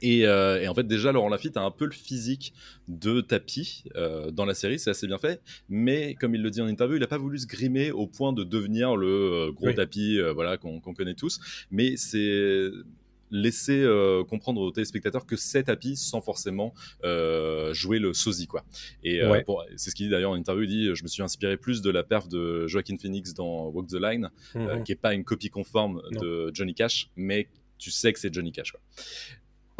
Et, 0.00 0.26
euh, 0.26 0.62
et 0.62 0.68
en 0.68 0.74
fait, 0.74 0.86
déjà, 0.86 1.10
Laurent 1.10 1.28
Lafitte 1.28 1.56
a 1.56 1.62
un 1.62 1.72
peu 1.72 1.84
le 1.84 1.90
physique 1.90 2.52
de 2.86 3.20
Tapi 3.20 3.82
euh, 3.96 4.30
dans 4.30 4.44
la 4.44 4.54
série, 4.54 4.78
c'est 4.78 4.90
assez 4.90 5.08
bien 5.08 5.18
fait. 5.18 5.40
Mais 5.68 6.14
comme 6.14 6.36
il 6.36 6.42
le 6.42 6.50
dit 6.50 6.60
en 6.60 6.68
interview, 6.68 6.96
il 6.96 7.00
n'a 7.00 7.08
pas 7.08 7.18
voulu 7.18 7.36
se 7.38 7.46
grimer 7.48 7.90
au 7.90 8.06
point 8.06 8.32
de 8.32 8.44
devenir 8.44 8.94
le 8.94 9.08
euh, 9.08 9.50
gros 9.52 9.66
Oui. 9.66 9.74
tapis 9.74 10.20
voilà, 10.34 10.56
qu'on 10.56 10.78
qu'on 10.80 10.94
connaît 10.94 11.14
tous. 11.14 11.40
Mais 11.72 11.96
c'est 11.96 12.70
laisser 13.30 13.80
euh, 13.82 14.24
comprendre 14.24 14.60
aux 14.60 14.70
téléspectateurs 14.70 15.26
que 15.26 15.36
c'est 15.36 15.64
tapis 15.64 15.96
sans 15.96 16.20
forcément 16.20 16.74
euh, 17.04 17.72
jouer 17.74 17.98
le 17.98 18.12
sosie 18.14 18.46
quoi. 18.46 18.64
Et 19.02 19.20
euh, 19.22 19.30
Ouais. 19.30 19.44
c'est 19.76 19.90
ce 19.90 19.94
qu'il 19.94 20.06
dit 20.06 20.10
d'ailleurs 20.10 20.30
en 20.32 20.36
interview, 20.36 20.64
il 20.64 20.68
dit 20.68 20.90
je 20.94 21.02
me 21.02 21.08
suis 21.08 21.22
inspiré 21.22 21.56
plus 21.56 21.82
de 21.82 21.90
la 21.90 22.02
perf 22.02 22.28
de 22.28 22.66
Joaquin 22.66 22.96
Phoenix 22.96 23.34
dans 23.34 23.68
Walk 23.68 23.88
the 23.88 23.94
Line, 24.00 24.30
euh, 24.56 24.76
Mhm. 24.76 24.84
qui 24.84 24.92
est 24.92 24.96
pas 25.00 25.14
une 25.14 25.24
copie 25.24 25.50
conforme 25.50 26.02
Non. 26.12 26.20
de 26.20 26.50
Johnny 26.54 26.74
Cash, 26.74 27.10
mais 27.16 27.48
tu 27.78 27.90
sais 27.90 28.12
que 28.12 28.18
c'est 28.18 28.32
Johnny 28.34 28.50
Cash. 28.50 28.72
Quoi. 28.72 28.80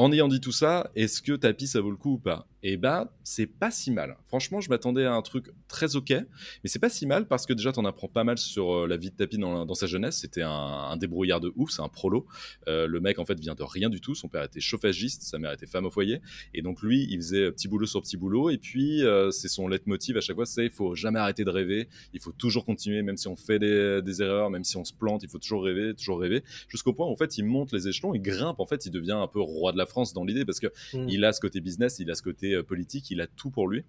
En 0.00 0.12
ayant 0.12 0.28
dit 0.28 0.40
tout 0.40 0.52
ça, 0.52 0.92
est-ce 0.94 1.20
que 1.20 1.32
Tapi 1.32 1.66
ça 1.66 1.80
vaut 1.80 1.90
le 1.90 1.96
coup 1.96 2.12
ou 2.12 2.18
pas? 2.18 2.46
Eh 2.62 2.76
ben, 2.76 3.08
c'est 3.22 3.46
pas 3.46 3.70
si 3.70 3.92
mal. 3.92 4.16
Franchement, 4.26 4.60
je 4.60 4.68
m'attendais 4.68 5.04
à 5.04 5.12
un 5.12 5.22
truc 5.22 5.52
très 5.68 5.94
ok, 5.94 6.10
mais 6.10 6.26
c'est 6.64 6.80
pas 6.80 6.88
si 6.88 7.06
mal 7.06 7.26
parce 7.26 7.46
que 7.46 7.52
déjà 7.52 7.70
t'en 7.70 7.84
apprends 7.84 8.08
pas 8.08 8.24
mal 8.24 8.36
sur 8.36 8.78
euh, 8.78 8.86
la 8.88 8.96
vie 8.96 9.10
de 9.10 9.16
Tapi 9.16 9.38
dans, 9.38 9.74
sa 9.74 9.86
jeunesse. 9.86 10.18
C'était 10.18 10.42
un, 10.42 10.96
débrouillard 10.96 11.40
de 11.40 11.52
ouf, 11.56 11.70
c'est 11.70 11.82
un 11.82 11.88
prolo. 11.88 12.26
Euh, 12.68 12.86
le 12.86 13.00
mec 13.00 13.18
en 13.18 13.24
fait 13.24 13.38
vient 13.38 13.54
de 13.54 13.62
rien 13.62 13.88
du 13.88 14.00
tout. 14.00 14.14
Son 14.14 14.28
père 14.28 14.44
était 14.44 14.60
chauffagiste, 14.60 15.22
sa 15.22 15.38
mère 15.38 15.52
était 15.52 15.66
femme 15.66 15.86
au 15.86 15.90
foyer, 15.90 16.20
et 16.54 16.62
donc 16.62 16.80
lui, 16.82 17.06
il 17.10 17.18
faisait 17.18 17.50
petit 17.50 17.66
boulot 17.66 17.86
sur 17.86 18.00
petit 18.02 18.16
boulot. 18.16 18.50
Et 18.50 18.58
puis 18.58 19.04
euh, 19.04 19.32
c'est 19.32 19.48
son 19.48 19.66
leitmotiv 19.66 20.16
à 20.16 20.20
chaque 20.20 20.36
fois, 20.36 20.46
c'est 20.46 20.64
il 20.64 20.70
faut 20.70 20.94
jamais 20.94 21.18
arrêter 21.18 21.44
de 21.44 21.50
rêver, 21.50 21.88
il 22.12 22.20
faut 22.20 22.32
toujours 22.32 22.64
continuer, 22.64 23.02
même 23.02 23.16
si 23.16 23.26
on 23.26 23.36
fait 23.36 23.58
des, 23.58 24.00
des 24.02 24.22
erreurs, 24.22 24.50
même 24.50 24.64
si 24.64 24.76
on 24.76 24.84
se 24.84 24.92
plante, 24.92 25.22
il 25.24 25.28
faut 25.28 25.38
toujours 25.38 25.64
rêver, 25.64 25.94
toujours 25.94 26.20
rêver, 26.20 26.42
jusqu'au 26.68 26.92
point 26.92 27.06
où 27.06 27.10
en 27.10 27.16
fait 27.16 27.38
il 27.38 27.44
monte 27.44 27.72
les 27.72 27.88
échelons, 27.88 28.14
il 28.14 28.22
grimpe, 28.22 28.60
en 28.60 28.66
fait 28.66 28.86
il 28.86 28.90
devient 28.90 29.12
un 29.12 29.28
peu 29.28 29.40
roi 29.40 29.72
de 29.72 29.78
la 29.78 29.86
France 29.88 30.12
dans 30.12 30.24
l'idée 30.24 30.44
parce 30.44 30.60
que 30.60 30.68
Mhm. 30.94 31.08
il 31.08 31.24
a 31.24 31.32
ce 31.32 31.40
côté 31.40 31.60
business, 31.60 31.98
il 31.98 32.10
a 32.10 32.14
ce 32.14 32.22
côté 32.22 32.52
euh, 32.54 32.62
politique, 32.62 33.10
il 33.10 33.20
a 33.20 33.26
tout 33.26 33.50
pour 33.50 33.68
lui. 33.68 33.84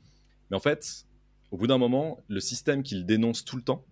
Mais 0.50 0.58
en 0.58 0.60
fait, 0.60 1.06
au 1.52 1.58
bout 1.58 1.68
d'un 1.68 1.78
moment, 1.78 2.20
le 2.28 2.39
système 2.39 2.84
qu'il 2.84 3.06
dénonce 3.06 3.43
tout 3.45 3.56
le 3.56 3.62
temps, 3.64 3.86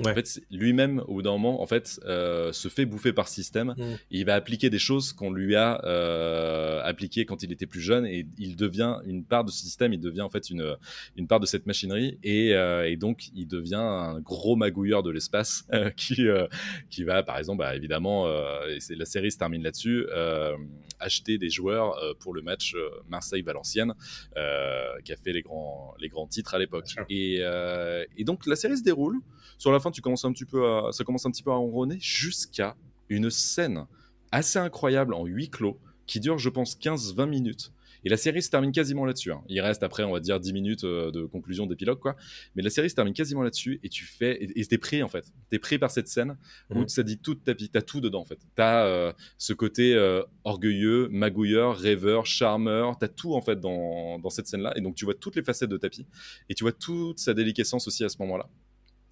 Ouais. 0.00 0.12
en 0.12 0.14
fait, 0.14 0.40
lui-même, 0.50 1.02
au 1.06 1.14
bout 1.14 1.22
d'un 1.22 1.32
moment, 1.32 1.62
en 1.62 1.66
fait, 1.66 2.00
euh, 2.06 2.52
se 2.52 2.68
fait 2.68 2.84
bouffer 2.86 3.12
par 3.12 3.28
ce 3.28 3.34
système. 3.34 3.74
Mhm. 3.76 3.98
Il 4.10 4.24
va 4.24 4.34
appliquer 4.34 4.70
des 4.70 4.78
choses 4.78 5.12
qu'on 5.12 5.32
lui 5.32 5.56
a 5.56 5.80
euh, 5.84 6.80
appliquées 6.84 7.24
quand 7.24 7.42
il 7.42 7.52
était 7.52 7.66
plus 7.66 7.80
jeune, 7.80 8.06
et 8.06 8.26
il 8.38 8.56
devient 8.56 8.98
une 9.04 9.24
part 9.24 9.44
de 9.44 9.50
ce 9.50 9.58
système. 9.58 9.92
Il 9.92 10.00
devient 10.00 10.22
en 10.22 10.30
fait 10.30 10.50
une 10.50 10.76
une 11.16 11.26
part 11.26 11.40
de 11.40 11.46
cette 11.46 11.66
machinerie, 11.66 12.18
et, 12.22 12.54
euh, 12.54 12.88
et 12.88 12.96
donc 12.96 13.28
il 13.34 13.46
devient 13.46 13.74
un 13.76 14.20
gros 14.20 14.56
magouilleur 14.56 15.02
de 15.02 15.10
l'espace 15.10 15.64
euh, 15.72 15.90
qui 15.90 16.28
euh, 16.28 16.46
qui 16.90 17.04
va, 17.04 17.22
par 17.22 17.38
exemple, 17.38 17.58
bah, 17.58 17.74
évidemment, 17.74 18.26
euh, 18.26 18.66
et 18.68 18.80
c'est 18.80 18.94
la 18.94 19.04
série 19.04 19.30
se 19.30 19.38
termine 19.38 19.62
là-dessus, 19.62 20.06
euh, 20.12 20.56
acheter 21.00 21.38
des 21.38 21.50
joueurs 21.50 21.96
euh, 21.98 22.14
pour 22.18 22.34
le 22.34 22.42
match 22.42 22.74
Marseille-Valenciennes, 23.08 23.94
euh, 24.36 24.84
qui 25.04 25.12
a 25.12 25.16
fait 25.16 25.32
les 25.32 25.42
grands, 25.42 25.94
les 25.98 26.08
grands 26.08 26.26
titres 26.26 26.54
à 26.54 26.58
l'époque. 26.58 26.94
Et, 27.08 27.38
euh, 27.40 28.04
et 28.16 28.24
donc 28.24 28.46
la 28.46 28.56
série 28.56 28.76
se 28.76 28.82
déroule. 28.82 29.18
Sur 29.58 29.72
la 29.72 29.80
fin, 29.80 29.87
tu 29.90 30.00
commences 30.00 30.24
un 30.24 30.32
petit 30.32 30.44
peu 30.44 30.66
à, 30.66 30.92
ça 30.92 31.04
commence 31.04 31.26
un 31.26 31.30
petit 31.30 31.42
peu 31.42 31.50
à 31.50 31.54
enronner 31.54 31.98
jusqu'à 32.00 32.76
une 33.08 33.30
scène 33.30 33.86
assez 34.32 34.58
incroyable 34.58 35.14
en 35.14 35.24
huis 35.24 35.48
clos 35.50 35.78
qui 36.06 36.20
dure, 36.20 36.38
je 36.38 36.48
pense, 36.48 36.76
15-20 36.78 37.26
minutes. 37.28 37.72
Et 38.04 38.08
la 38.08 38.16
série 38.16 38.42
se 38.42 38.48
termine 38.48 38.70
quasiment 38.70 39.04
là-dessus. 39.04 39.32
hein. 39.32 39.42
Il 39.48 39.60
reste 39.60 39.82
après, 39.82 40.04
on 40.04 40.12
va 40.12 40.20
dire, 40.20 40.38
10 40.38 40.52
minutes 40.52 40.84
euh, 40.84 41.10
de 41.10 41.24
conclusion 41.24 41.66
d'épilogue, 41.66 41.98
quoi. 41.98 42.14
Mais 42.54 42.62
la 42.62 42.70
série 42.70 42.88
se 42.88 42.94
termine 42.94 43.12
quasiment 43.12 43.42
là-dessus 43.42 43.80
et 43.82 43.88
tu 43.88 44.04
fais. 44.04 44.38
Et 44.40 44.64
t'es 44.64 44.78
pris, 44.78 45.02
en 45.02 45.08
fait. 45.08 45.24
T'es 45.50 45.58
pris 45.58 45.78
par 45.80 45.90
cette 45.90 46.06
scène 46.06 46.36
où 46.70 46.78
Mhm. 46.78 46.88
ça 46.88 47.02
dit 47.02 47.18
toute 47.18 47.42
ta 47.42 47.54
vie. 47.54 47.68
T'as 47.68 47.82
tout 47.82 48.00
dedans, 48.00 48.20
en 48.20 48.24
fait. 48.24 48.38
T'as 48.54 48.84
euh, 48.86 49.12
ce 49.36 49.52
côté 49.52 49.94
euh, 49.94 50.22
orgueilleux, 50.44 51.08
magouilleur, 51.10 51.76
rêveur, 51.76 52.24
charmeur. 52.24 52.96
T'as 52.98 53.08
tout, 53.08 53.34
en 53.34 53.42
fait, 53.42 53.58
dans, 53.58 54.20
dans 54.20 54.30
cette 54.30 54.46
scène-là. 54.46 54.74
Et 54.76 54.80
donc, 54.80 54.94
tu 54.94 55.04
vois 55.04 55.14
toutes 55.14 55.34
les 55.34 55.42
facettes 55.42 55.68
de 55.70 55.76
Tapi. 55.76 56.06
Et 56.48 56.54
tu 56.54 56.62
vois 56.62 56.72
toute 56.72 57.18
sa 57.18 57.34
déliquescence 57.34 57.88
aussi 57.88 58.04
à 58.04 58.08
ce 58.08 58.16
moment-là. 58.20 58.48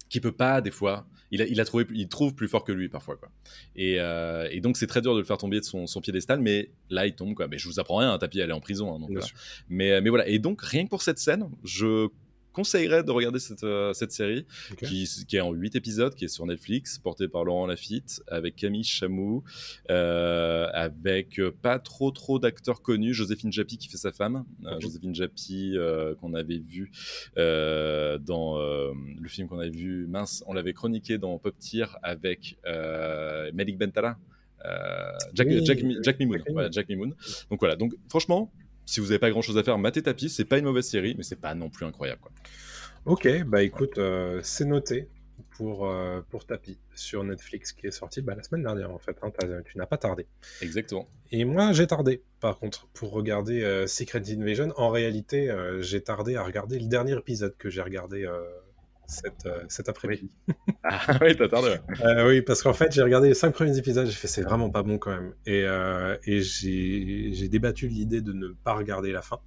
Qui 0.09 0.19
peut 0.19 0.31
pas, 0.31 0.61
des 0.61 0.71
fois. 0.71 1.05
Il, 1.31 1.41
a, 1.41 1.45
il, 1.45 1.59
a 1.59 1.65
trouvé, 1.65 1.85
il 1.93 2.07
trouve 2.07 2.33
plus 2.35 2.47
fort 2.47 2.63
que 2.63 2.71
lui, 2.71 2.87
parfois, 2.87 3.17
quoi. 3.17 3.29
Et, 3.75 3.97
euh, 3.99 4.47
et 4.49 4.61
donc, 4.61 4.77
c'est 4.77 4.87
très 4.87 5.01
dur 5.01 5.13
de 5.13 5.19
le 5.19 5.25
faire 5.25 5.37
tomber 5.37 5.59
de 5.59 5.65
son, 5.65 5.85
son 5.85 5.99
piédestal. 5.99 6.39
Mais 6.39 6.69
là, 6.89 7.05
il 7.05 7.15
tombe, 7.15 7.33
quoi. 7.33 7.47
Mais 7.49 7.57
je 7.57 7.67
vous 7.67 7.79
apprends 7.81 7.97
rien. 7.97 8.13
hein, 8.13 8.17
Tapi, 8.17 8.39
elle 8.39 8.49
est 8.49 8.53
en 8.53 8.61
prison. 8.61 8.95
hein, 8.95 8.99
donc, 8.99 9.11
voilà. 9.11 9.27
Mais, 9.67 9.99
mais 10.01 10.09
voilà. 10.09 10.27
Et 10.27 10.39
donc, 10.39 10.61
rien 10.61 10.85
que 10.85 10.89
pour 10.89 11.01
cette 11.01 11.19
scène, 11.19 11.49
je 11.65 12.07
conseillerais 12.57 13.03
de 13.03 13.11
regarder 13.11 13.37
cette, 13.37 13.63
euh, 13.63 13.93
cette 13.93 14.11
série 14.11 14.47
qui, 14.79 15.07
qui 15.27 15.37
est 15.37 15.41
en 15.41 15.51
8 15.53 15.75
épisodes, 15.75 16.15
qui 16.15 16.25
est 16.25 16.27
sur 16.27 16.43
Netflix, 16.47 16.97
portée 16.97 17.27
par 17.27 17.43
Laurent 17.43 17.67
Lafitte, 17.67 18.23
avec 18.27 18.55
Camille 18.55 18.83
Chamou, 18.83 19.43
euh, 19.91 20.67
avec 20.73 21.39
euh, 21.39 21.51
pas 21.61 21.77
trop 21.77 22.09
trop 22.09 22.39
d'acteurs 22.39 22.81
connus, 22.81 23.13
Joséphine 23.13 23.51
Japy 23.53 23.77
qui 23.77 23.87
fait 23.87 23.97
sa 23.97 24.11
femme. 24.11 24.43
Joséphine 24.79 25.13
Japy 25.13 25.75
qu'on 26.19 26.33
avait 26.33 26.57
vu 26.57 26.91
dans 27.35 28.57
le 28.57 29.27
film 29.29 29.47
qu'on 29.47 29.59
avait 29.59 29.69
vu, 29.69 30.07
mince, 30.07 30.43
on 30.47 30.53
l'avait 30.53 30.73
chroniqué 30.73 31.19
dans 31.19 31.37
Pop 31.37 31.55
Tier 31.59 31.85
avec 32.01 32.57
Malik 33.53 33.77
Bentala. 33.77 34.17
euh, 34.65 35.11
Jack, 35.35 35.47
Oui, 35.47 35.63
Jack, 35.65 35.79
oui, 35.83 35.97
Jack 36.01 36.19
Mimoun, 36.19 36.37
Jack 36.37 36.45
Mimoun. 36.47 36.53
voilà, 36.53 36.71
Jack 36.71 36.89
Mimoun. 36.89 37.13
Donc 37.51 37.59
voilà, 37.59 37.75
donc 37.75 37.93
franchement, 38.09 38.51
si 38.87 39.01
vous 39.01 39.07
n'avez 39.07 39.19
pas 39.19 39.29
grand 39.29 39.43
chose 39.43 39.57
à 39.57 39.63
faire, 39.63 39.77
matez 39.77 40.01
tapis, 40.01 40.29
c'est 40.29 40.45
pas 40.45 40.57
une 40.57 40.65
mauvaise 40.65 40.87
série, 40.87 41.13
mais 41.15 41.23
c'est 41.23 41.35
pas 41.39 41.53
non 41.53 41.69
plus 41.69 41.85
incroyable. 41.85 42.21
Quoi. 42.21 42.31
Ok, 43.05 43.27
bah 43.43 43.61
écoute, 43.61 43.97
euh, 43.97 44.39
c'est 44.43 44.65
noté 44.65 45.09
pour, 45.51 45.87
euh, 45.87 46.21
pour 46.29 46.45
Tapi 46.45 46.79
sur 46.95 47.23
Netflix 47.23 47.73
qui 47.73 47.87
est 47.87 47.91
sorti 47.91 48.21
bah, 48.21 48.33
la 48.35 48.43
semaine 48.43 48.63
dernière 48.63 48.91
en 48.91 48.97
fait. 48.97 49.17
hein, 49.21 49.31
tu 49.65 49.77
n'as 49.77 49.85
pas 49.85 49.97
tardé. 49.97 50.25
Exactement. 50.61 51.07
Et 51.31 51.43
moi, 51.43 51.73
j'ai 51.73 51.85
tardé, 51.85 52.23
par 52.39 52.57
contre, 52.57 52.87
pour 52.93 53.11
regarder 53.11 53.61
euh, 53.61 53.87
Secret 53.87 54.23
Invasion. 54.29 54.73
En 54.77 54.89
réalité, 54.89 55.53
j'ai 55.79 56.01
tardé 56.01 56.37
à 56.37 56.43
regarder 56.43 56.79
le 56.79 56.87
dernier 56.87 57.17
épisode 57.17 57.55
que 57.57 57.69
j'ai 57.69 57.81
regardé 57.81 58.25
cet, 59.07 59.45
euh, 59.45 59.63
cet 59.69 59.89
après-midi. 59.89 60.29
Ah 60.83 61.17
oui, 61.21 61.35
t'as 61.35 61.47
tardé. 61.47 61.77
Euh, 62.03 62.27
oui, 62.27 62.41
parce 62.41 62.61
qu'en 62.61 62.73
fait, 62.73 62.91
j'ai 62.91 63.01
regardé 63.01 63.29
les 63.29 63.33
cinq 63.33 63.53
premiers 63.53 63.77
épisodes, 63.77 64.05
j'ai 64.05 64.11
fait 64.13 64.27
c'est 64.27 64.41
vraiment 64.43 64.69
pas 64.69 64.83
bon 64.83 64.97
quand 64.97 65.11
même. 65.11 65.33
Et, 65.45 65.63
euh, 65.65 66.17
et 66.25 66.41
j'ai 66.41 67.47
débattu 67.49 67.87
de 67.87 67.93
l'idée 67.93 68.21
de 68.21 68.33
ne 68.33 68.49
pas 68.49 68.73
regarder 68.73 69.11
la 69.11 69.21
fin. 69.21 69.39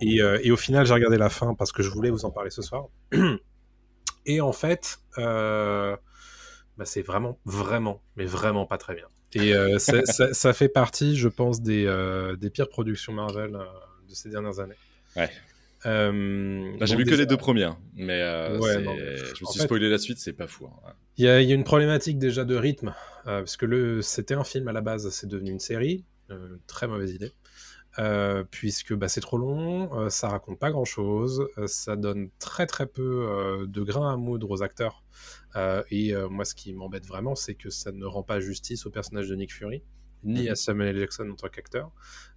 Et, 0.00 0.20
euh, 0.22 0.40
et 0.42 0.50
au 0.50 0.56
final, 0.56 0.86
j'ai 0.86 0.94
regardé 0.94 1.18
la 1.18 1.28
fin 1.28 1.54
parce 1.54 1.70
que 1.70 1.82
je 1.82 1.90
voulais 1.90 2.10
vous 2.10 2.24
en 2.24 2.30
parler 2.30 2.50
ce 2.50 2.62
soir. 2.62 2.86
Et 4.26 4.40
en 4.40 4.52
fait, 4.52 4.98
bah, 5.18 5.98
c'est 6.84 7.02
vraiment, 7.02 7.38
vraiment, 7.44 8.02
mais 8.16 8.24
vraiment 8.24 8.64
pas 8.66 8.78
très 8.78 8.94
bien. 8.94 9.06
Et 9.34 9.52
ça, 9.78 10.02
ça- 10.06 10.32
ça 10.32 10.52
fait 10.54 10.68
partie, 10.70 11.16
je 11.16 11.28
pense, 11.28 11.60
des, 11.60 11.84
des 12.38 12.50
pires 12.50 12.68
productions 12.70 13.12
Marvel 13.12 13.52
de 14.08 14.14
ces 14.14 14.30
dernières 14.30 14.60
années. 14.60 14.76
Ouais. 15.16 15.30
Euh, 15.86 16.76
Bah, 16.78 16.86
j'ai 16.86 16.96
vu 16.96 17.04
que 17.04 17.14
les 17.14 17.26
deux 17.26 17.36
premières, 17.36 17.76
mais 17.94 18.20
euh, 18.20 18.58
Ouais, 18.58 18.72
c'est- 18.74 18.82
non, 18.82 18.96
je 18.96 19.02
me 19.42 19.46
suis 19.46 19.58
fait- 19.58 19.64
spoilé 19.64 19.88
la 19.90 19.98
suite, 19.98 20.18
c'est 20.18 20.32
pas 20.32 20.46
fou. 20.46 20.66
hein. 20.66 20.92
Il 21.16 21.24
y, 21.24 21.28
a, 21.28 21.40
il 21.42 21.48
y 21.48 21.52
a 21.52 21.54
une 21.54 21.64
problématique 21.64 22.18
déjà 22.18 22.44
de 22.44 22.56
rythme, 22.56 22.88
euh, 23.26 23.40
parce 23.40 23.56
que 23.56 23.66
le, 23.66 24.02
c'était 24.02 24.34
un 24.34 24.44
film 24.44 24.66
à 24.68 24.72
la 24.72 24.80
base, 24.80 25.08
c'est 25.10 25.26
devenu 25.28 25.50
une 25.50 25.60
série, 25.60 26.04
très 26.66 26.88
mauvaise 26.88 27.12
idée, 27.12 27.32
puisque 28.50 28.94
bah, 28.94 29.08
c'est 29.08 29.20
trop 29.20 29.38
long, 29.38 30.08
ça 30.10 30.28
raconte 30.28 30.58
pas 30.58 30.70
grand 30.70 30.84
chose, 30.84 31.46
ça 31.66 31.96
donne 31.96 32.30
très 32.38 32.66
très 32.66 32.86
peu 32.86 33.64
de 33.68 33.82
grain 33.82 34.12
à 34.12 34.16
moudre 34.16 34.50
aux 34.50 34.62
acteurs, 34.62 35.04
et 35.90 36.12
moi 36.30 36.44
ce 36.44 36.54
qui 36.54 36.72
m'embête 36.72 37.06
vraiment, 37.06 37.34
c'est 37.34 37.54
que 37.54 37.70
ça 37.70 37.92
ne 37.92 38.04
rend 38.06 38.22
pas 38.22 38.40
justice 38.40 38.86
au 38.86 38.90
personnage 38.90 39.28
de 39.28 39.34
Nick 39.36 39.52
Fury. 39.52 39.82
Ni 40.24 40.44
Mhm. 40.44 40.48
à 40.52 40.54
Samuel 40.56 40.88
L. 40.96 40.98
Jackson 41.00 41.28
en 41.30 41.34
tant 41.36 41.48
qu'acteur. 41.48 41.90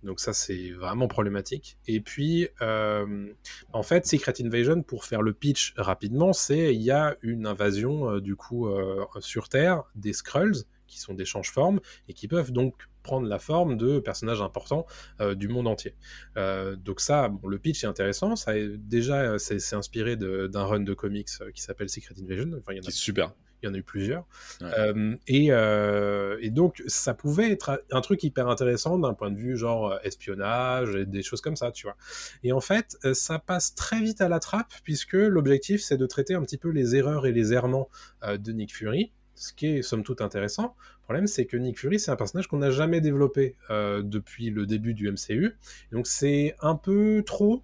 Donc 0.04 0.20
ça, 0.20 0.34
c'est 0.34 0.72
vraiment 0.72 1.08
problématique. 1.08 1.78
Et 1.88 2.00
puis, 2.02 2.48
euh, 2.62 3.28
en 3.74 3.84
fait, 3.84 4.06
Secret 4.06 4.34
Invasion, 4.42 4.84
pour 4.84 5.06
faire 5.06 5.22
le 5.22 5.34
pitch 5.34 5.74
rapidement, 5.78 6.34
c'est 6.34 6.74
il 6.76 6.82
y 6.82 6.92
a 6.92 7.18
une 7.22 7.46
invasion 7.48 8.10
euh, 8.12 8.22
du 8.22 8.36
coup 8.36 8.68
euh, 8.68 9.06
sur 9.20 9.50
Terre 9.50 9.84
des 9.96 10.14
Skrulls 10.14 10.64
qui 10.88 11.00
sont 11.00 11.14
des 11.14 11.26
change-formes 11.26 11.82
et 12.08 12.14
qui 12.14 12.28
peuvent 12.30 12.52
donc 12.54 12.76
prendre 13.04 13.28
la 13.28 13.40
forme 13.40 13.76
de 13.78 14.00
personnages 14.00 14.42
importants 14.42 14.86
euh, 15.22 15.34
du 15.36 15.48
monde 15.50 15.68
entier. 15.68 15.96
Euh, 16.38 16.76
donc 16.76 17.00
ça, 17.02 17.28
bon, 17.30 17.48
le 17.48 17.58
pitch 17.60 17.84
est 17.84 17.88
intéressant. 17.88 18.36
Ça 18.36 18.58
est- 18.58 18.78
déjà, 18.78 19.38
c'est 19.40 19.74
inspiré 19.74 20.16
d'un 20.18 20.64
run 20.64 20.82
de 20.82 20.94
comics 20.94 21.28
qui 21.54 21.62
s'appelle 21.62 21.90
Secret 21.90 22.16
Invasion. 22.22 22.52
Enfin, 22.58 22.74
il 22.74 22.78
y 22.78 22.80
en 22.80 22.84
a 22.84 22.86
C'est 22.86 22.92
super. 22.92 23.34
Il 23.62 23.68
y 23.68 23.70
en 23.70 23.74
a 23.74 23.78
eu 23.78 23.84
plusieurs. 23.84 24.26
Ouais. 24.62 24.68
Euh, 24.78 25.16
et, 25.28 25.48
euh, 25.52 26.38
et 26.42 26.50
donc, 26.50 26.84
ça 26.88 27.14
pouvait 27.14 27.52
être 27.52 27.84
un 27.92 28.02
truc 28.02 28.24
hyper 28.24 28.48
intéressant 28.48 28.98
d'un 29.00 29.14
point 29.14 29.32
de 29.32 29.38
vue 29.38 29.58
genre 29.58 29.92
euh, 29.92 29.98
espionnage 30.04 30.96
et 30.96 31.06
des 31.06 31.24
choses 31.24 31.42
comme 31.42 31.56
ça, 31.56 31.72
tu 31.72 31.88
vois. 31.88 31.96
Et 32.44 32.52
en 32.52 32.62
fait, 32.62 32.98
ça 33.14 33.40
passe 33.40 33.76
très 33.76 34.00
vite 34.00 34.22
à 34.22 34.30
la 34.30 34.40
trappe 34.40 34.74
puisque 34.84 35.14
l'objectif, 35.14 35.82
c'est 35.82 35.98
de 35.98 36.06
traiter 36.06 36.36
un 36.36 36.42
petit 36.42 36.58
peu 36.58 36.70
les 36.70 36.96
erreurs 36.96 37.26
et 37.26 37.32
les 37.32 37.54
errements 37.54 37.90
euh, 38.24 38.38
de 38.38 38.52
Nick 38.52 38.76
Fury, 38.76 39.12
ce 39.36 39.54
qui 39.54 39.68
est 39.68 39.82
somme 39.82 40.04
toute 40.04 40.22
intéressant. 40.22 40.76
Le 41.00 41.04
problème, 41.04 41.28
c'est 41.28 41.46
que 41.46 41.58
Nick 41.58 41.80
Fury, 41.80 42.00
c'est 42.00 42.12
un 42.12 42.16
personnage 42.16 42.48
qu'on 42.48 42.58
n'a 42.58 42.72
jamais 42.72 43.00
développé 43.00 43.56
depuis 43.70 44.50
le 44.50 44.66
début 44.66 44.94
du 44.94 45.10
MCU. 45.10 45.56
Donc, 45.94 46.06
c'est 46.06 46.54
un 46.60 46.76
peu 46.76 47.24
trop 47.26 47.64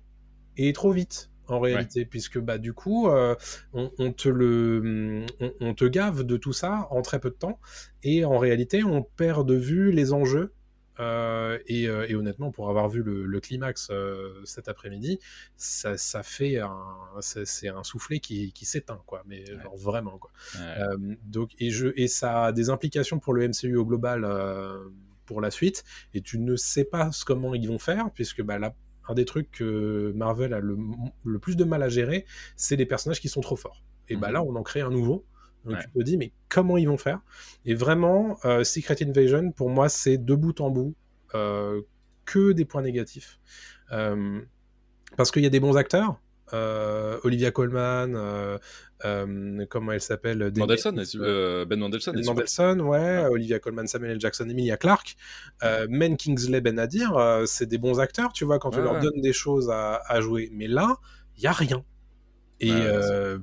et 0.56 0.72
trop 0.72 0.92
vite 0.92 1.33
en 1.48 1.60
réalité, 1.60 2.06
puisque 2.06 2.40
bah 2.40 2.58
du 2.58 2.74
coup, 2.74 3.10
euh, 3.10 3.36
on, 3.74 3.92
on 4.00 4.12
te 4.14 4.30
le, 4.30 5.26
on, 5.40 5.52
on 5.60 5.74
te 5.74 5.86
gave 5.86 6.24
de 6.24 6.38
tout 6.38 6.54
ça 6.54 6.88
en 6.92 7.02
très 7.02 7.20
peu 7.20 7.30
de 7.30 7.36
temps, 7.36 7.60
et 8.04 8.26
en 8.26 8.38
réalité, 8.38 8.84
on 8.84 9.04
perd 9.04 9.48
de 9.48 9.56
vue 9.56 9.92
les 9.92 10.14
enjeux. 10.14 10.54
euh, 11.00 11.58
et, 11.66 11.88
euh, 11.90 12.06
et 12.08 12.14
honnêtement, 12.16 12.52
pour 12.52 12.70
avoir 12.70 12.88
vu 12.88 13.02
le, 13.02 13.26
le 13.26 13.40
climax 13.40 13.88
euh, 13.92 14.42
cet 14.46 14.68
après-midi, 14.68 15.20
ça, 15.58 15.98
ça 15.98 16.22
fait 16.22 16.60
un, 16.60 16.72
c'est 17.20 17.68
un 17.68 17.84
soufflet 17.84 18.20
qui, 18.20 18.54
qui 18.54 18.66
s'éteint, 18.66 19.02
quoi. 19.08 19.24
Mais 19.26 19.44
genre 19.64 19.76
vraiment, 19.76 20.20
quoi. 20.20 20.32
Ouais. 20.56 21.16
Donc, 21.26 21.52
et, 21.58 21.72
je, 21.72 21.88
et 21.96 22.08
ça 22.08 22.46
a 22.46 22.52
des 22.52 22.70
implications 22.70 23.20
pour 23.20 23.34
le 23.34 23.48
MCU 23.48 23.76
au 23.76 23.86
global 23.86 24.24
pour 25.26 25.42
la 25.42 25.52
suite, 25.52 25.84
et 26.14 26.22
tu 26.22 26.38
ne 26.38 26.56
sais 26.56 26.84
pas 26.84 27.10
comment 27.26 27.56
ils 27.56 27.68
vont 27.68 27.80
faire, 27.80 28.12
puisque 28.14 28.42
bah, 28.44 28.60
là, 28.60 28.76
un 29.08 29.14
des 29.14 29.26
trucs 29.26 29.52
que 29.52 30.12
Marvel 30.16 30.54
a 30.54 30.60
le, 30.60 30.78
le 31.26 31.40
plus 31.40 31.56
de 31.58 31.64
mal 31.64 31.84
à 31.84 31.90
gérer, 31.90 32.26
c'est 32.56 32.76
les 32.76 32.86
personnages 32.86 33.20
qui 33.22 33.30
sont 33.30 33.42
trop 33.42 33.56
forts. 33.56 33.84
Et 34.10 34.16
bah 34.16 34.28
Mhm. 34.28 34.34
là, 34.34 34.44
on 34.44 34.56
en 34.56 34.64
crée 34.64 34.82
un 34.82 34.90
nouveau. 34.90 35.26
Donc 35.66 35.76
Ouais. 35.76 35.82
tu 35.84 35.90
te 36.00 36.04
dis, 36.04 36.18
mais 36.18 36.32
comment 36.50 36.78
ils 36.78 36.88
vont 36.88 36.98
faire? 36.98 37.22
Et 37.66 37.74
vraiment, 37.74 38.38
euh, 38.46 38.64
Secret 38.64 38.98
Invasion, 39.02 39.52
pour 39.52 39.70
moi, 39.70 39.88
c'est 39.90 40.18
de 40.18 40.36
bout 40.36 40.60
en 40.62 40.70
bout 40.70 40.94
euh, 41.36 41.82
que 42.26 42.52
des 42.52 42.66
points 42.66 42.82
négatifs. 42.82 43.40
Euh, 43.92 44.42
parce 45.18 45.32
qu'il 45.32 45.44
y 45.44 45.46
a 45.46 45.50
des 45.50 45.60
bons 45.60 45.78
acteurs. 45.78 46.20
Euh, 46.54 47.18
Olivia 47.24 47.52
Colman, 47.52 48.14
euh, 48.16 48.58
euh, 49.06 49.66
comment 49.70 49.92
elle 49.92 50.02
s'appelle 50.02 50.52
Mandelson, 50.56 50.94
Ben 50.94 51.80
Mandelson, 51.80 52.14
Ben. 52.14 52.26
Mandelson, 52.26 52.80
ouais, 52.80 53.26
Olivia 53.26 53.60
Colman, 53.60 53.88
Samuel 53.88 54.12
L. 54.12 54.22
Jackson, 54.22 54.48
Emilia 54.50 54.78
Clarke, 54.78 55.16
Men 55.90 56.18
Kingsley 56.18 56.62
Benadir, 56.62 57.18
euh, 57.18 57.46
c'est 57.46 57.66
des 57.66 57.78
bons 57.78 58.00
acteurs, 58.00 58.34
tu 58.34 58.46
vois, 58.46 58.60
quand 58.60 58.76
Ouais, 58.76 58.82
leur 58.82 59.00
donnes 59.00 59.22
des 59.22 59.34
choses 59.34 59.70
à, 59.70 60.02
à 60.08 60.22
jouer. 60.22 60.50
Mais 60.54 60.68
là, 60.68 60.98
il 61.38 61.44
y 61.44 61.48
a 61.48 61.52
rien. 61.52 61.84
Et 62.60 62.72
euh, 62.72 63.40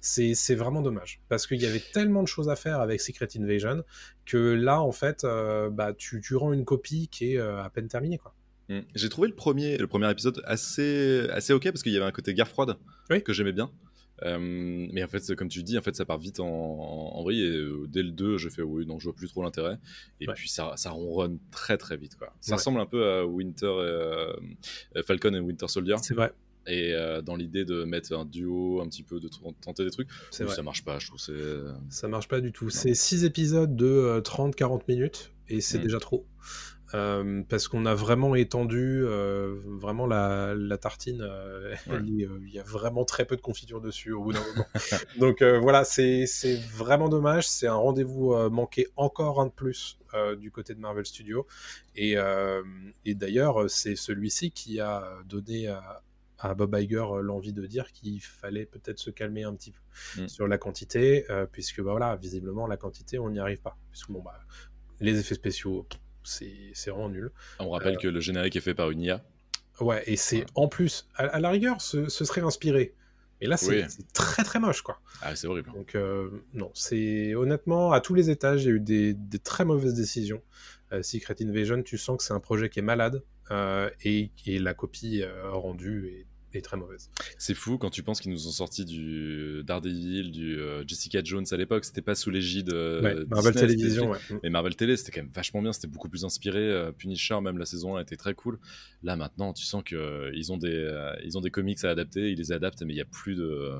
c'est 0.00 0.34
c'est 0.34 0.54
vraiment 0.54 0.82
dommage. 0.82 1.20
Parce 1.28 1.46
qu'il 1.46 1.60
y 1.60 1.66
avait 1.66 1.82
tellement 1.92 2.22
de 2.22 2.28
choses 2.28 2.48
à 2.48 2.56
faire 2.56 2.80
avec 2.80 3.00
Secret 3.00 3.28
Invasion 3.38 3.82
que 4.26 4.36
là, 4.36 4.82
en 4.82 4.92
fait, 4.92 5.24
euh, 5.24 5.70
bah, 5.70 5.94
tu, 5.96 6.20
tu 6.20 6.36
rends 6.36 6.52
une 6.52 6.64
copie 6.64 7.08
qui 7.08 7.34
est 7.34 7.38
euh, 7.38 7.62
à 7.62 7.70
peine 7.70 7.88
terminée. 7.88 8.18
Quoi. 8.18 8.34
Mm. 8.68 8.80
J'ai 8.94 9.08
trouvé 9.08 9.28
le 9.28 9.34
premier, 9.34 9.76
le 9.78 9.86
premier 9.86 10.10
épisode 10.10 10.42
assez, 10.44 11.26
assez 11.30 11.52
ok 11.52 11.64
parce 11.70 11.82
qu'il 11.82 11.92
y 11.92 11.96
avait 11.96 12.06
un 12.06 12.10
côté 12.12 12.34
guerre 12.34 12.48
froide 12.48 12.76
Oui. 13.10 13.22
que 13.22 13.32
j'aimais 13.32 13.52
bien. 13.52 13.70
Euh, 14.22 14.38
mais 14.40 15.04
en 15.04 15.08
fait, 15.08 15.34
comme 15.34 15.48
tu 15.48 15.62
dis, 15.62 15.76
en 15.76 15.82
fait, 15.82 15.94
ça 15.94 16.06
part 16.06 16.16
vite 16.18 16.40
en, 16.40 16.46
en, 16.46 17.22
vrille. 17.22 17.42
Et 17.42 17.50
euh, 17.50 17.84
dès 17.86 18.02
le 18.02 18.10
2, 18.12 18.38
je 18.38 18.48
fais 18.48 18.62
oui, 18.62 18.86
non, 18.86 18.98
je 18.98 19.04
vois 19.04 19.14
plus 19.14 19.28
trop 19.28 19.42
l'intérêt. 19.42 19.78
Et 20.22 20.26
Ouais. 20.28 20.34
puis 20.34 20.48
ça, 20.48 20.72
ça 20.76 20.90
ronronne 20.90 21.38
très 21.50 21.76
très 21.76 21.96
vite. 21.98 22.16
Quoi. 22.16 22.32
Ça 22.40 22.52
Ouais. 22.52 22.56
ressemble 22.56 22.80
un 22.80 22.86
peu 22.86 23.04
à 23.04 23.26
Winter, 23.26 23.66
euh, 23.66 24.32
Falcon 25.06 25.34
et 25.34 25.40
Winter 25.40 25.68
Soldier. 25.68 25.96
C'est 26.02 26.14
vrai. 26.14 26.32
Et 26.68 26.94
dans 27.24 27.36
l'idée 27.36 27.64
de 27.64 27.84
mettre 27.84 28.12
un 28.16 28.24
duo, 28.24 28.80
un 28.80 28.88
petit 28.88 29.04
peu, 29.04 29.20
de 29.20 29.28
tenter 29.60 29.84
des 29.84 29.90
trucs. 29.92 30.08
Vrai. 30.40 30.48
ça 30.52 30.62
marche 30.64 30.82
pas, 30.84 30.98
je 30.98 31.06
trouve. 31.06 31.20
Ça 31.90 32.08
marche 32.08 32.26
pas 32.26 32.40
du 32.40 32.50
tout. 32.50 32.70
C'est 32.70 32.94
6 32.94 33.22
épisodes 33.24 33.76
de 33.76 33.86
euh, 33.86 34.20
30-40 34.20 34.80
minutes 34.88 35.30
et 35.48 35.60
c'est 35.60 35.78
Mm. 35.78 35.82
déjà 35.82 36.00
trop. 36.00 36.26
Euh, 36.94 37.42
parce 37.48 37.66
qu'on 37.68 37.84
a 37.84 37.94
vraiment 37.94 38.34
étendu 38.36 39.02
euh, 39.04 39.56
vraiment 39.64 40.06
la, 40.06 40.54
la 40.54 40.78
tartine. 40.78 41.20
euh, 41.20 41.74
Ouais. 41.88 41.98
Il 42.04 42.48
y 42.52 42.58
a 42.58 42.62
vraiment 42.62 43.04
très 43.04 43.24
peu 43.24 43.36
de 43.36 43.40
confiture 43.40 43.80
dessus 43.80 44.12
au 44.12 44.22
bout 44.22 44.32
d'un 44.32 44.40
moment. 44.46 44.66
Donc 45.18 45.42
voilà, 45.42 45.84
c'est 45.84 46.26
vraiment 46.74 47.08
dommage. 47.08 47.48
C'est 47.48 47.66
un 47.66 47.74
rendez-vous 47.74 48.34
manqué 48.50 48.86
encore 48.96 49.40
un 49.40 49.46
de 49.46 49.50
plus 49.52 49.98
du 50.38 50.50
côté 50.50 50.74
de 50.74 50.80
Marvel 50.80 51.04
Studios. 51.06 51.46
Et, 51.96 52.14
et 53.04 53.14
d'ailleurs, 53.14 53.68
c'est 53.68 53.96
celui-ci 53.96 54.50
qui 54.52 54.80
a 54.80 55.18
donné 55.26 55.68
à, 55.68 56.02
à 56.38 56.54
Bob 56.54 56.74
Iger 56.78 57.04
l'envie 57.22 57.52
de 57.52 57.66
dire 57.66 57.90
qu'il 57.92 58.20
fallait 58.22 58.66
peut-être 58.66 58.98
se 58.98 59.10
calmer 59.10 59.42
un 59.44 59.54
petit 59.54 59.72
peu 59.72 59.80
Mm. 60.18 60.28
sur 60.28 60.46
la 60.46 60.58
quantité, 60.58 61.24
puisque 61.52 61.80
bah, 61.80 61.92
voilà, 61.92 62.16
visiblement 62.16 62.66
la 62.66 62.76
quantité, 62.76 63.18
on 63.18 63.30
n'y 63.30 63.38
arrive 63.38 63.62
pas. 63.62 63.78
Puisque 63.90 64.10
bon, 64.10 64.20
bah, 64.22 64.38
les 65.00 65.18
effets 65.18 65.34
spéciaux, 65.34 65.86
pff, 65.88 65.98
c'est 66.26 66.90
vraiment 66.90 67.08
nul. 67.08 67.30
On 67.58 67.70
rappelle 67.70 67.96
que 67.98 68.08
le 68.08 68.20
générique 68.20 68.56
est 68.56 68.60
fait 68.60 68.74
par 68.74 68.90
une 68.90 69.00
IA. 69.00 69.24
Ouais, 69.80 70.02
et 70.06 70.16
c'est 70.16 70.38
Ouais. 70.40 70.46
en 70.54 70.68
plus, 70.68 71.06
à, 71.16 71.24
à 71.24 71.40
la 71.40 71.50
rigueur, 71.50 71.80
ce, 71.80 72.08
ce 72.08 72.24
serait 72.24 72.40
inspiré. 72.40 72.94
Mais 73.40 73.46
là, 73.46 73.58
c'est 73.58 73.82
Oui. 73.84 74.04
très 74.14 74.42
très 74.44 74.58
moche, 74.58 74.80
quoi. 74.80 74.98
Ah, 75.20 75.36
c'est 75.36 75.46
horrible. 75.46 75.70
Donc, 75.72 75.94
euh, 75.94 76.30
non, 76.54 76.70
c'est 76.72 77.34
honnêtement, 77.34 77.92
à 77.92 78.00
tous 78.00 78.14
les 78.14 78.30
étages, 78.30 78.62
il 78.64 78.66
y 78.66 78.70
a 78.70 78.74
eu 78.76 78.80
des, 78.80 79.12
des 79.12 79.38
très 79.38 79.66
mauvaises 79.66 79.92
décisions. 79.94 80.40
Euh, 80.92 81.02
Secret 81.02 81.36
Invasion, 81.42 81.82
tu 81.82 81.98
sens 81.98 82.16
que 82.16 82.24
c'est 82.24 82.32
un 82.32 82.40
projet 82.40 82.70
qui 82.70 82.78
est 82.78 82.82
malade 82.82 83.22
euh, 83.50 83.90
et, 84.02 84.30
et 84.46 84.58
la 84.58 84.72
copie 84.72 85.22
euh, 85.22 85.50
rendue 85.50 86.06
est, 86.08 86.26
est 86.56 86.62
très 86.62 86.76
mauvaise. 86.76 87.10
C'est 87.38 87.54
fou 87.54 87.78
quand 87.78 87.90
tu 87.90 88.02
penses 88.02 88.20
qu'ils 88.20 88.32
nous 88.32 88.46
ont 88.48 88.52
sorti 88.52 88.84
du 88.84 89.62
Daredevil, 89.64 90.30
du 90.30 90.58
euh, 90.58 90.82
Jessica 90.86 91.20
Jones 91.22 91.44
à 91.50 91.56
l'époque. 91.56 91.84
C'était 91.84 92.02
pas 92.02 92.14
sous 92.14 92.30
l'égide 92.30 92.70
euh, 92.72 93.00
Ouais, 93.02 93.14
Marvel 93.28 93.52
c'était- 93.56 94.00
ouais. 94.00 94.18
Mais 94.42 94.50
Marvel 94.50 94.74
Télé, 94.76 94.96
c'était 94.96 95.12
quand 95.12 95.22
même 95.22 95.32
vachement 95.34 95.62
bien, 95.62 95.72
c'était 95.72 95.88
beaucoup 95.88 96.08
plus 96.08 96.24
inspiré. 96.24 96.58
euh, 96.60 96.92
Punisher, 96.92 97.40
même 97.40 97.58
la 97.58 97.66
saison 97.66 97.96
1 97.96 98.00
était 98.00 98.16
très 98.16 98.34
cool. 98.34 98.58
Là, 99.02 99.16
maintenant, 99.16 99.52
tu 99.52 99.64
sens 99.64 99.82
qu'ils 99.84 100.52
ont, 100.52 100.56
des, 100.58 101.12
ils 101.24 101.36
ont 101.38 101.40
des 101.40 101.50
comics 101.50 101.82
à 101.84 101.90
adapter, 101.90 102.30
ils 102.30 102.38
les 102.38 102.52
adaptent, 102.52 102.82
mais 102.82 102.92
il 102.92 102.96
n'y 102.96 103.02
a 103.02 103.06
plus 103.06 103.34
de. 103.34 103.72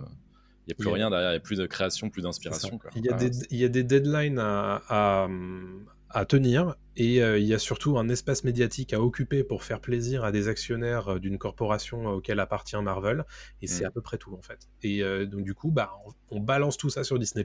Il 0.69 0.71
n'y 0.71 0.73
a 0.73 0.77
plus 0.77 0.89
y 0.91 0.95
rien 0.95 1.11
derrière, 1.11 1.31
il 1.31 1.35
n'y 1.35 1.37
a 1.37 1.41
plus 1.41 1.59
de 1.59 1.67
création, 1.67 2.11
plus 2.11 2.23
d'inspiration. 2.23 2.81
Il 2.97 3.05
y, 3.05 3.09
a 3.09 3.15
Ah, 3.15 3.19
des, 3.19 3.31
il 3.53 3.59
y 3.59 3.65
a 3.65 3.69
des 3.69 3.85
deadlines 3.85 4.41
à, 4.41 4.83
à, 4.89 5.29
à 6.17 6.25
tenir 6.25 6.77
et 6.97 7.23
euh, 7.23 7.39
il 7.39 7.45
y 7.45 7.53
a 7.53 7.59
surtout 7.59 7.99
un 7.99 8.09
espace 8.09 8.43
médiatique 8.43 8.95
à 8.95 9.03
occuper 9.03 9.45
pour 9.45 9.63
faire 9.63 9.83
plaisir 9.83 10.25
à 10.25 10.33
des 10.33 10.49
actionnaires 10.49 11.09
euh, 11.09 11.19
d'une 11.19 11.37
corporation 11.37 12.09
euh, 12.09 12.13
auquel 12.17 12.41
appartient 12.41 12.81
Marvel 12.81 13.27
et 13.61 13.67
c'est 13.67 13.85
Mm. 13.85 13.89
à 13.89 13.91
peu 13.91 14.01
près 14.01 14.17
tout 14.17 14.33
en 14.35 14.41
fait. 14.41 14.67
Et 14.83 15.03
euh, 15.03 15.27
donc 15.27 15.45
du 15.45 15.53
coup, 15.53 15.71
bah, 15.71 15.93
on, 16.07 16.39
on 16.39 16.41
balance 16.41 16.79
tout 16.79 16.89
ça 16.89 17.05
sur 17.05 17.19
Disney+, 17.19 17.45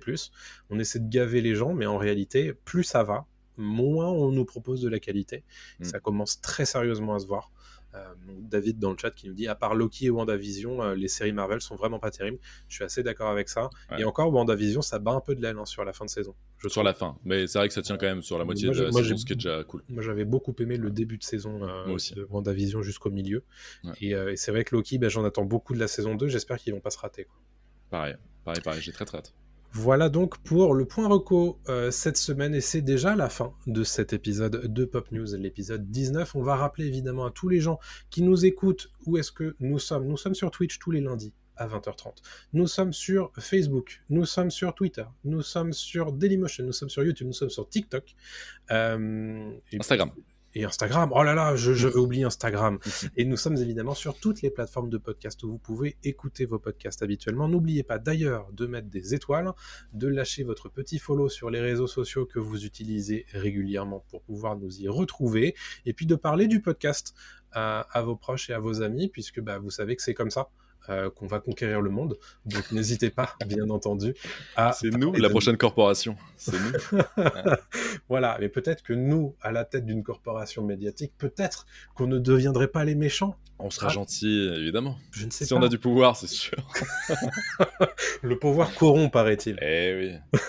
on 0.70 0.80
essaie 0.80 1.00
de 1.00 1.10
gaver 1.10 1.42
les 1.42 1.54
gens, 1.54 1.74
mais 1.74 1.86
en 1.86 1.98
réalité, 1.98 2.54
plus 2.54 2.86
ça 2.86 3.04
va, 3.04 3.26
moins 3.58 4.08
on 4.08 4.32
nous 4.32 4.46
propose 4.46 4.82
de 4.82 4.88
la 4.88 5.00
qualité. 5.00 5.44
Mm. 5.80 5.84
Ça 5.84 6.00
commence 6.00 6.40
très 6.40 6.64
sérieusement 6.66 7.16
à 7.16 7.20
se 7.20 7.28
voir. 7.28 7.52
Euh, 7.96 8.14
David 8.42 8.80
dans 8.80 8.92
le 8.92 8.98
chat 8.98 9.12
qui 9.12 9.28
nous 9.28 9.34
dit 9.34 9.48
à 9.48 9.56
part 9.56 9.76
Loki 9.76 10.06
et 10.06 10.10
WandaVision, 10.10 10.82
euh, 10.82 10.96
les 10.96 11.08
séries 11.08 11.34
Marvel 11.34 11.60
sont 11.62 11.76
vraiment 11.76 12.00
pas 12.00 12.12
terribles. 12.12 12.40
Je 12.68 12.76
suis 12.76 12.84
assez 12.84 13.04
d'accord 13.04 13.30
avec 13.30 13.50
ça. 13.50 13.70
Ouais. 13.92 14.02
Et 14.02 14.04
encore, 14.06 14.34
WandaVision, 14.34 14.82
ça 14.82 15.00
bat 15.00 15.12
un 15.12 15.20
peu 15.20 15.36
de 15.36 15.42
l'aile 15.42 15.58
hein, 15.58 15.66
sur 15.66 15.84
la 15.84 15.92
fin 15.94 16.06
de 16.06 16.10
saison. 16.10 16.34
Je 16.58 16.70
Sur 16.70 16.84
la 16.84 16.94
fin, 16.94 17.18
mais 17.26 17.48
c'est 17.48 17.58
vrai 17.58 17.68
que 17.68 17.74
ça 17.74 17.82
tient 17.82 17.98
quand 17.98 18.06
même 18.06 18.22
sur 18.22 18.38
la 18.38 18.46
moitié 18.46 18.68
Moi, 18.68 18.76
de 18.76 18.84
la 18.84 18.92
moi, 18.92 19.02
saison, 19.02 19.18
ce 19.18 19.26
qui 19.26 19.34
est 19.34 19.36
déjà 19.36 19.64
cool. 19.64 19.84
Moi, 19.90 20.04
j'avais 20.04 20.26
beaucoup 20.26 20.56
aimé 20.60 20.78
le 20.78 20.92
début 20.92 21.18
de 21.18 21.24
saison 21.24 21.64
euh, 21.64 21.86
Moi 21.86 21.96
aussi. 21.96 22.14
de 22.14 22.24
WandaVision 22.30 22.82
jusqu'au 22.82 23.10
milieu. 23.10 23.44
Ouais. 23.84 23.92
Et, 24.00 24.16
euh, 24.16 24.32
et 24.32 24.36
c'est 24.38 24.52
vrai 24.52 24.64
que 24.64 24.76
Loki, 24.76 24.98
ben, 24.98 25.10
j'en 25.10 25.26
attends 25.26 25.44
beaucoup 25.46 25.74
de 25.74 25.80
la 25.80 25.88
saison 25.88 26.16
2. 26.16 26.28
J'espère 26.28 26.58
qu'ils 26.60 26.74
vont 26.74 26.80
pas 26.80 26.92
se 26.92 27.00
rater. 27.00 27.26
quoi. 27.26 27.36
Pareil, 27.90 28.16
pareil, 28.46 28.62
pareil, 28.62 28.82
j'ai 28.82 28.92
très 28.94 29.06
très 29.06 29.18
hâte. 29.18 29.34
Voilà 29.74 30.10
donc 30.10 30.38
pour 30.40 30.74
le 30.74 30.86
point 30.86 31.08
reco 31.08 31.58
euh, 31.70 31.92
cette 31.92 32.18
semaine 32.18 32.54
et 32.54 32.60
c'est 32.60 32.82
déjà 32.82 33.16
la 33.16 33.30
fin 33.30 33.54
de 33.68 33.84
cet 33.84 34.12
épisode 34.12 34.68
de 34.72 34.86
Pop 34.86 35.10
News, 35.12 35.28
l'épisode 35.38 35.90
19. 35.90 36.36
On 36.36 36.42
va 36.42 36.58
rappeler 36.58 36.88
évidemment 36.88 37.26
à 37.26 37.32
tous 37.32 37.48
les 37.48 37.62
gens 37.62 37.80
qui 38.10 38.22
nous 38.22 38.46
écoutent 38.46 38.92
où 39.06 39.18
est-ce 39.18 39.32
que 39.32 39.56
nous 39.62 39.80
sommes. 39.80 40.08
Nous 40.08 40.18
sommes 40.18 40.36
sur 40.36 40.52
Twitch 40.52 40.78
tous 40.78 40.92
les 40.92 41.00
lundis 41.00 41.34
à 41.56 41.68
20h30. 41.68 42.16
Nous 42.52 42.68
sommes 42.68 42.92
sur 42.92 43.32
Facebook, 43.40 44.02
nous 44.10 44.26
sommes 44.26 44.52
sur 44.52 44.74
Twitter, 44.74 45.06
nous 45.24 45.42
sommes 45.42 45.72
sur 45.72 46.12
Dailymotion, 46.12 46.66
nous 46.66 46.74
sommes 46.74 46.90
sur 46.90 47.04
YouTube, 47.04 47.28
nous 47.28 47.34
sommes 47.34 47.50
sur 47.50 47.70
TikTok. 47.70 48.16
Euh, 48.72 49.52
Instagram. 49.74 50.12
Et 50.54 50.64
Instagram. 50.64 51.12
Oh 51.16 51.24
là 51.24 51.34
là, 51.34 51.56
je, 51.56 51.74
je 51.74 51.88
vais 51.88 51.98
oublier 51.98 52.24
Instagram. 52.24 52.80
Et 53.16 53.26
nous 53.26 53.38
sommes 53.38 53.58
évidemment 53.58 53.94
sur 53.94 54.18
toutes 54.18 54.42
les 54.42 54.50
plateformes 54.50 54.90
de 54.90 54.98
podcast 54.98 55.42
où 55.44 55.52
vous 55.52 55.58
pouvez 55.58 55.98
écouter 56.04 56.46
vos 56.46 56.60
podcasts 56.60 57.02
habituellement. 57.02 57.48
N'oubliez 57.48 57.84
pas 57.84 58.00
d'ailleurs 58.00 58.52
de 58.54 58.66
mettre 58.66 58.90
des 58.90 59.14
étoiles, 59.14 59.52
de 59.94 60.08
lâcher 60.08 60.44
votre 60.44 60.70
petit 60.70 61.00
follow 61.00 61.30
sur 61.30 61.50
les 61.50 61.62
réseaux 61.62 61.88
sociaux 61.88 62.26
que 62.26 62.40
vous 62.40 62.66
utilisez 62.66 63.26
régulièrement 63.34 64.06
pour 64.10 64.22
pouvoir 64.22 64.58
nous 64.58 64.82
y 64.82 64.88
retrouver, 64.88 65.56
et 65.86 65.94
puis 65.94 66.06
de 66.06 66.16
parler 66.16 66.48
du 66.48 66.62
podcast 66.62 67.14
à, 67.52 67.82
à 67.92 68.02
vos 68.02 68.16
proches 68.16 68.50
et 68.50 68.54
à 68.54 68.60
vos 68.60 68.82
amis, 68.82 69.10
puisque 69.10 69.42
bah, 69.42 69.60
vous 69.60 69.70
savez 69.70 69.96
que 69.96 70.02
c'est 70.02 70.14
comme 70.14 70.32
ça. 70.32 70.50
Euh, 70.90 71.12
qu'on 71.12 71.28
va 71.28 71.40
conquérir 71.40 71.80
le 71.80 71.92
monde. 71.92 72.18
Donc 72.46 72.72
n'hésitez 72.72 73.12
pas, 73.12 73.36
bien 73.46 73.70
entendu, 73.70 74.16
à... 74.56 74.72
C'est 74.72 74.90
nous, 74.90 75.14
la 75.14 75.30
prochaine 75.30 75.56
corporation. 75.56 76.16
C'est 76.38 76.54
nous. 76.54 77.00
voilà, 78.10 78.36
mais 78.40 78.50
peut-être 78.50 78.82
que 78.82 78.94
nous, 78.94 79.36
à 79.42 79.52
la 79.52 79.64
tête 79.64 79.86
d'une 79.86 80.02
corporation 80.02 80.64
médiatique, 80.64 81.14
peut-être 81.20 81.68
qu'on 81.94 82.08
ne 82.08 82.18
deviendrait 82.18 82.68
pas 82.68 82.84
les 82.84 82.96
méchants. 82.96 83.36
On 83.60 83.70
sera 83.70 83.88
ah. 83.88 83.94
gentil, 83.94 84.52
évidemment. 84.58 84.98
Je 85.12 85.28
ne 85.28 85.32
sais 85.32 85.46
si 85.46 85.54
pas. 85.54 85.60
on 85.60 85.64
a 85.64 85.70
du 85.70 85.78
pouvoir, 85.78 86.16
c'est 86.16 86.28
sûr. 86.28 86.58
le 88.24 88.40
pouvoir 88.40 88.74
corrompt, 88.74 89.14
paraît-il. 89.14 89.60
Eh 89.62 90.20
oui. 90.34 90.40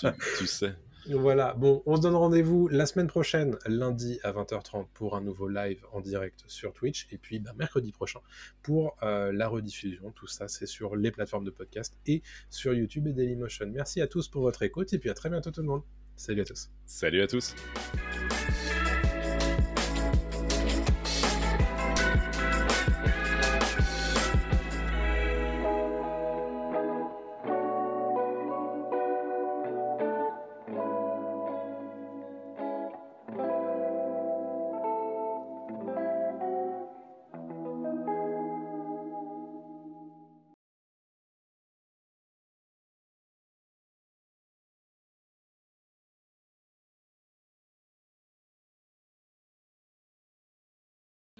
tu, 0.00 0.08
tu 0.38 0.46
sais. 0.48 0.74
Voilà, 1.10 1.54
bon, 1.54 1.82
on 1.86 1.96
se 1.96 2.00
donne 2.02 2.14
rendez-vous 2.14 2.68
la 2.68 2.86
semaine 2.86 3.06
prochaine, 3.06 3.56
lundi 3.66 4.18
à 4.22 4.32
20h30 4.32 4.86
pour 4.94 5.16
un 5.16 5.20
nouveau 5.20 5.48
live 5.48 5.84
en 5.92 6.00
direct 6.00 6.44
sur 6.46 6.72
Twitch, 6.72 7.06
et 7.10 7.18
puis 7.18 7.40
bah, 7.40 7.52
mercredi 7.58 7.92
prochain 7.92 8.20
pour 8.62 8.96
euh, 9.02 9.32
la 9.32 9.48
rediffusion. 9.48 10.12
Tout 10.12 10.26
ça, 10.26 10.48
c'est 10.48 10.66
sur 10.66 10.96
les 10.96 11.10
plateformes 11.10 11.44
de 11.44 11.50
podcast 11.50 11.98
et 12.06 12.22
sur 12.48 12.72
YouTube 12.72 13.06
et 13.06 13.12
Dailymotion. 13.12 13.66
Merci 13.72 14.00
à 14.00 14.06
tous 14.06 14.28
pour 14.28 14.42
votre 14.42 14.62
écoute, 14.62 14.92
et 14.92 14.98
puis 14.98 15.10
à 15.10 15.14
très 15.14 15.28
bientôt 15.28 15.50
tout 15.50 15.60
le 15.60 15.68
monde. 15.68 15.82
Salut 16.16 16.40
à 16.40 16.44
tous. 16.44 16.70
Salut 16.86 17.22
à 17.22 17.26
tous. 17.26 17.54